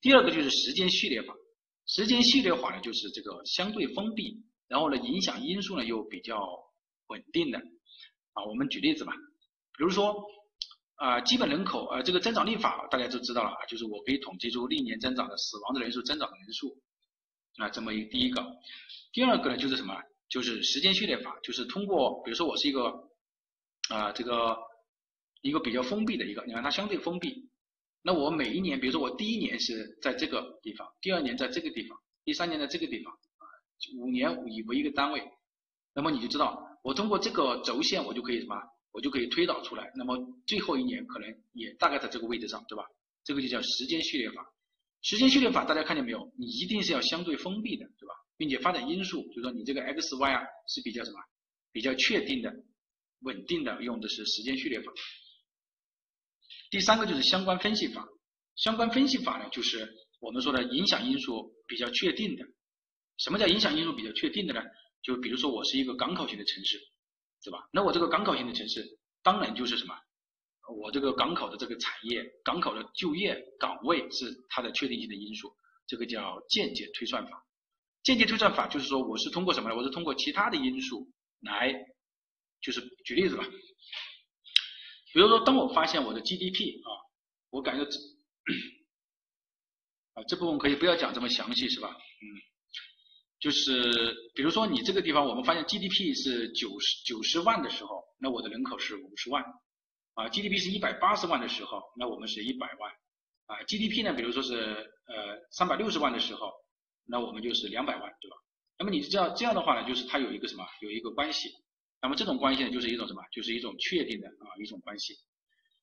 [0.00, 1.34] 第二个就是时间序列法。
[1.86, 6.40] 时间序列法呢，就是这个相对封闭，然后呢，影响因素呢又比较
[7.08, 7.58] 稳定的
[8.32, 8.44] 啊。
[8.44, 9.12] 我们举例子吧，
[9.76, 10.14] 比如说
[10.94, 16.80] 啊，基本人口啊，这个增长率法大家都知道了啊，就是我可以统计出历年增长的死亡的人数、增长的人数
[17.58, 18.44] 啊，这么一第一个。
[19.12, 19.94] 第二个呢，就是什么？
[20.32, 23.10] 就是时间序列法，就是通过，比如说我是一个
[23.90, 24.56] 啊，这个
[25.42, 27.50] 一个比较封闭的一个，你看它相对封闭，
[28.00, 33.44] 那我每一年，比如说我第一年是在这个地方，第二年在这个地方，第三年在这个地方，啊，
[33.98, 35.22] 五年以为一个单位，
[35.94, 38.56] 那么你就知道，我通过这个轴线，我就可以什么，
[38.92, 42.86] 我就可以推导出来，那么最后一年可能也大概在这个位置上，对吧？
[43.22, 44.50] 这个就叫时间序列法。
[45.02, 46.32] 时间序列法大家看见没有？
[46.38, 48.14] 你一定是要相对封闭的，对吧？
[48.42, 51.20] 并且发展因素，就是说你这个 x y 啊是比较什么，
[51.70, 52.52] 比较确定的、
[53.20, 54.92] 稳定的，用的是时间序列法。
[56.68, 58.04] 第三个就是相关分析法，
[58.56, 59.88] 相关分析法呢，就是
[60.18, 62.44] 我们说的影响因素比较确定的。
[63.18, 64.60] 什么叫影响因素比较确定的呢？
[65.04, 66.80] 就比如说我是一个港口型的城市，
[67.44, 67.68] 是吧？
[67.72, 69.94] 那我这个港口型的城市，当然就是什么，
[70.76, 75.54] 我这个港口的这个产业、港口的就业岗位是它的确定性的因素，
[75.86, 77.46] 这个叫间接推算法。
[78.02, 79.76] 间接推算法就是说，我是通过什么呢？
[79.76, 81.08] 我是通过其他的因素
[81.40, 81.72] 来，
[82.60, 83.44] 就是举例子吧。
[85.12, 86.90] 比如说，当我发现我的 GDP 啊，
[87.50, 87.84] 我感觉
[90.14, 91.90] 啊这部分可以不要讲这么详细是吧？
[91.90, 92.26] 嗯，
[93.38, 99.44] 就是比如说你这个地方，我们发现 GDP 是九十九十万的时候，那我的人口是五十万
[100.14, 102.92] 啊；GDP 是一百八十万的时候，那我们是一百万
[103.46, 104.56] 啊；GDP 呢，比如说是
[105.06, 106.61] 呃三百六十万的时候。
[107.06, 108.36] 那我们就是两百万，对吧？
[108.78, 111.50] 那么你这样这样的话呢，就是它有一个什么，有一个关系。
[112.00, 113.22] 那么这种关系呢，就是一种什么？
[113.30, 115.14] 就是一种确定的啊一种关系。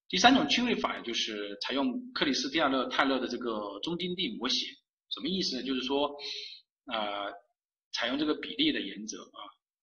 [0.10, 4.68] 第三种区位法呢，就是采用克里斯蒂亚勒泰勒的这个中金地模型。
[5.10, 5.64] 什么意思呢？
[5.64, 6.14] 就是说，
[6.91, 7.32] 呃，
[7.94, 9.40] 采用这个比例的原则啊。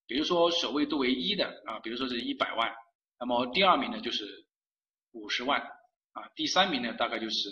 [0.06, 2.72] 比如说首位度为一的啊，比如说是一百万，
[3.18, 4.46] 那么第二名呢就是
[5.12, 5.60] 五十万
[6.12, 7.48] 啊，第三名呢大概就是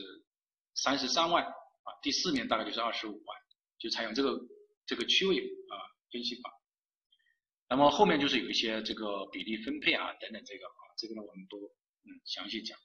[0.74, 3.43] 三十三万啊，第四名大概就是二十五万。
[3.78, 4.40] 就采用这个
[4.86, 5.74] 这个区位啊
[6.10, 6.50] 分析法，
[7.68, 12.78] 那么后面就是有一些这个比例分配啊等等这个啊这个呢我们都嗯详细讲。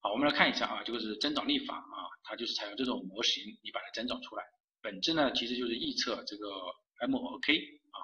[0.00, 4.44] 好，我们来看一下啊，这个是增长立法啊，它就是采用这种模型，你把它增长出来，
[4.80, 6.46] 本质呢其实就是预测这个
[7.08, 7.98] MOK 啊。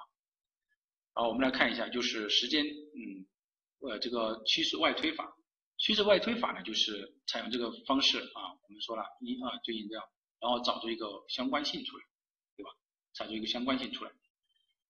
[1.13, 3.25] 好，我们来看一下，就是时间嗯
[3.79, 5.33] 呃这个趋势外推法，
[5.77, 10.03] 趋势外推法呢就是采用这个方式啊，我们说了一二对应这样。
[10.43, 12.03] 然后找出一个相关性出来，
[12.57, 12.69] 对吧？
[13.13, 14.11] 找出一个相关性出来。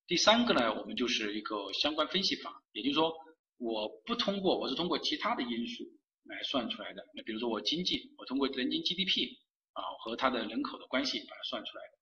[0.07, 3.13] 第三个呢，我们就是一个相关分析法，也就是说，
[3.57, 5.84] 我不通过，我是通过其他的因素
[6.23, 7.07] 来算出来的。
[7.13, 9.38] 那比如说我经济，我通过人均 GDP
[9.73, 11.99] 啊和它的人口的关系把它算出来的。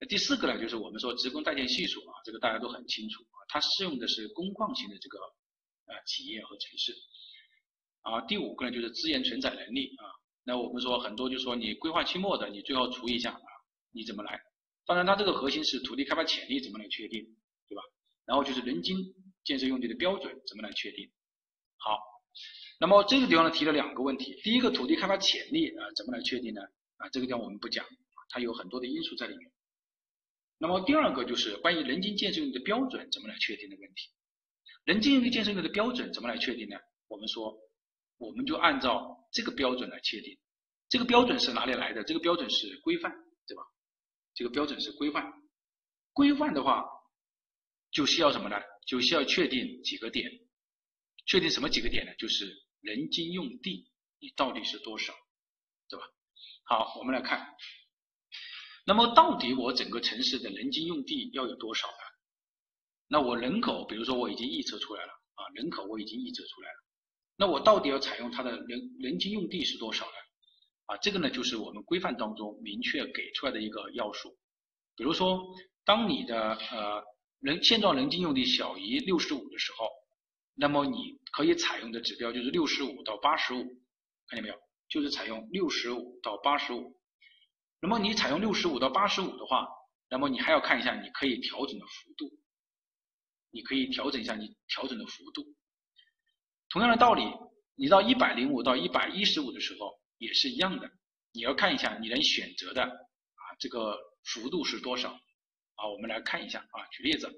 [0.00, 5.18] 那第四个呢，就是我们说职工代建系数啊，这个大家都很清楚啊，它适用的是工矿型的这个
[5.86, 6.94] 啊企业和城市。
[8.02, 10.04] 啊，第五个呢，就是资源承载能力啊。
[10.48, 13.48] 那我们说很多，就说你规划期末的，你最后除一下啊，
[13.92, 14.40] 你怎么来？
[14.86, 17.22] 当然，它这个核心是土地开发潜力怎么来确定，
[17.68, 17.82] 对吧？
[18.24, 18.96] 然后就是人均
[19.44, 21.10] 建设用地的标准怎么来确定？
[21.76, 21.98] 好，
[22.80, 26.62] 那么这个地方呢提了两个问题，第一个土地开发潜力啊怎么来确定呢？
[26.96, 27.84] 啊，这个地方我们不讲，
[28.30, 29.52] 它有很多的因素在里面。
[30.56, 34.08] 那么第二个就是关于人均建设用地的标准怎么来确定的问题。
[34.84, 36.78] 人均用地建设用地的标准怎么来确定呢？
[37.08, 37.54] 我们说。
[38.18, 40.38] 我们就按照这个标准来确定，
[40.88, 42.04] 这个标准是哪里来的？
[42.04, 43.12] 这个标准是规范，
[43.46, 43.62] 对吧？
[44.34, 45.32] 这个标准是规范，
[46.12, 46.84] 规范的话
[47.90, 48.56] 就需要什么呢？
[48.86, 50.30] 就需要确定几个点，
[51.26, 52.14] 确定什么几个点呢？
[52.18, 52.46] 就是
[52.80, 55.12] 人均用地你到底是多少，
[55.88, 56.06] 对吧？
[56.64, 57.54] 好，我们来看，
[58.84, 61.94] 那么到底我整个城市的人均用地要有多少呢？
[63.08, 66.87] 那我人口，比如说我已经预测出来了啊，人口我已经预测出来了。
[67.40, 70.12] 那我到底要采用它的人人均用地是多少呢？
[70.86, 74.36] 啊，这个呢就是我们规范当中明确给出来的一个要素。
[74.96, 75.40] 比如说，
[75.84, 77.04] 当你的呃
[77.38, 79.88] 人现状人均用地小于六十五的时候，
[80.54, 83.62] 那么你可以采用的指标就是六十五到八十五，
[84.26, 84.56] 看见没有？
[84.88, 86.98] 就是采用六十五到八十五。
[87.80, 89.68] 那么你采用六十五到八十五的话，
[90.10, 92.36] 那么你还要看一下你可以调整的幅度，
[93.52, 95.54] 你可以调整一下你调整的幅度。
[96.70, 97.22] 同样的道理，
[97.76, 100.90] 你到一百零五到一百一十五的时候也是一样的，
[101.32, 105.88] 你要看一下你能选择的啊这个幅度是多少啊？
[105.88, 107.28] 我们来看一下啊，举例子，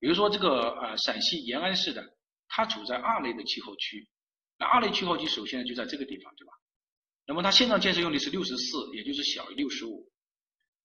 [0.00, 2.16] 比如说这个呃陕西延安市的，
[2.48, 4.08] 它处在二类的气候区，
[4.58, 6.52] 那二类气候区首先呢就在这个地方，对吧？
[7.26, 10.10] 那么它现状建设用地是六十四，也就是小于六十五，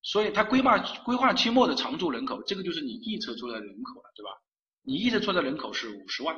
[0.03, 4.29] 所以它规划规划期末的常住人口，这个就是你预测出来的人口了，对吧？
[4.83, 6.35] 你预测出来的人口是五十万，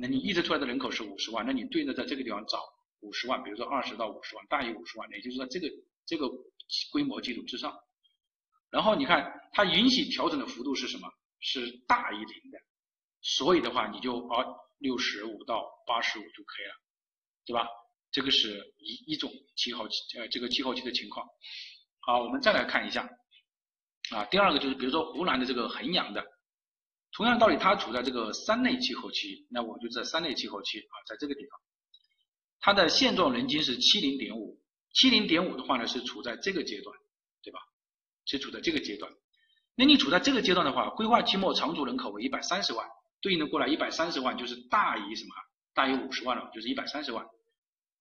[0.00, 2.62] 那你预测出来的人口是五十万，那你对着在这个地方找
[3.00, 5.68] 五十万，比如说二十到五十万，大于五十万，也就是说这个
[6.06, 6.28] 这个
[6.92, 7.76] 规模基础之上，
[8.70, 11.08] 然后你看它允许调整的幅度是什么？
[11.40, 12.58] 是大于零的，
[13.22, 14.44] 所以的话你就啊
[14.78, 16.74] 六十五到八十五就可以了，
[17.46, 17.68] 对吧？
[18.10, 21.26] 这个是一一种气候期呃这个气候期的情况。
[22.00, 23.08] 好，我们再来看一下
[24.10, 26.24] 啊，第二个就是比如说湖南的这个衡阳的，
[27.12, 31.58] 同样道理，它处在这个三类气候区，那我就在三类气候区啊，在这个地方，
[32.60, 34.60] 它的现状人均是七零点五，
[34.92, 36.96] 七零点五的话呢是处在这个阶段，
[37.42, 37.58] 对吧？
[38.26, 39.10] 是处在这个阶段。
[39.74, 42.86] 那你处在这个阶段的话，规划期末常住人口为一百三十万，
[43.20, 45.30] 对应的过来一百三十万就是大于什么？
[45.72, 47.24] 大于五十万了，就是一百三十万。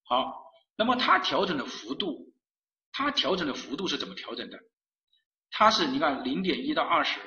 [0.04, 2.34] 好，那么它调整的幅度，
[2.92, 4.60] 它调整的幅度是怎么调整的？
[5.52, 7.20] 它是你看零点一到二十，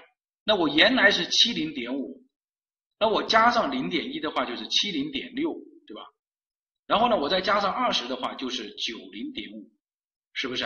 [0.51, 2.25] 那我原来是七零点五，
[2.99, 5.55] 那我加上零点一的话就是七零点六，
[5.87, 6.03] 对吧？
[6.87, 9.71] 然后呢，我再加上二十的话就是九零点五，
[10.33, 10.65] 是不是？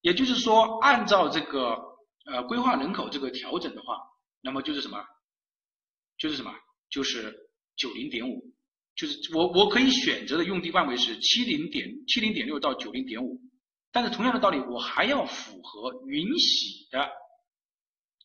[0.00, 1.76] 也就是说，按照这个
[2.24, 3.98] 呃规划人口这个调整的话，
[4.40, 4.98] 那么就是什么？
[6.16, 6.50] 就是什么？
[6.88, 7.36] 就是
[7.76, 8.50] 九零点五。
[8.96, 13.38] 就是我我可以选择的用地范围是七零点七零点六到九零点五，
[13.92, 17.10] 但是同样的道理，我还要符合允许的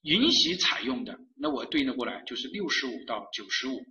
[0.04, 3.86] 允许采用的，那我对应的过来就是六十五到九十五，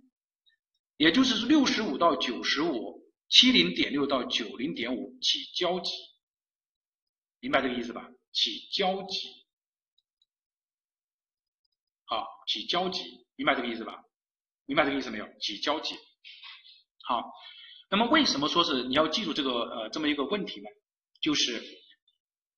[0.97, 5.91] 也就是六十五到九十五，七零点六到九零点五起交集，
[7.39, 8.09] 明白这个意思吧？
[8.31, 9.29] 起交集，
[12.05, 14.03] 好，起交集，明白这个意思吧？
[14.65, 15.27] 明白这个意思没有？
[15.39, 15.95] 起交集。
[17.03, 17.23] 好，
[17.89, 20.67] 那么为什么说是你要记住这个呃这么一个问题呢？
[21.21, 21.63] 就是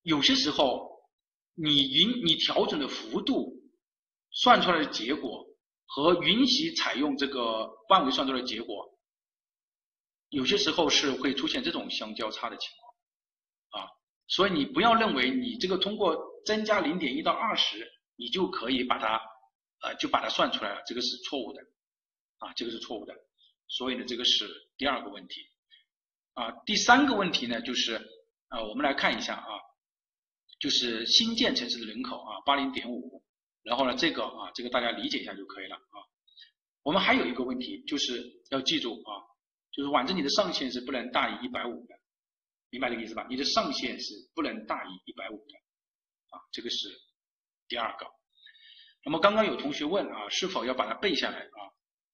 [0.01, 0.98] 有些时候
[1.61, 3.53] 你允你调整的幅度
[4.31, 5.45] 算出来的结果
[5.86, 8.98] 和允许采用这个范围算出来的结果，
[10.30, 13.90] 有些时候是会出现这种相交叉的情况啊。
[14.27, 16.15] 所以你不要认为你这个通过
[16.45, 19.19] 增加零点一到二十，你就可以把它
[19.81, 21.61] 呃就把它算出来了，这个是错误的
[22.38, 23.14] 啊，这个是错误的。
[23.68, 25.41] 所以呢，这个是第二个问题，
[26.34, 27.95] 啊，第三个问题呢，就是
[28.48, 29.59] 啊，我们来看一下啊，
[30.60, 33.23] 就是新建城市的人口啊，八零点五，
[33.64, 35.98] 然后呢，这个啊，这个大家理解一下就可以了啊。
[36.84, 39.11] 我们还有一个问题，就是要记住啊，
[39.72, 41.95] 就是反正你的上限是不能大于一百五的，
[42.69, 43.26] 明白这个意思吧？
[43.30, 45.56] 你的上限是不能大于一百五的，
[46.36, 46.90] 啊，这个是
[47.68, 48.06] 第二个。
[49.06, 51.60] 那么刚刚有同学问啊，是否要把它背下来啊？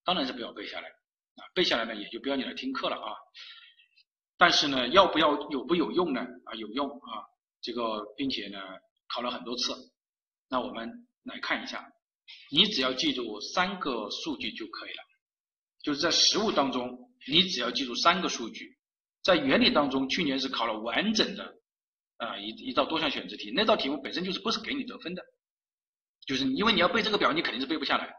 [0.04, 0.88] 当然是不要背下来。
[0.90, 3.12] 啊，背下来呢也就不要你来听课了啊。
[4.38, 6.22] 但是呢，要不要有不有用呢？
[6.46, 7.26] 啊，有用啊。
[7.66, 8.60] 这个并且呢，
[9.08, 9.74] 考了很多次。
[10.48, 11.84] 那我们来看一下，
[12.52, 15.04] 你只要记住三个数据就可以了。
[15.82, 18.78] 就是在实物当中，你只要记住三个数据。
[19.24, 21.56] 在原理当中，去年是考了完整的
[22.18, 25.24] 啊一一道多项选择题，那道题目本身就是不是给你得分的，
[26.28, 28.14] 就是因为你要背这个表，你肯定是背不下来。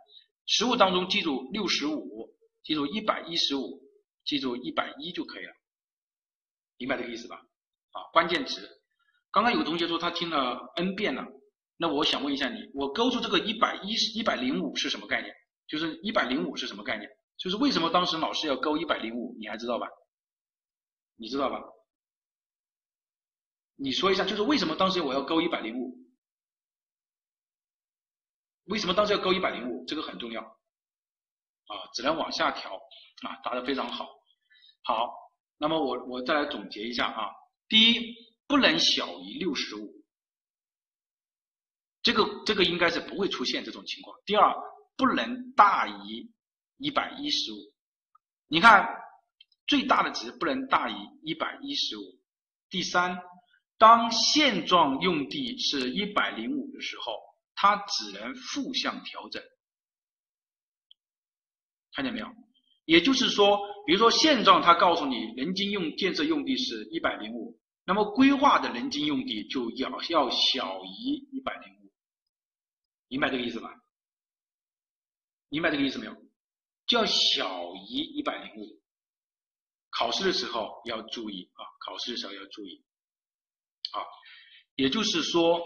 [0.46, 2.34] 实物当中记住六十五。
[2.64, 3.80] 记住一百一十五，
[4.24, 5.52] 记住一百一就可以了，
[6.78, 7.36] 明白这个意思吧？
[7.92, 8.68] 啊，关键词。
[9.36, 11.22] 刚刚有同学说他听了 n 遍了，
[11.76, 15.30] 那我想问一下你，我勾出这个一百一十一百零五是什么概念？
[15.66, 17.06] 就是一百零五是什么概念？
[17.36, 19.36] 就是为什么当时老师要勾一百零五？
[19.38, 19.86] 你还知道吧？
[21.16, 21.60] 你知道吧？
[23.74, 25.94] 你说一下，就是为什么当时我要勾一百零五？
[28.68, 29.84] 为什么当时要勾一百零五？
[29.84, 30.40] 这个很重要。
[30.40, 34.08] 啊，只能往下调啊，答的非常好。
[34.84, 35.12] 好，
[35.58, 37.28] 那么我我再来总结一下啊。
[37.68, 38.14] 第一，
[38.46, 40.04] 不能小于六十五，
[42.02, 44.16] 这个这个应该是不会出现这种情况。
[44.24, 44.54] 第二，
[44.96, 46.30] 不能大于
[46.78, 47.56] 一百一十五。
[48.48, 48.88] 你看，
[49.66, 52.02] 最大的值不能大于一百一十五，
[52.70, 53.18] 第三，
[53.78, 57.12] 当现状用地是一百零五的时候，
[57.56, 59.42] 它只能负向调整，
[61.92, 62.28] 看见没有？
[62.84, 71.92] 也就是说，比如说现状它告诉你人均用建设用地是一百零五，那么规划的人均用地就要要小于一百零五，
[73.08, 73.72] 明白这个意思吧？
[75.48, 76.14] 明白这个意思没有？
[76.86, 78.82] 就要小于一百零五。
[79.90, 82.84] 考试的时候要注意啊，考试的时候要注意
[83.92, 84.02] 啊，
[84.74, 85.58] 也就是说，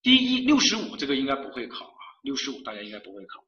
[0.00, 3.44] 第一六十五这个应该不会考啊，六十五大家应该不会考，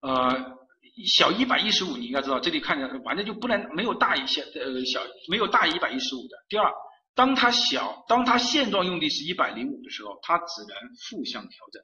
[0.00, 0.67] 呃，
[1.06, 5.00] 小一百一十五你应该知道，这里看见反正就不能没有大于小呃小
[5.30, 6.36] 没有大于一百一十五的。
[6.48, 6.72] 第二，
[7.14, 11.82] 当它小，当它现状用地是一百零五的时候，它只能负向调整，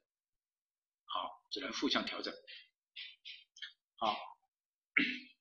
[1.05, 2.33] 好，只能负向调整，
[3.97, 4.17] 好。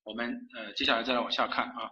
[0.04, 1.90] 我们呃接下来再来往下看啊，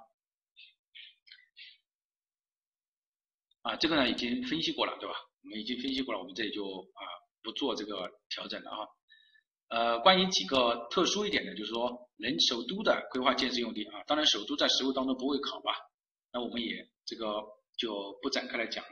[3.61, 5.15] 啊这个呢已经分析过了对吧？
[5.43, 6.61] 我们已经分析过了，我们这里就
[6.93, 7.01] 啊
[7.41, 8.85] 不做这个调整了啊。
[9.71, 15.71] 呃，关于几个特殊一点的，就是说人首都的规划建设用地啊，当然首都在实务当中不会考吧，
[16.33, 17.41] 那我们也这个
[17.77, 18.91] 就不展开来讲了。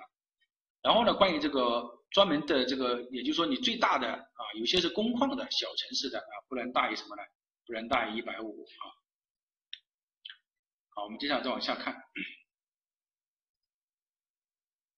[0.82, 7.22] 然后呢，关于这个专门的这个，也就是说你最大的啊，有些是工矿的小城市的啊，不能大于什么呢？
[7.66, 8.84] 不能大于一百五啊。
[10.96, 11.94] 好，我们接下来再往下看，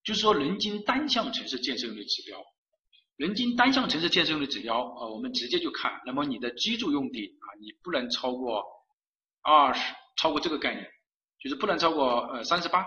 [0.03, 2.39] 就是说人均单项城市建设用地指标，
[3.17, 8.63] 人均单项城市建设用地指标啊，我们直接就看，那么你的居住用地啊，你不能超过
[9.41, 10.91] 二十，超过这个概念，
[11.39, 12.85] 就是不能超过呃三十八，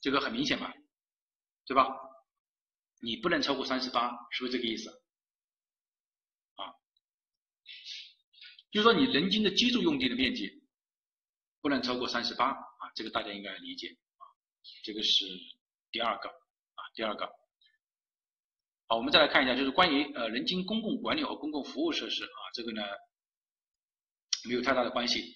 [0.00, 0.72] 这个很明显嘛，
[1.66, 1.88] 对吧？
[3.02, 4.90] 你不能超过三十八，是不是这个意思？
[6.56, 6.72] 啊，
[8.70, 10.62] 就是说你人均的居住用地的面积。
[11.60, 14.26] 不能超过三十八啊，这个大家应该理解啊，
[14.82, 15.24] 这个是
[15.92, 17.24] 第二个啊，第二个。
[18.92, 22.82] 好，我们再来看一下，就是关于呃人均公共管理和公共服务设施啊，这个呢
[24.46, 25.34] 没有太大的关系。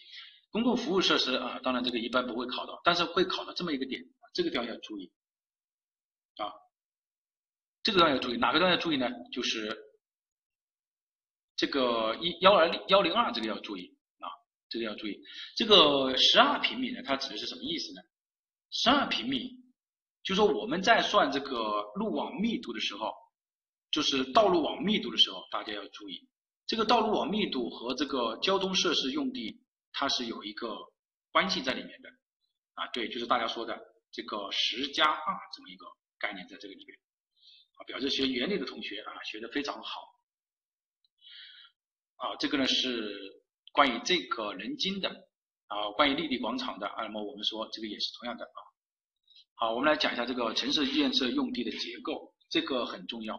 [0.50, 4.02] 公共服务设施啊，当然这个一般不会考到，但是会考到这么一个点，
[4.34, 5.10] 这个地方要注意
[6.36, 6.52] 啊，
[7.82, 9.08] 这个地方要注意，哪个地方要注意呢？
[9.32, 9.74] 就是
[11.56, 14.28] 这个一幺二幺零二这个要注意啊。
[14.68, 15.18] 这个要注意，
[15.56, 18.02] 这个十二平米呢，它指的是什么意思呢？
[18.70, 19.50] 十二平米，
[20.24, 23.14] 就说我们在算这个路网密度的时候，
[23.96, 26.28] 就是道路网密度的时候，大家要注意，
[26.66, 29.58] 这个道路网密度和这个交通设施用地，
[29.94, 30.76] 它是有一个
[31.32, 32.10] 关系在里面的，
[32.74, 33.80] 啊，对，就是大家说的
[34.12, 35.86] 这个十加二这么一个
[36.18, 36.98] 概念在这个里面，
[37.78, 40.00] 啊，表示学原理的同学啊，学的非常好，
[42.16, 43.42] 啊，这个呢是。
[43.72, 45.10] 关于这个人精的
[45.66, 48.58] 啊，关于绿地广场的啊，那么我们说这个也是同样的啊。
[49.56, 53.38] 好，我们来讲一下这个城市建设用地的结构，这个很重要。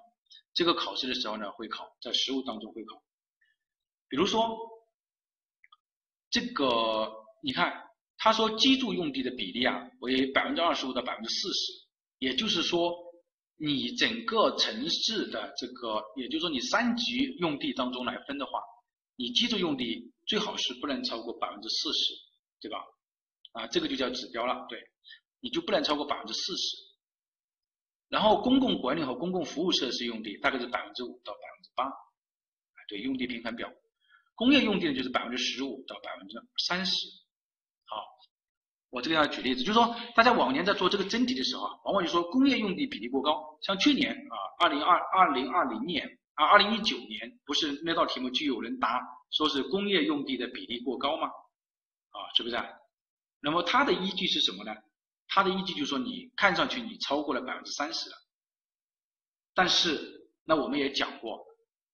[0.58, 3.00] 这个考试的时候呢会考，在实务当中会考。
[4.10, 4.58] 比如说
[6.32, 7.14] 这个，
[7.44, 7.84] 你看
[8.18, 11.72] 他说居住用地的比例啊为百分之二十五到百分之四十，
[12.18, 12.92] 也就是说
[13.58, 18.60] 你整个城市的这个，也就是说你三级用地当中来分的话，
[19.16, 20.12] 你居住用地。
[20.26, 22.14] 最好是不能超过百分之四十，
[22.60, 22.84] 对吧？
[23.54, 24.78] 啊，这个就叫指标了，对，
[25.40, 26.87] 你就不能超过百分之四十。
[28.10, 31.92] 然后公共管理和公共服务设施用地大概是百分之五到百分之八，
[32.88, 33.70] 对，用地平衡表。
[34.36, 37.08] 工业用地呢就是百分之十五到百分之三十。
[37.86, 38.04] 好，
[38.90, 46.18] 我这个要举例子，就是说大家往年在做这个真题的时候啊，往往就说工业用地比例过高，像去年啊，二零二二零二零年。
[46.38, 49.02] 啊，二零一九年不是那道题目就有人答，
[49.32, 51.28] 说是工业用地的比例过高吗？
[52.12, 52.56] 啊，是不是？
[53.40, 54.72] 那么它的依据是什么呢？
[55.28, 58.16] 它的依据就是说你看上去你超过了百分之三十了，
[59.54, 61.46] 但是那我们也讲过，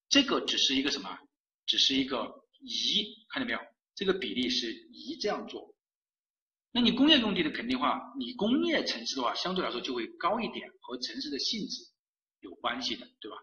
[0.10, 1.18] 这个只是一个什么？
[1.66, 3.60] 只是一个宜，看见没有？
[3.96, 5.74] 这个比例是宜这样做。
[6.72, 11.84] 那你工业用地的肯定话，你工业城市的话，相对来说就会高一点，和城市的性质
[12.40, 13.38] 有关系的，对吧？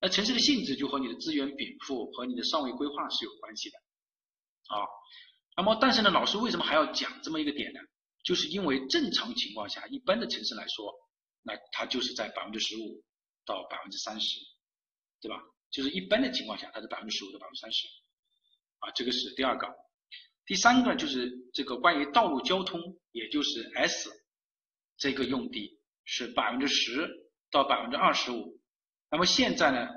[0.00, 3.78] 那城市的性质就和你的资源禀赋和你的上位规划是有关系的，
[4.68, 4.86] 啊，
[5.56, 7.80] 那么但是呢，老师为什么还要讲这么一个点呢？
[8.28, 10.92] 就是因为正常情况下，一般的城市来说，
[11.40, 13.02] 那它就是在百分之十五
[13.46, 14.38] 到百分之三十，
[15.22, 15.40] 对吧？
[15.70, 17.88] 就是一般的情况下，它是百分之十五到百分之三十，
[18.80, 19.66] 啊，这个是第二个。
[20.44, 24.10] 第三个就是这个关于道路交通，也就是 S
[24.98, 27.08] 这个用地是百分之十
[27.50, 28.60] 到百分之二十五。
[29.10, 29.88] 那么现在呢，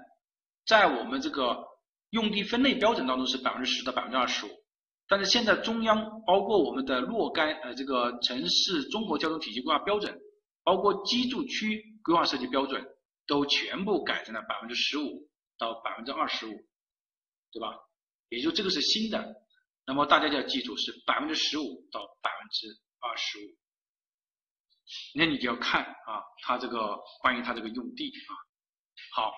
[0.66, 1.68] 在我们这个
[2.12, 4.61] 用地分类标准当中是百分之十到百分之二十五，
[5.12, 10.18] 但是现在中央包括我们的若干呃这个城市综合交通体系规划标准，
[10.64, 12.82] 包括居住区规划设计标准，
[13.28, 16.54] 都全部改成了百分之十五到百分之二十五，
[17.52, 17.76] 对吧？
[18.30, 19.36] 也就这个是新的，
[19.86, 22.68] 那么大家就要记住是百分之十五到百分之
[23.02, 23.42] 二十五。
[25.14, 28.32] 那你就要看啊，它这个关于它这个用地啊，
[29.14, 29.34] 好，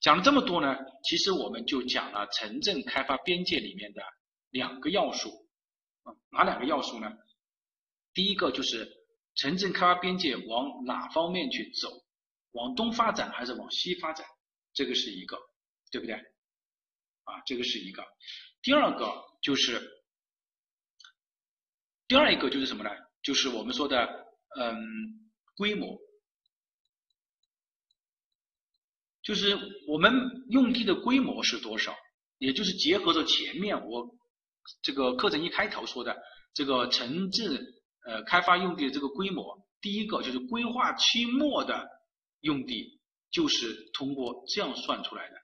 [0.00, 4.00] 讲了这么多呢，其实我们就讲了城镇开发边界里面的
[4.50, 5.48] 两个要素
[6.02, 7.10] 啊，哪两个要素呢？
[8.12, 8.90] 第一个就是
[9.34, 11.88] 城镇开发边界往哪方面去走，
[12.52, 14.26] 往东发展还是往西发展，
[14.72, 15.38] 这个是一个，
[15.90, 16.14] 对不对？
[16.14, 18.04] 啊，这个是一个。
[18.62, 19.80] 第二个就是，
[22.08, 22.90] 第二一个就是什么呢？
[23.22, 24.28] 就是我们说的。
[24.58, 25.96] 嗯，规模
[29.22, 29.56] 就是
[29.86, 30.12] 我们
[30.48, 31.96] 用地的规模是多少？
[32.38, 34.18] 也就是结合着前面我
[34.82, 36.16] 这个课程一开头说的
[36.54, 37.60] 这个城镇
[38.06, 41.88] 呃开发用地的这个规模，第一个就是规划期末的
[42.40, 45.36] 用地，就是通过这样算出来的。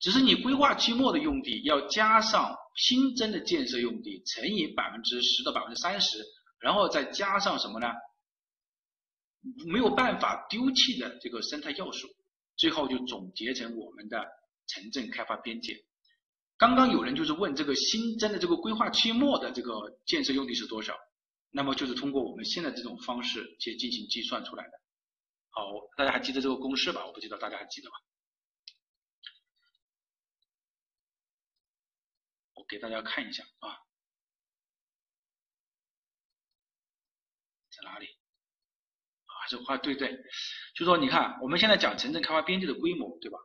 [0.00, 6.24] 只是你规划期末的用地要加上新增的建设用地乘以百分之十到百分之三十，
[6.60, 7.88] 然后再加上什么呢？
[9.72, 12.08] 没有办法丢弃的这个生态要素，
[12.56, 14.24] 最后就总结成我们的
[14.66, 15.74] 城镇开发边界。
[16.58, 20.98] 刚刚有人就是问这个新增的这个规划期末的这个建设用地是多少，
[21.50, 24.72] 那么就是通过我们现在这种方式去进行计算出来的。
[25.50, 25.62] 好，
[25.96, 27.06] 大家还记得这个公式吧？
[27.06, 27.96] 我不知道大家还记得吗？
[32.54, 33.78] 我给大家看一下啊，
[37.70, 38.06] 在哪里？
[38.06, 40.18] 啊这话对对，
[40.74, 43.38] 就说你看，我们现在讲城镇开发边界的规模，对吧？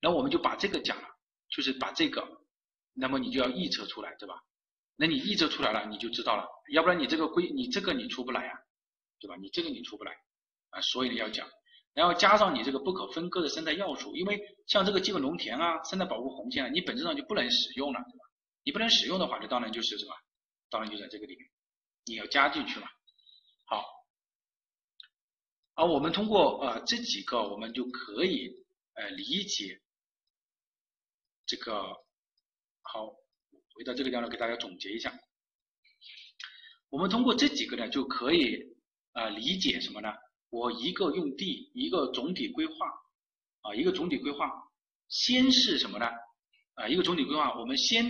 [0.00, 1.15] 那我们就把这个讲了，
[1.48, 2.26] 就是把这个，
[2.92, 4.34] 那么你就要预测出来，对吧？
[4.96, 8.52] 那你预测出来了，你就知道了，要不然你这个规，你这个你出不来呀，
[9.20, 9.36] 对吧？
[9.36, 10.12] 你这个你出不来
[10.70, 11.48] 啊，所以要讲，
[11.92, 18.24] 然后加上你这个不可分割的生态要素，因为像这个基本农田啊、生态保护红线啊，你本质上就不能使用了，对吧？
[18.64, 20.14] 你不能使用的话，那当然就是什么？
[20.70, 21.48] 当然就在这个里面，
[22.06, 22.88] 你要加进去嘛。
[23.66, 23.84] 好。
[25.74, 28.50] 而我们通过呃这几个，我们就可以
[28.94, 29.78] 呃理解
[31.46, 31.82] 这个
[32.82, 33.06] 好，
[33.74, 35.12] 回到这个地方给大家总结一下。
[36.90, 38.76] 我们通过这几个呢，就可以
[39.12, 40.12] 啊理解什么呢？
[40.50, 42.74] 我一个用地，一个总体规划
[43.62, 44.50] 啊，一个总体规划，
[45.08, 46.06] 先是什么呢？
[46.74, 48.04] 啊，一个总体规划，我们先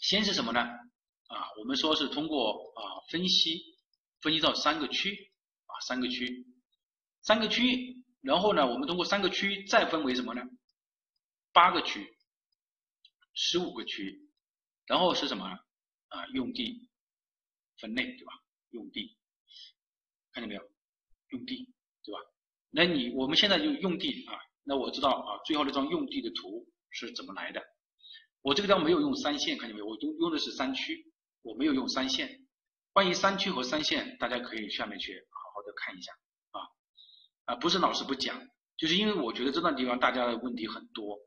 [0.00, 0.60] 先是什么呢？
[0.60, 3.62] 啊，我们说是通过啊分析，
[4.20, 5.32] 分析到三个区
[5.66, 6.46] 啊三个区。
[7.22, 10.40] 三个区，然后呢，我们通过三个区再分为什么呢？
[11.52, 12.08] 八个区，
[13.34, 14.28] 十五个区，
[14.86, 15.46] 然后是什么？
[16.08, 16.88] 啊，用地
[17.78, 18.32] 分类，对吧？
[18.70, 19.16] 用地，
[20.32, 20.62] 看见没有？
[21.30, 21.72] 用地，
[22.04, 22.20] 对吧？
[22.70, 24.34] 那你我们现在就用地啊，
[24.64, 27.62] 那我知道啊，最后那张用地的图是怎么来的？
[28.42, 29.86] 我这个地方没有用三线，看见没有？
[29.86, 31.12] 我用用的是三区，
[31.42, 32.46] 我没有用三线。
[32.92, 36.12] 关于三区和三线，大家可以下面去好好的看一下。
[37.44, 41.18] 啊，不是老师不讲，就是因为我觉得这段地方大家的问题很多。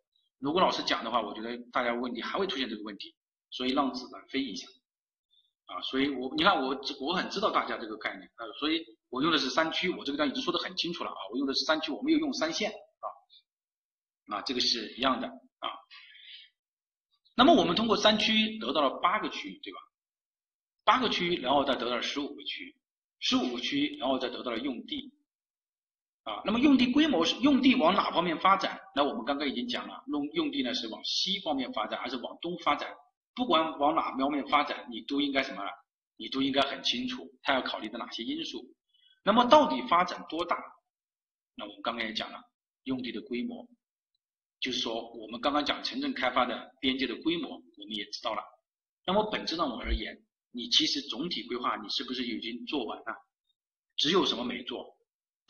[0.44, 3.16] 如果老师讲的话，我觉得大家问题还会出现这个问题，
[3.50, 4.68] 所以让子弹飞一下。
[5.68, 15.70] 啊，所以我你看我我很知道大家这个概念啊，所以我用的是三区，我这个地方已经说的很清楚了啊，我用的是三区，我没有用三线啊，啊，这个是一样的啊。
[17.36, 19.80] 那么我们通过三区得到了八个区域，对吧？
[20.84, 22.76] 八个区域，然后再得到了十五个区域，
[23.20, 25.14] 十五个区域，然后再得到了用地。
[26.24, 28.80] 啊，那么用地规模是用地往哪方面发展？
[28.96, 32.90] 那我们刚刚已经讲了，用用地呢是往西方面发展还是往东发展？
[33.36, 35.64] 不管往哪方面发展，你都应该什么？
[36.16, 38.64] 你都应该很清楚，它要考虑的哪些因素。
[39.26, 40.56] 那么到底发展多大？
[41.56, 42.40] 那我们刚刚也讲了，
[42.84, 43.68] 用地的规模，
[44.60, 48.42] 就是说我们刚刚讲城镇开发的边界的规模，我们也知道了。
[49.06, 53.16] 那么本质上我而言，你其实总体规划你是不是已经做完了？
[53.98, 54.93] 只有什么没做？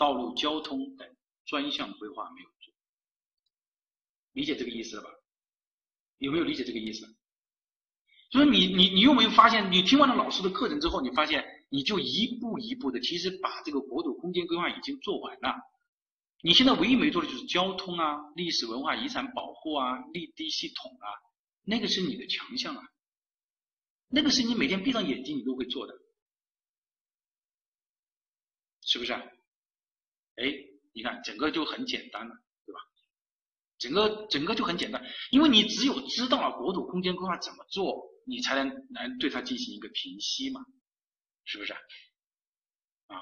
[0.04, 1.16] 道路交通等
[1.46, 2.74] 专项规划没有做，
[4.34, 5.10] 理解这个意思了吧？
[6.18, 7.08] 有没有理解这个意思？
[8.30, 15.56] 就是你你你有没有发现，你听完了老师的课程之后，你发现你就一步一步的，其实把这个国土空间规划已经做完了。
[16.42, 21.08] 你现在唯一没做的就是交通啊、历史文化遗产保护啊、立地系统啊，
[21.62, 22.84] 那个是你的强项啊，
[24.10, 25.94] 那个是你每天闭上眼睛你都会做的，
[28.82, 29.14] 是不是？
[30.36, 30.46] 哎，
[30.94, 32.36] 你看整个就很简单了，
[32.66, 32.80] 对吧？
[33.78, 40.62] 整个整个就很简单，因为你只有知道了国土空间规划怎么做，你才能来对它进行一个平息嘛，
[41.46, 41.74] 是不是？
[43.08, 43.20] 啊，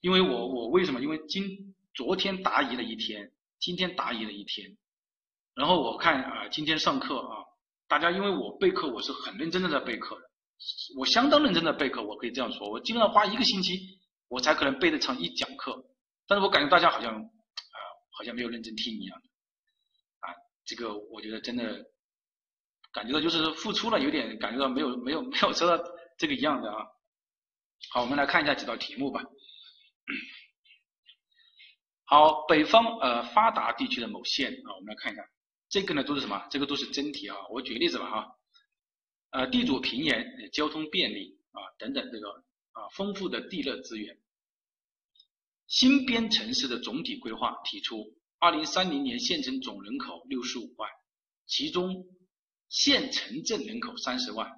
[0.00, 1.00] 因为我我为什么？
[1.00, 4.76] 因为今昨天答疑了一天，今天答疑了一天，
[5.54, 7.44] 然后我看啊，今天上课啊，
[7.86, 10.30] 大家因为我备课我是很认真的在备课的，
[10.96, 15.84] 我相当认真的备课，我可以这样说，我基本上花一个星期，我才可能背得成一讲课，
[16.26, 17.78] 但是我感觉大家好像啊，
[18.10, 19.18] 好像没有认真听一样，
[20.20, 20.34] 啊，
[20.64, 21.84] 这个我觉得真的。
[22.92, 25.76] 感觉到就是付出了，有点感觉到没有没有没有收到
[26.16, 26.82] 这个一样的啊。
[27.90, 29.22] 好，我们来看一下几道题目吧。
[32.04, 35.22] 好，北方呃发达地区的某县啊，我们来看一下，
[35.68, 36.48] 这个呢都是什么？
[36.50, 37.36] 这个都是真题啊。
[37.50, 38.38] 我举个例子吧哈。
[39.32, 42.30] 呃，地主平原，交通便利啊等等这个
[42.72, 44.16] 啊丰富的地热资源。
[45.66, 50.90] 新编城市的总体规划提出，二零三零年县城总人口六十五万，
[51.46, 52.06] 其中。
[52.68, 54.50] 县城镇人口三十万，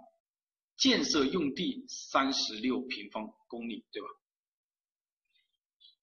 [0.78, 4.08] 建设用地三十六平方公里，对吧？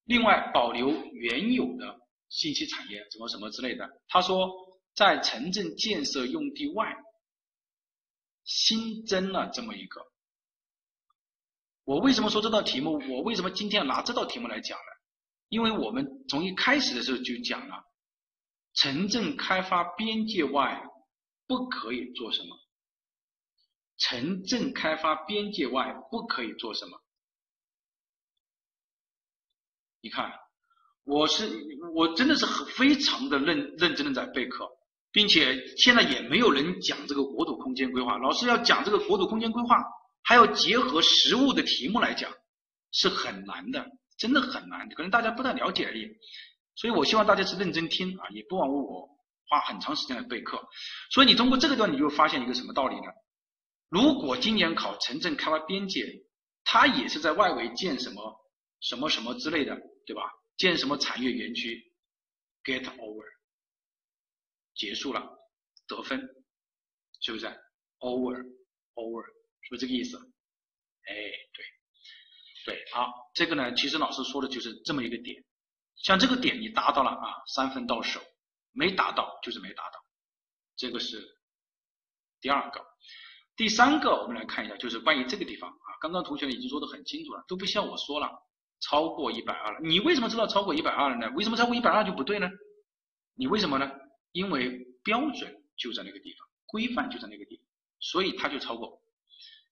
[0.04, 2.00] 另外保留原有的
[2.30, 3.90] 信息产业，什么什么之类的。
[4.08, 4.52] 他说，
[4.94, 6.96] 在城镇建设用地外，
[8.44, 10.06] 新增了这么一个。
[11.86, 13.02] 我为什么说这道题目？
[13.10, 14.95] 我为什么今天要拿这道题目来讲呢？
[15.50, 17.84] 因为我们从一开始的时候就讲了，
[18.74, 20.82] 城镇开发边界外。
[21.48, 22.58] 不可以做什么？
[23.98, 27.00] 城镇开发边界外不可以做什么？
[30.02, 30.34] 你看，
[31.04, 31.48] 我是
[31.94, 34.68] 我真的是很非常的认认真的在备课，
[35.12, 38.18] 并且现在也没有人讲这个国土空间规划。
[38.18, 39.78] 老师要讲这个国土空间规划，
[40.24, 42.34] 还要结合实物的题目来讲，
[42.90, 43.86] 是很难的，
[44.18, 44.90] 真的很难。
[44.90, 46.10] 可能大家不太了解而已。
[46.76, 49.16] 所以我希望大家是认真听啊，也不枉我。
[49.48, 50.68] 花很长时间来备课，
[51.12, 53.12] 所以你通过这个段，你就发现一个什么道理呢？
[53.90, 56.26] 如果今年考城镇开发边界，
[56.64, 58.36] 它也是在外围建什么
[58.80, 60.24] 什么什么之类的，对吧？
[60.58, 61.94] 建什么产业园区
[62.64, 63.24] ，get over，
[64.74, 65.22] 结束了，
[65.88, 66.20] 得分，
[67.22, 67.46] 是不是
[68.00, 69.26] ？over，over，
[69.62, 70.18] 是不是这个意思？
[70.18, 71.66] 哎，对，
[72.66, 75.42] 对，好，这个呢，其实老师说的就是这么一个点，
[75.96, 78.20] 像这个点你达到了啊，三分到手。
[78.78, 80.04] 没达到就是没达到，
[80.76, 81.26] 这个是
[82.42, 82.86] 第二个。
[83.56, 88.30] 第三个，我们来看一下，就是关于这个地方啊，刚刚同学已经说的很清楚了，都不需要我说了，
[88.82, 89.80] 超过一百二了。
[89.82, 91.32] 你为什么知道超过一百二了呢？
[91.38, 92.50] 为什么超过一百二就不对呢？
[93.34, 93.90] 你为什么呢？
[94.34, 97.66] 因为标准就在那个地方，规范就在那个地方，
[98.02, 99.02] 所以它就超过。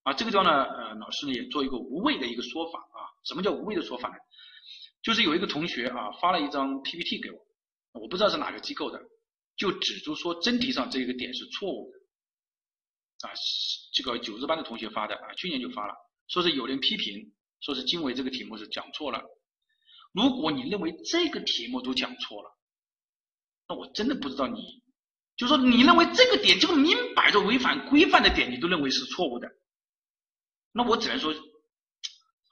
[0.03, 3.07] 啊，这个地方呢，呃，老师呢也做一个无谓的一个说法啊。
[3.23, 4.15] 什么叫无谓的说法呢？
[5.01, 7.39] 就是有一个同学啊发了一张 PPT 给我。
[7.93, 8.99] 我不知道是哪个机构的，
[9.55, 13.31] 就指出说真题上这一个点是错误的，啊，
[13.93, 15.93] 这个九日班的同学发的啊，去年就发了，
[16.27, 19.21] 说是有人批评，说是经纬这个题目是讲错了。
[20.11, 22.49] 如果你认为这个题目都讲错了，
[23.67, 24.81] 那我真的不知道你，
[25.37, 29.47] 就说你认为这个点就明摆着违反规范的点，你都认为是错误的，
[30.73, 31.33] 那我只能说。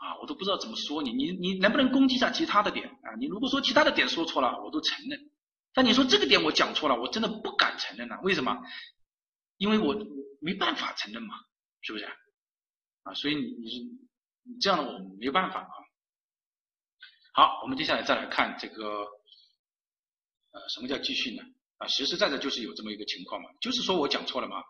[0.02, 3.14] 啊，我都不知道怎么说你，你你能不能攻击一下其他的点啊？
[3.20, 5.30] 你如果说其他的点说错了，我都承认，
[5.76, 8.20] 但你说这个点我讲错了，我真的不敢承认了。
[8.24, 8.58] 为什么？
[9.58, 9.96] 因为我
[10.40, 11.36] 没办法承认嘛，
[11.82, 12.06] 是不是？
[13.04, 13.80] 啊，所以你你
[14.42, 15.76] 你这样的我没办法啊。
[17.36, 19.06] 好，我们接下来再来看这个，
[20.50, 21.44] 呃，什么叫继续呢？
[21.78, 24.64] 啊，实实在在就是有这么一个情况嘛，就是说我讲错了嘛，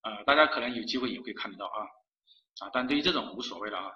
[0.00, 1.84] 啊，大家可能有机会也会看得到啊，
[2.60, 3.90] 啊，但对于这种无所谓了啊。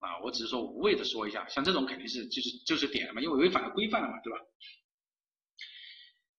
[0.00, 4.38] 啊，我只是说无谓的说一下，像这种肯定是就是就是点了嘛，因为违反了规范了嘛，对吧？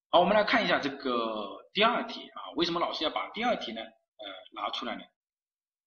[0.09, 3.81] 好，我们来看一下这个第二题啊，为什么老师要把第二题呢？
[3.81, 5.01] 呃，拿出来呢？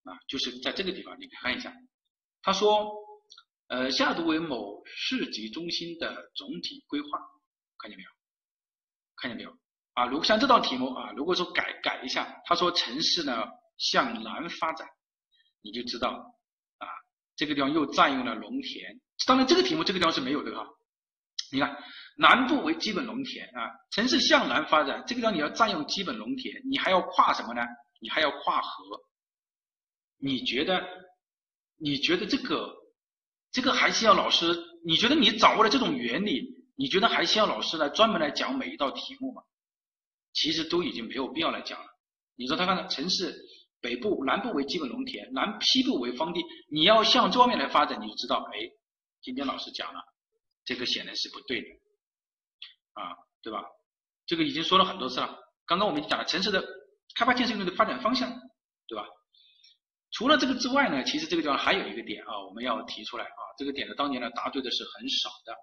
[0.04, 1.70] 啊，就是在这个地方，你看一下，
[2.40, 2.90] 他说，
[3.68, 7.08] 呃，下图为某市级中心的总体规划，
[7.78, 8.10] 看见没有？
[9.16, 9.54] 看见没有？
[9.92, 13.46] 啊，如果像这道题目啊，如果说改改一下，他说城市呢
[13.76, 14.88] 向南发展，
[15.66, 16.10] 你就知道。
[16.78, 16.86] 啊
[17.34, 20.66] 这个地方又占用了农田，当然这个题目这个地方是没有的哈。
[21.52, 21.76] 你看，
[22.16, 27.60] 南部为基本农田啊，城市向南发展，这个地方你要占用基本农田，你还要跨什么呢？
[28.01, 29.01] 你还要跨河。
[30.18, 30.82] 你觉得？
[31.78, 32.74] 你觉得这个
[33.52, 34.56] 这个还需要老师？
[34.86, 36.43] 你觉得你掌握了这种原理，
[36.74, 39.43] 你觉得还需要老师来专门来讲每一道题目吗？
[40.32, 41.86] 其实都已经没有必要来讲了。
[42.34, 43.36] 你说他看到城市。
[43.80, 46.42] 北部、南部为基本农田，南西部为荒地。
[46.70, 48.58] 你要向这方面来发展，你就知道，哎，
[49.22, 50.00] 今天老师讲了，
[50.64, 51.68] 这个显然是不对的，
[52.94, 53.62] 啊，对吧？
[54.26, 55.38] 这个已经说了很多次了。
[55.66, 56.64] 刚刚我们讲了城市的
[57.16, 58.28] 开发建设用地的发展方向，
[58.88, 59.06] 对吧？
[60.12, 65.54] 除了这个之外呢，其实这个地方还有一个点啊，我们要提出来啊，这个点呢，当年呢答对的是很少的，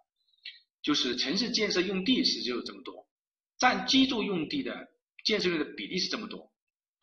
[0.83, 3.07] 就是城市建设用地是就这么多，
[3.57, 4.87] 占居住用地的
[5.25, 6.52] 建设用的比例是这么多，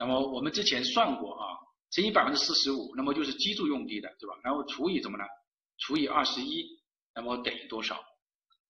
[0.01, 1.45] 那么我们之前算过啊，
[1.91, 4.35] 乘以百分之四十五，那么就是居住用地的，对吧？
[4.43, 5.25] 然后除以怎么呢？
[5.77, 6.67] 除以二十一，
[7.15, 8.03] 那么等于多少？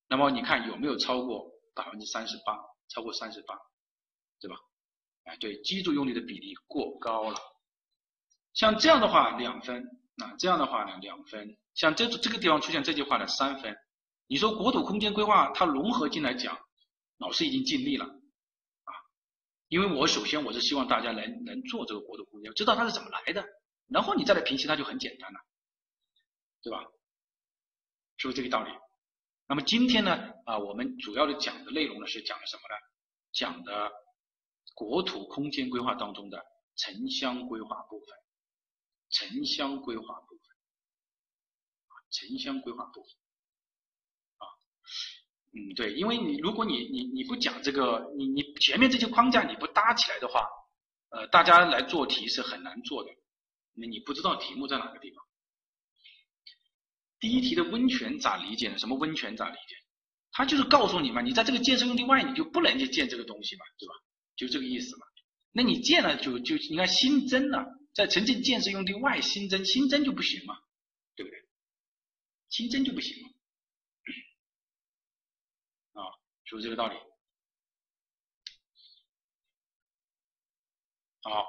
[0.09, 2.59] 那么你看有没有超过百分之三十八？
[2.89, 3.55] 超过三十八，
[4.41, 4.57] 对吧？
[5.23, 7.39] 哎，对，居住用地的比例过高了。
[8.53, 9.87] 像这样的话两分，
[10.17, 11.57] 那这样的话呢两分。
[11.75, 13.77] 像这这个地方出现这句话呢三分。
[14.27, 16.59] 你说国土空间规划它融合进来讲，
[17.19, 18.20] 老师已经尽力了。
[19.71, 23.47] 因为我首先我是希望大家能能做这个国土空间，知道它是怎么来的，
[23.87, 25.39] 然后你再来评析它就很简单了，
[26.61, 26.85] 对吧？
[28.19, 28.71] 是不是这个道理？
[29.47, 32.75] 那么今天呢啊，我们主要的讲的内容呢是讲的什么呢？
[33.33, 33.93] 讲的
[34.75, 36.45] 国土空间规划当中的
[36.77, 38.09] 城乡规划部分。
[39.13, 40.47] 城乡规划部分，
[41.89, 43.11] 啊，城乡规划部分，
[44.37, 44.47] 啊，
[45.53, 50.47] 嗯，对，因为你如果你你你不讲这个，你你前面这些框架你不搭起来的话，
[51.11, 53.11] 呃，大家来做题是很难做的，
[53.75, 55.25] 那你不知道题目在哪个地方。
[57.19, 58.79] 第一题的温泉咋理解呢？
[58.79, 59.77] 什么温泉咋理解？
[60.33, 63.95] 他就是告诉你嘛，你在这个建设用地外，你就不能去建这个东西嘛，对吧？
[64.37, 65.07] 就这个意思嘛。
[65.53, 67.67] 那你建了就就应该新增了。
[67.93, 70.57] 在城镇建设用地外新增，新增就不行嘛，
[71.17, 71.41] 对不对？
[72.49, 73.29] 新增就不行嘛，
[76.01, 76.07] 啊，
[76.51, 76.97] 是不是这个道理？
[81.23, 81.47] 好，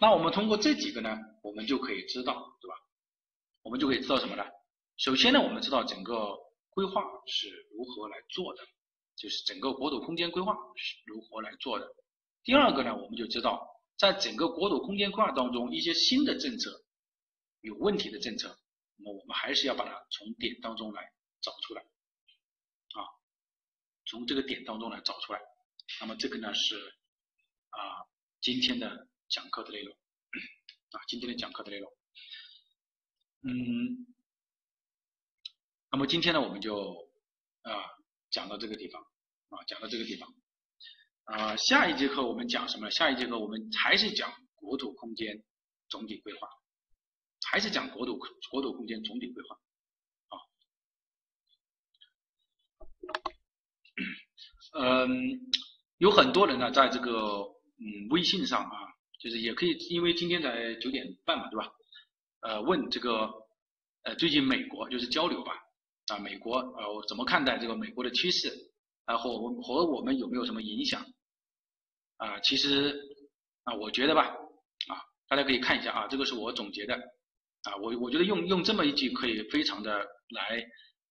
[0.00, 2.76] 那我们通过这几个呢，我们就可以知道，对吧？
[3.62, 4.44] 我们就可以知道什么呢？
[4.98, 6.38] 首先呢，我们知道整个
[6.68, 8.62] 规划是如何来做的，
[9.16, 11.92] 就是整个国土空间规划是如何来做的。
[12.44, 13.66] 第二个呢，我们就知道。
[13.98, 16.84] 在整个国土空间规划当中，一些新的政策
[17.62, 18.56] 有问题的政策，
[18.96, 21.12] 那么我们还是要把它从点当中来
[21.42, 21.84] 找出来，
[24.10, 25.40] 从这个点当中来找出来。
[26.00, 26.76] 那么这个呢是
[27.68, 27.78] 啊
[28.40, 31.92] 今天的讲课的内容，啊今天的讲课的内容，
[33.42, 34.06] 嗯，
[35.92, 37.08] 那么今天呢我们就
[37.62, 37.72] 啊
[38.30, 39.00] 讲到这个地方，
[39.50, 40.34] 啊讲到这个地方。
[41.24, 42.90] 啊，下一节课我们讲什么？
[42.90, 45.44] 下一节课我们还是讲国土空间
[45.88, 46.48] 总体规划，
[47.46, 48.18] 还是讲国土
[48.50, 49.54] 国土空间总体规划。
[50.26, 50.34] 啊，
[54.72, 55.40] 嗯，
[55.98, 57.12] 有很多人呢，在这个
[57.78, 58.76] 嗯微信上啊，
[59.20, 61.72] 就是也可以，因为今天才九点半嘛，对吧？
[62.40, 63.30] 呃，问这个
[64.04, 65.52] 呃最近美国就是交流吧，
[66.08, 68.48] 啊，美国呃怎么看待这个美国的趋势，
[69.06, 71.04] 然后和我们有没有什么影响？
[72.16, 72.98] 啊，其实
[73.64, 74.26] 啊，我觉得吧，
[74.88, 74.94] 啊，
[75.28, 76.94] 大家可以看一下啊，这个是我总结的，
[77.64, 79.98] 啊，我我觉得用用这么一句可以非常的
[80.28, 80.64] 来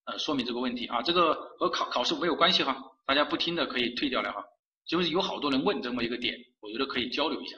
[0.06, 2.76] 呃说明这个问题啊，这个和考考试没有关系哈，
[3.10, 4.45] 大家不听的可以退掉了哈，
[4.86, 7.57] 就是有好多人问这么一个点，我觉得可以交流一下，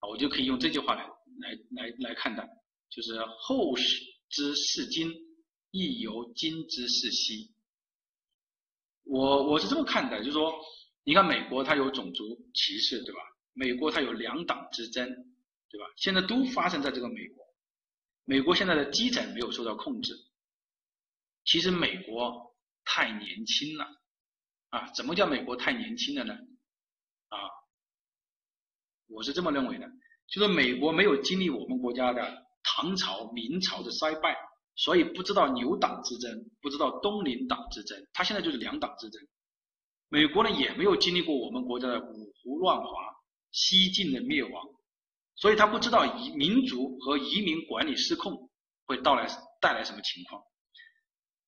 [0.00, 1.06] 啊，我就可以用这句话来
[1.40, 2.46] 来来来看待，
[2.90, 5.10] 就是后世之视今，
[5.70, 7.50] 亦犹今之视昔，
[9.04, 10.52] 我我是这么看的，就是说。
[11.04, 12.22] 你看美国它有种族
[12.52, 13.20] 歧视，对吧？
[13.54, 15.08] 美国它有两党之争，
[15.70, 15.86] 对吧？
[15.96, 17.42] 现在都发生在这个美国。
[18.26, 20.12] 美国现在的基层没有受到控制。
[21.46, 22.54] 其实美国
[22.84, 23.86] 太年轻了，
[24.70, 26.34] 啊，怎么叫美国太年轻了呢？
[26.34, 27.38] 啊，
[29.08, 29.88] 我是这么认为的，
[30.26, 34.36] 就是美国没有经历我们国家的唐朝、明朝的衰败，
[34.76, 39.26] 所以不知道牛党之争，不知道东林党之争，他现在就是两党之争。
[40.10, 42.88] 美国呢也没有经历过我们国家的五胡乱华、
[43.50, 44.64] 西晋的灭亡，
[45.36, 48.50] 所以他不知道移民族和移民管理失控
[48.84, 49.26] 会到来
[49.60, 50.42] 带来什么情况。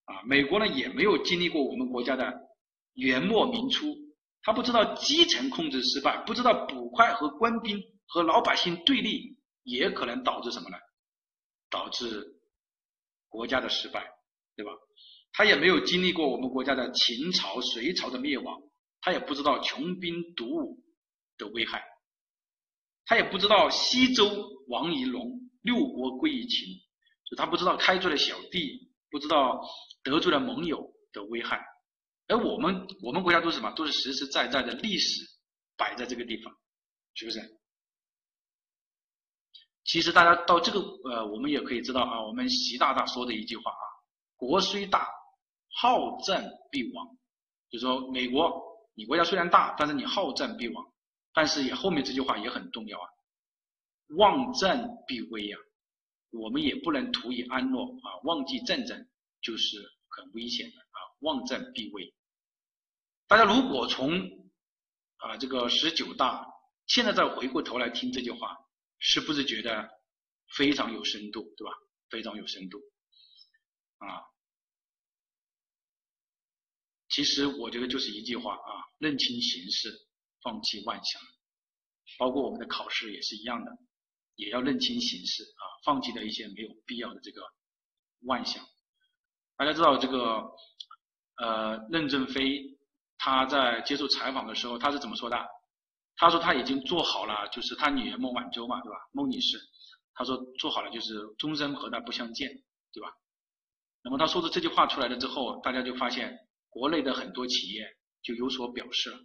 [0.05, 2.50] 啊，美国呢也没有经历过我们国家的
[2.95, 3.97] 元末明初，
[4.43, 10.77] 他不知道基层控制失败，不知道捕快和官兵和老百姓对立也可能导致什么呢？
[11.69, 12.27] 导致
[13.29, 14.11] 国家的失败，
[14.57, 14.73] 对吧？
[15.33, 18.61] 他也没有经历过我们国家的秦朝、隋朝的灭亡，
[19.01, 20.83] 他也不知道穷兵黩武
[21.39, 21.85] 的危害，
[23.07, 24.27] 他也不知道西周
[24.67, 26.67] 亡于戎，六国归于秦，
[27.31, 29.61] 就他不知道开罪了小弟，不知道
[30.03, 31.65] 得罪了盟友的危害。
[32.31, 33.71] 而我们我们国家都是什么？
[33.73, 35.23] 都是实实在在的历史
[35.77, 36.57] 摆在这个地方，
[37.15, 37.41] 是不是？
[39.85, 40.81] 其实大家到这个
[41.11, 43.85] 呃，我们也可以知道啊，我们习大大说的一句话啊，
[44.37, 45.09] 国虽大。
[45.73, 47.17] 好战必亡，
[47.71, 48.61] 就说美国，
[48.95, 50.85] 你国家虽然大，但是你好战必亡。
[51.33, 53.09] 但是也后面这句话也很重要啊，
[54.17, 55.57] 忘战必危呀，
[56.33, 59.09] 我们也不能图以安乐啊，忘记战争
[59.41, 59.79] 就是
[60.09, 62.13] 很危险的啊，忘战必危。
[63.31, 64.11] 大家如果从
[65.19, 66.45] 啊这个十九大，
[66.89, 68.59] 现在再回过头来听这句话，
[68.99, 69.89] 是不是觉得
[70.57, 71.73] 非常有深度，对吧？
[72.09, 72.81] 非常有深度
[73.99, 74.19] 啊。
[77.09, 80.09] 其实我觉得就是一句话啊，认清形势，
[80.43, 81.23] 放弃妄想。
[82.19, 83.71] 包括我们的考试也是一样的，
[84.35, 87.43] 也要认清形势啊，放弃掉一些没有必要的这个
[88.23, 88.61] 妄想。
[89.57, 90.51] 大家知道这个
[91.37, 92.77] 呃，任正非
[93.23, 95.37] 他在接受采访的时候，他是怎么说的？
[96.17, 98.97] 他说他已经做好了，就是他女儿孟晚舟嘛，对吧？
[99.13, 99.59] 孟女士，
[100.15, 102.49] 他说做好了就是终身和他不相见，
[102.95, 103.13] 对吧？
[104.03, 106.37] 那么他说的这句话出来了之后，大家就发现
[106.71, 107.85] 国内的很多企业
[108.23, 109.19] 就有所表示了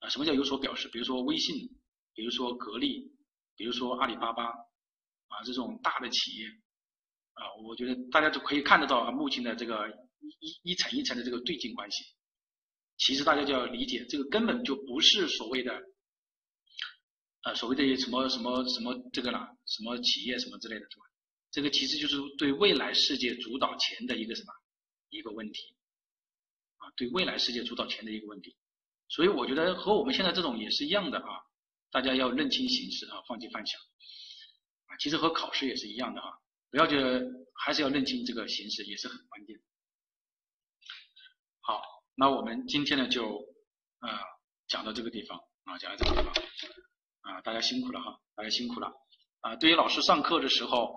[0.00, 0.08] 啊。
[0.08, 0.88] 什么叫有所表示？
[0.88, 1.54] 比如说微信。
[2.14, 3.10] 比如说格力，
[3.56, 6.46] 比如说阿里巴巴，啊，这种大的企业，
[7.32, 9.88] 啊，我觉得大家就可以看得到啊，目前的这个
[10.20, 12.04] 一一层一层的这个对竞关系，
[12.98, 15.72] 其实大家就要理解，这个根本就不是所谓的，
[17.42, 21.04] 呃，所谓的什么什么什么这个啦，什么企业什么之类的，是吧？
[21.50, 24.52] 这个其实就是对未来世界主导权的一个什么
[25.10, 25.74] 一个问题，
[26.78, 28.56] 啊，对未来世界主导权的一个问题，
[29.08, 31.28] 所以我觉得和我们现在这种也是一样的啊。
[31.90, 33.78] 大家要认清形势啊，放弃幻想
[34.86, 34.96] 啊。
[34.98, 36.28] 其实和考试也是一样的啊，
[36.70, 39.60] 不要觉得还是要认清这个形势，也是很关键。
[42.14, 43.38] 那我们今天呢就
[44.00, 44.20] 啊
[44.68, 46.32] 讲到这个地方啊，讲到这个地方
[47.22, 48.92] 啊，大家辛苦了哈，大家辛苦了
[49.40, 49.56] 啊。
[49.56, 50.94] 对于老师上课的时候，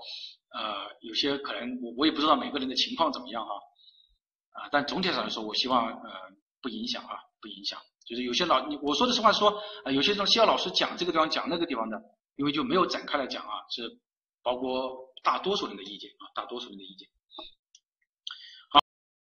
[0.49, 3.53] 呃，有些可能我我也不知道每个人的情况怎么样哈
[4.51, 6.11] 啊，但总体上来说，我希望呃
[6.61, 7.79] 不影响啊，不影响。
[8.05, 9.49] 就是有些老你我说的实话说，
[9.83, 11.99] 啊，有些东西要老师讲这个地方讲那个地方的，
[12.35, 13.99] 因为就没有展开来讲啊，是
[14.43, 17.09] 包括大多数人的意见啊，大多数人的意见。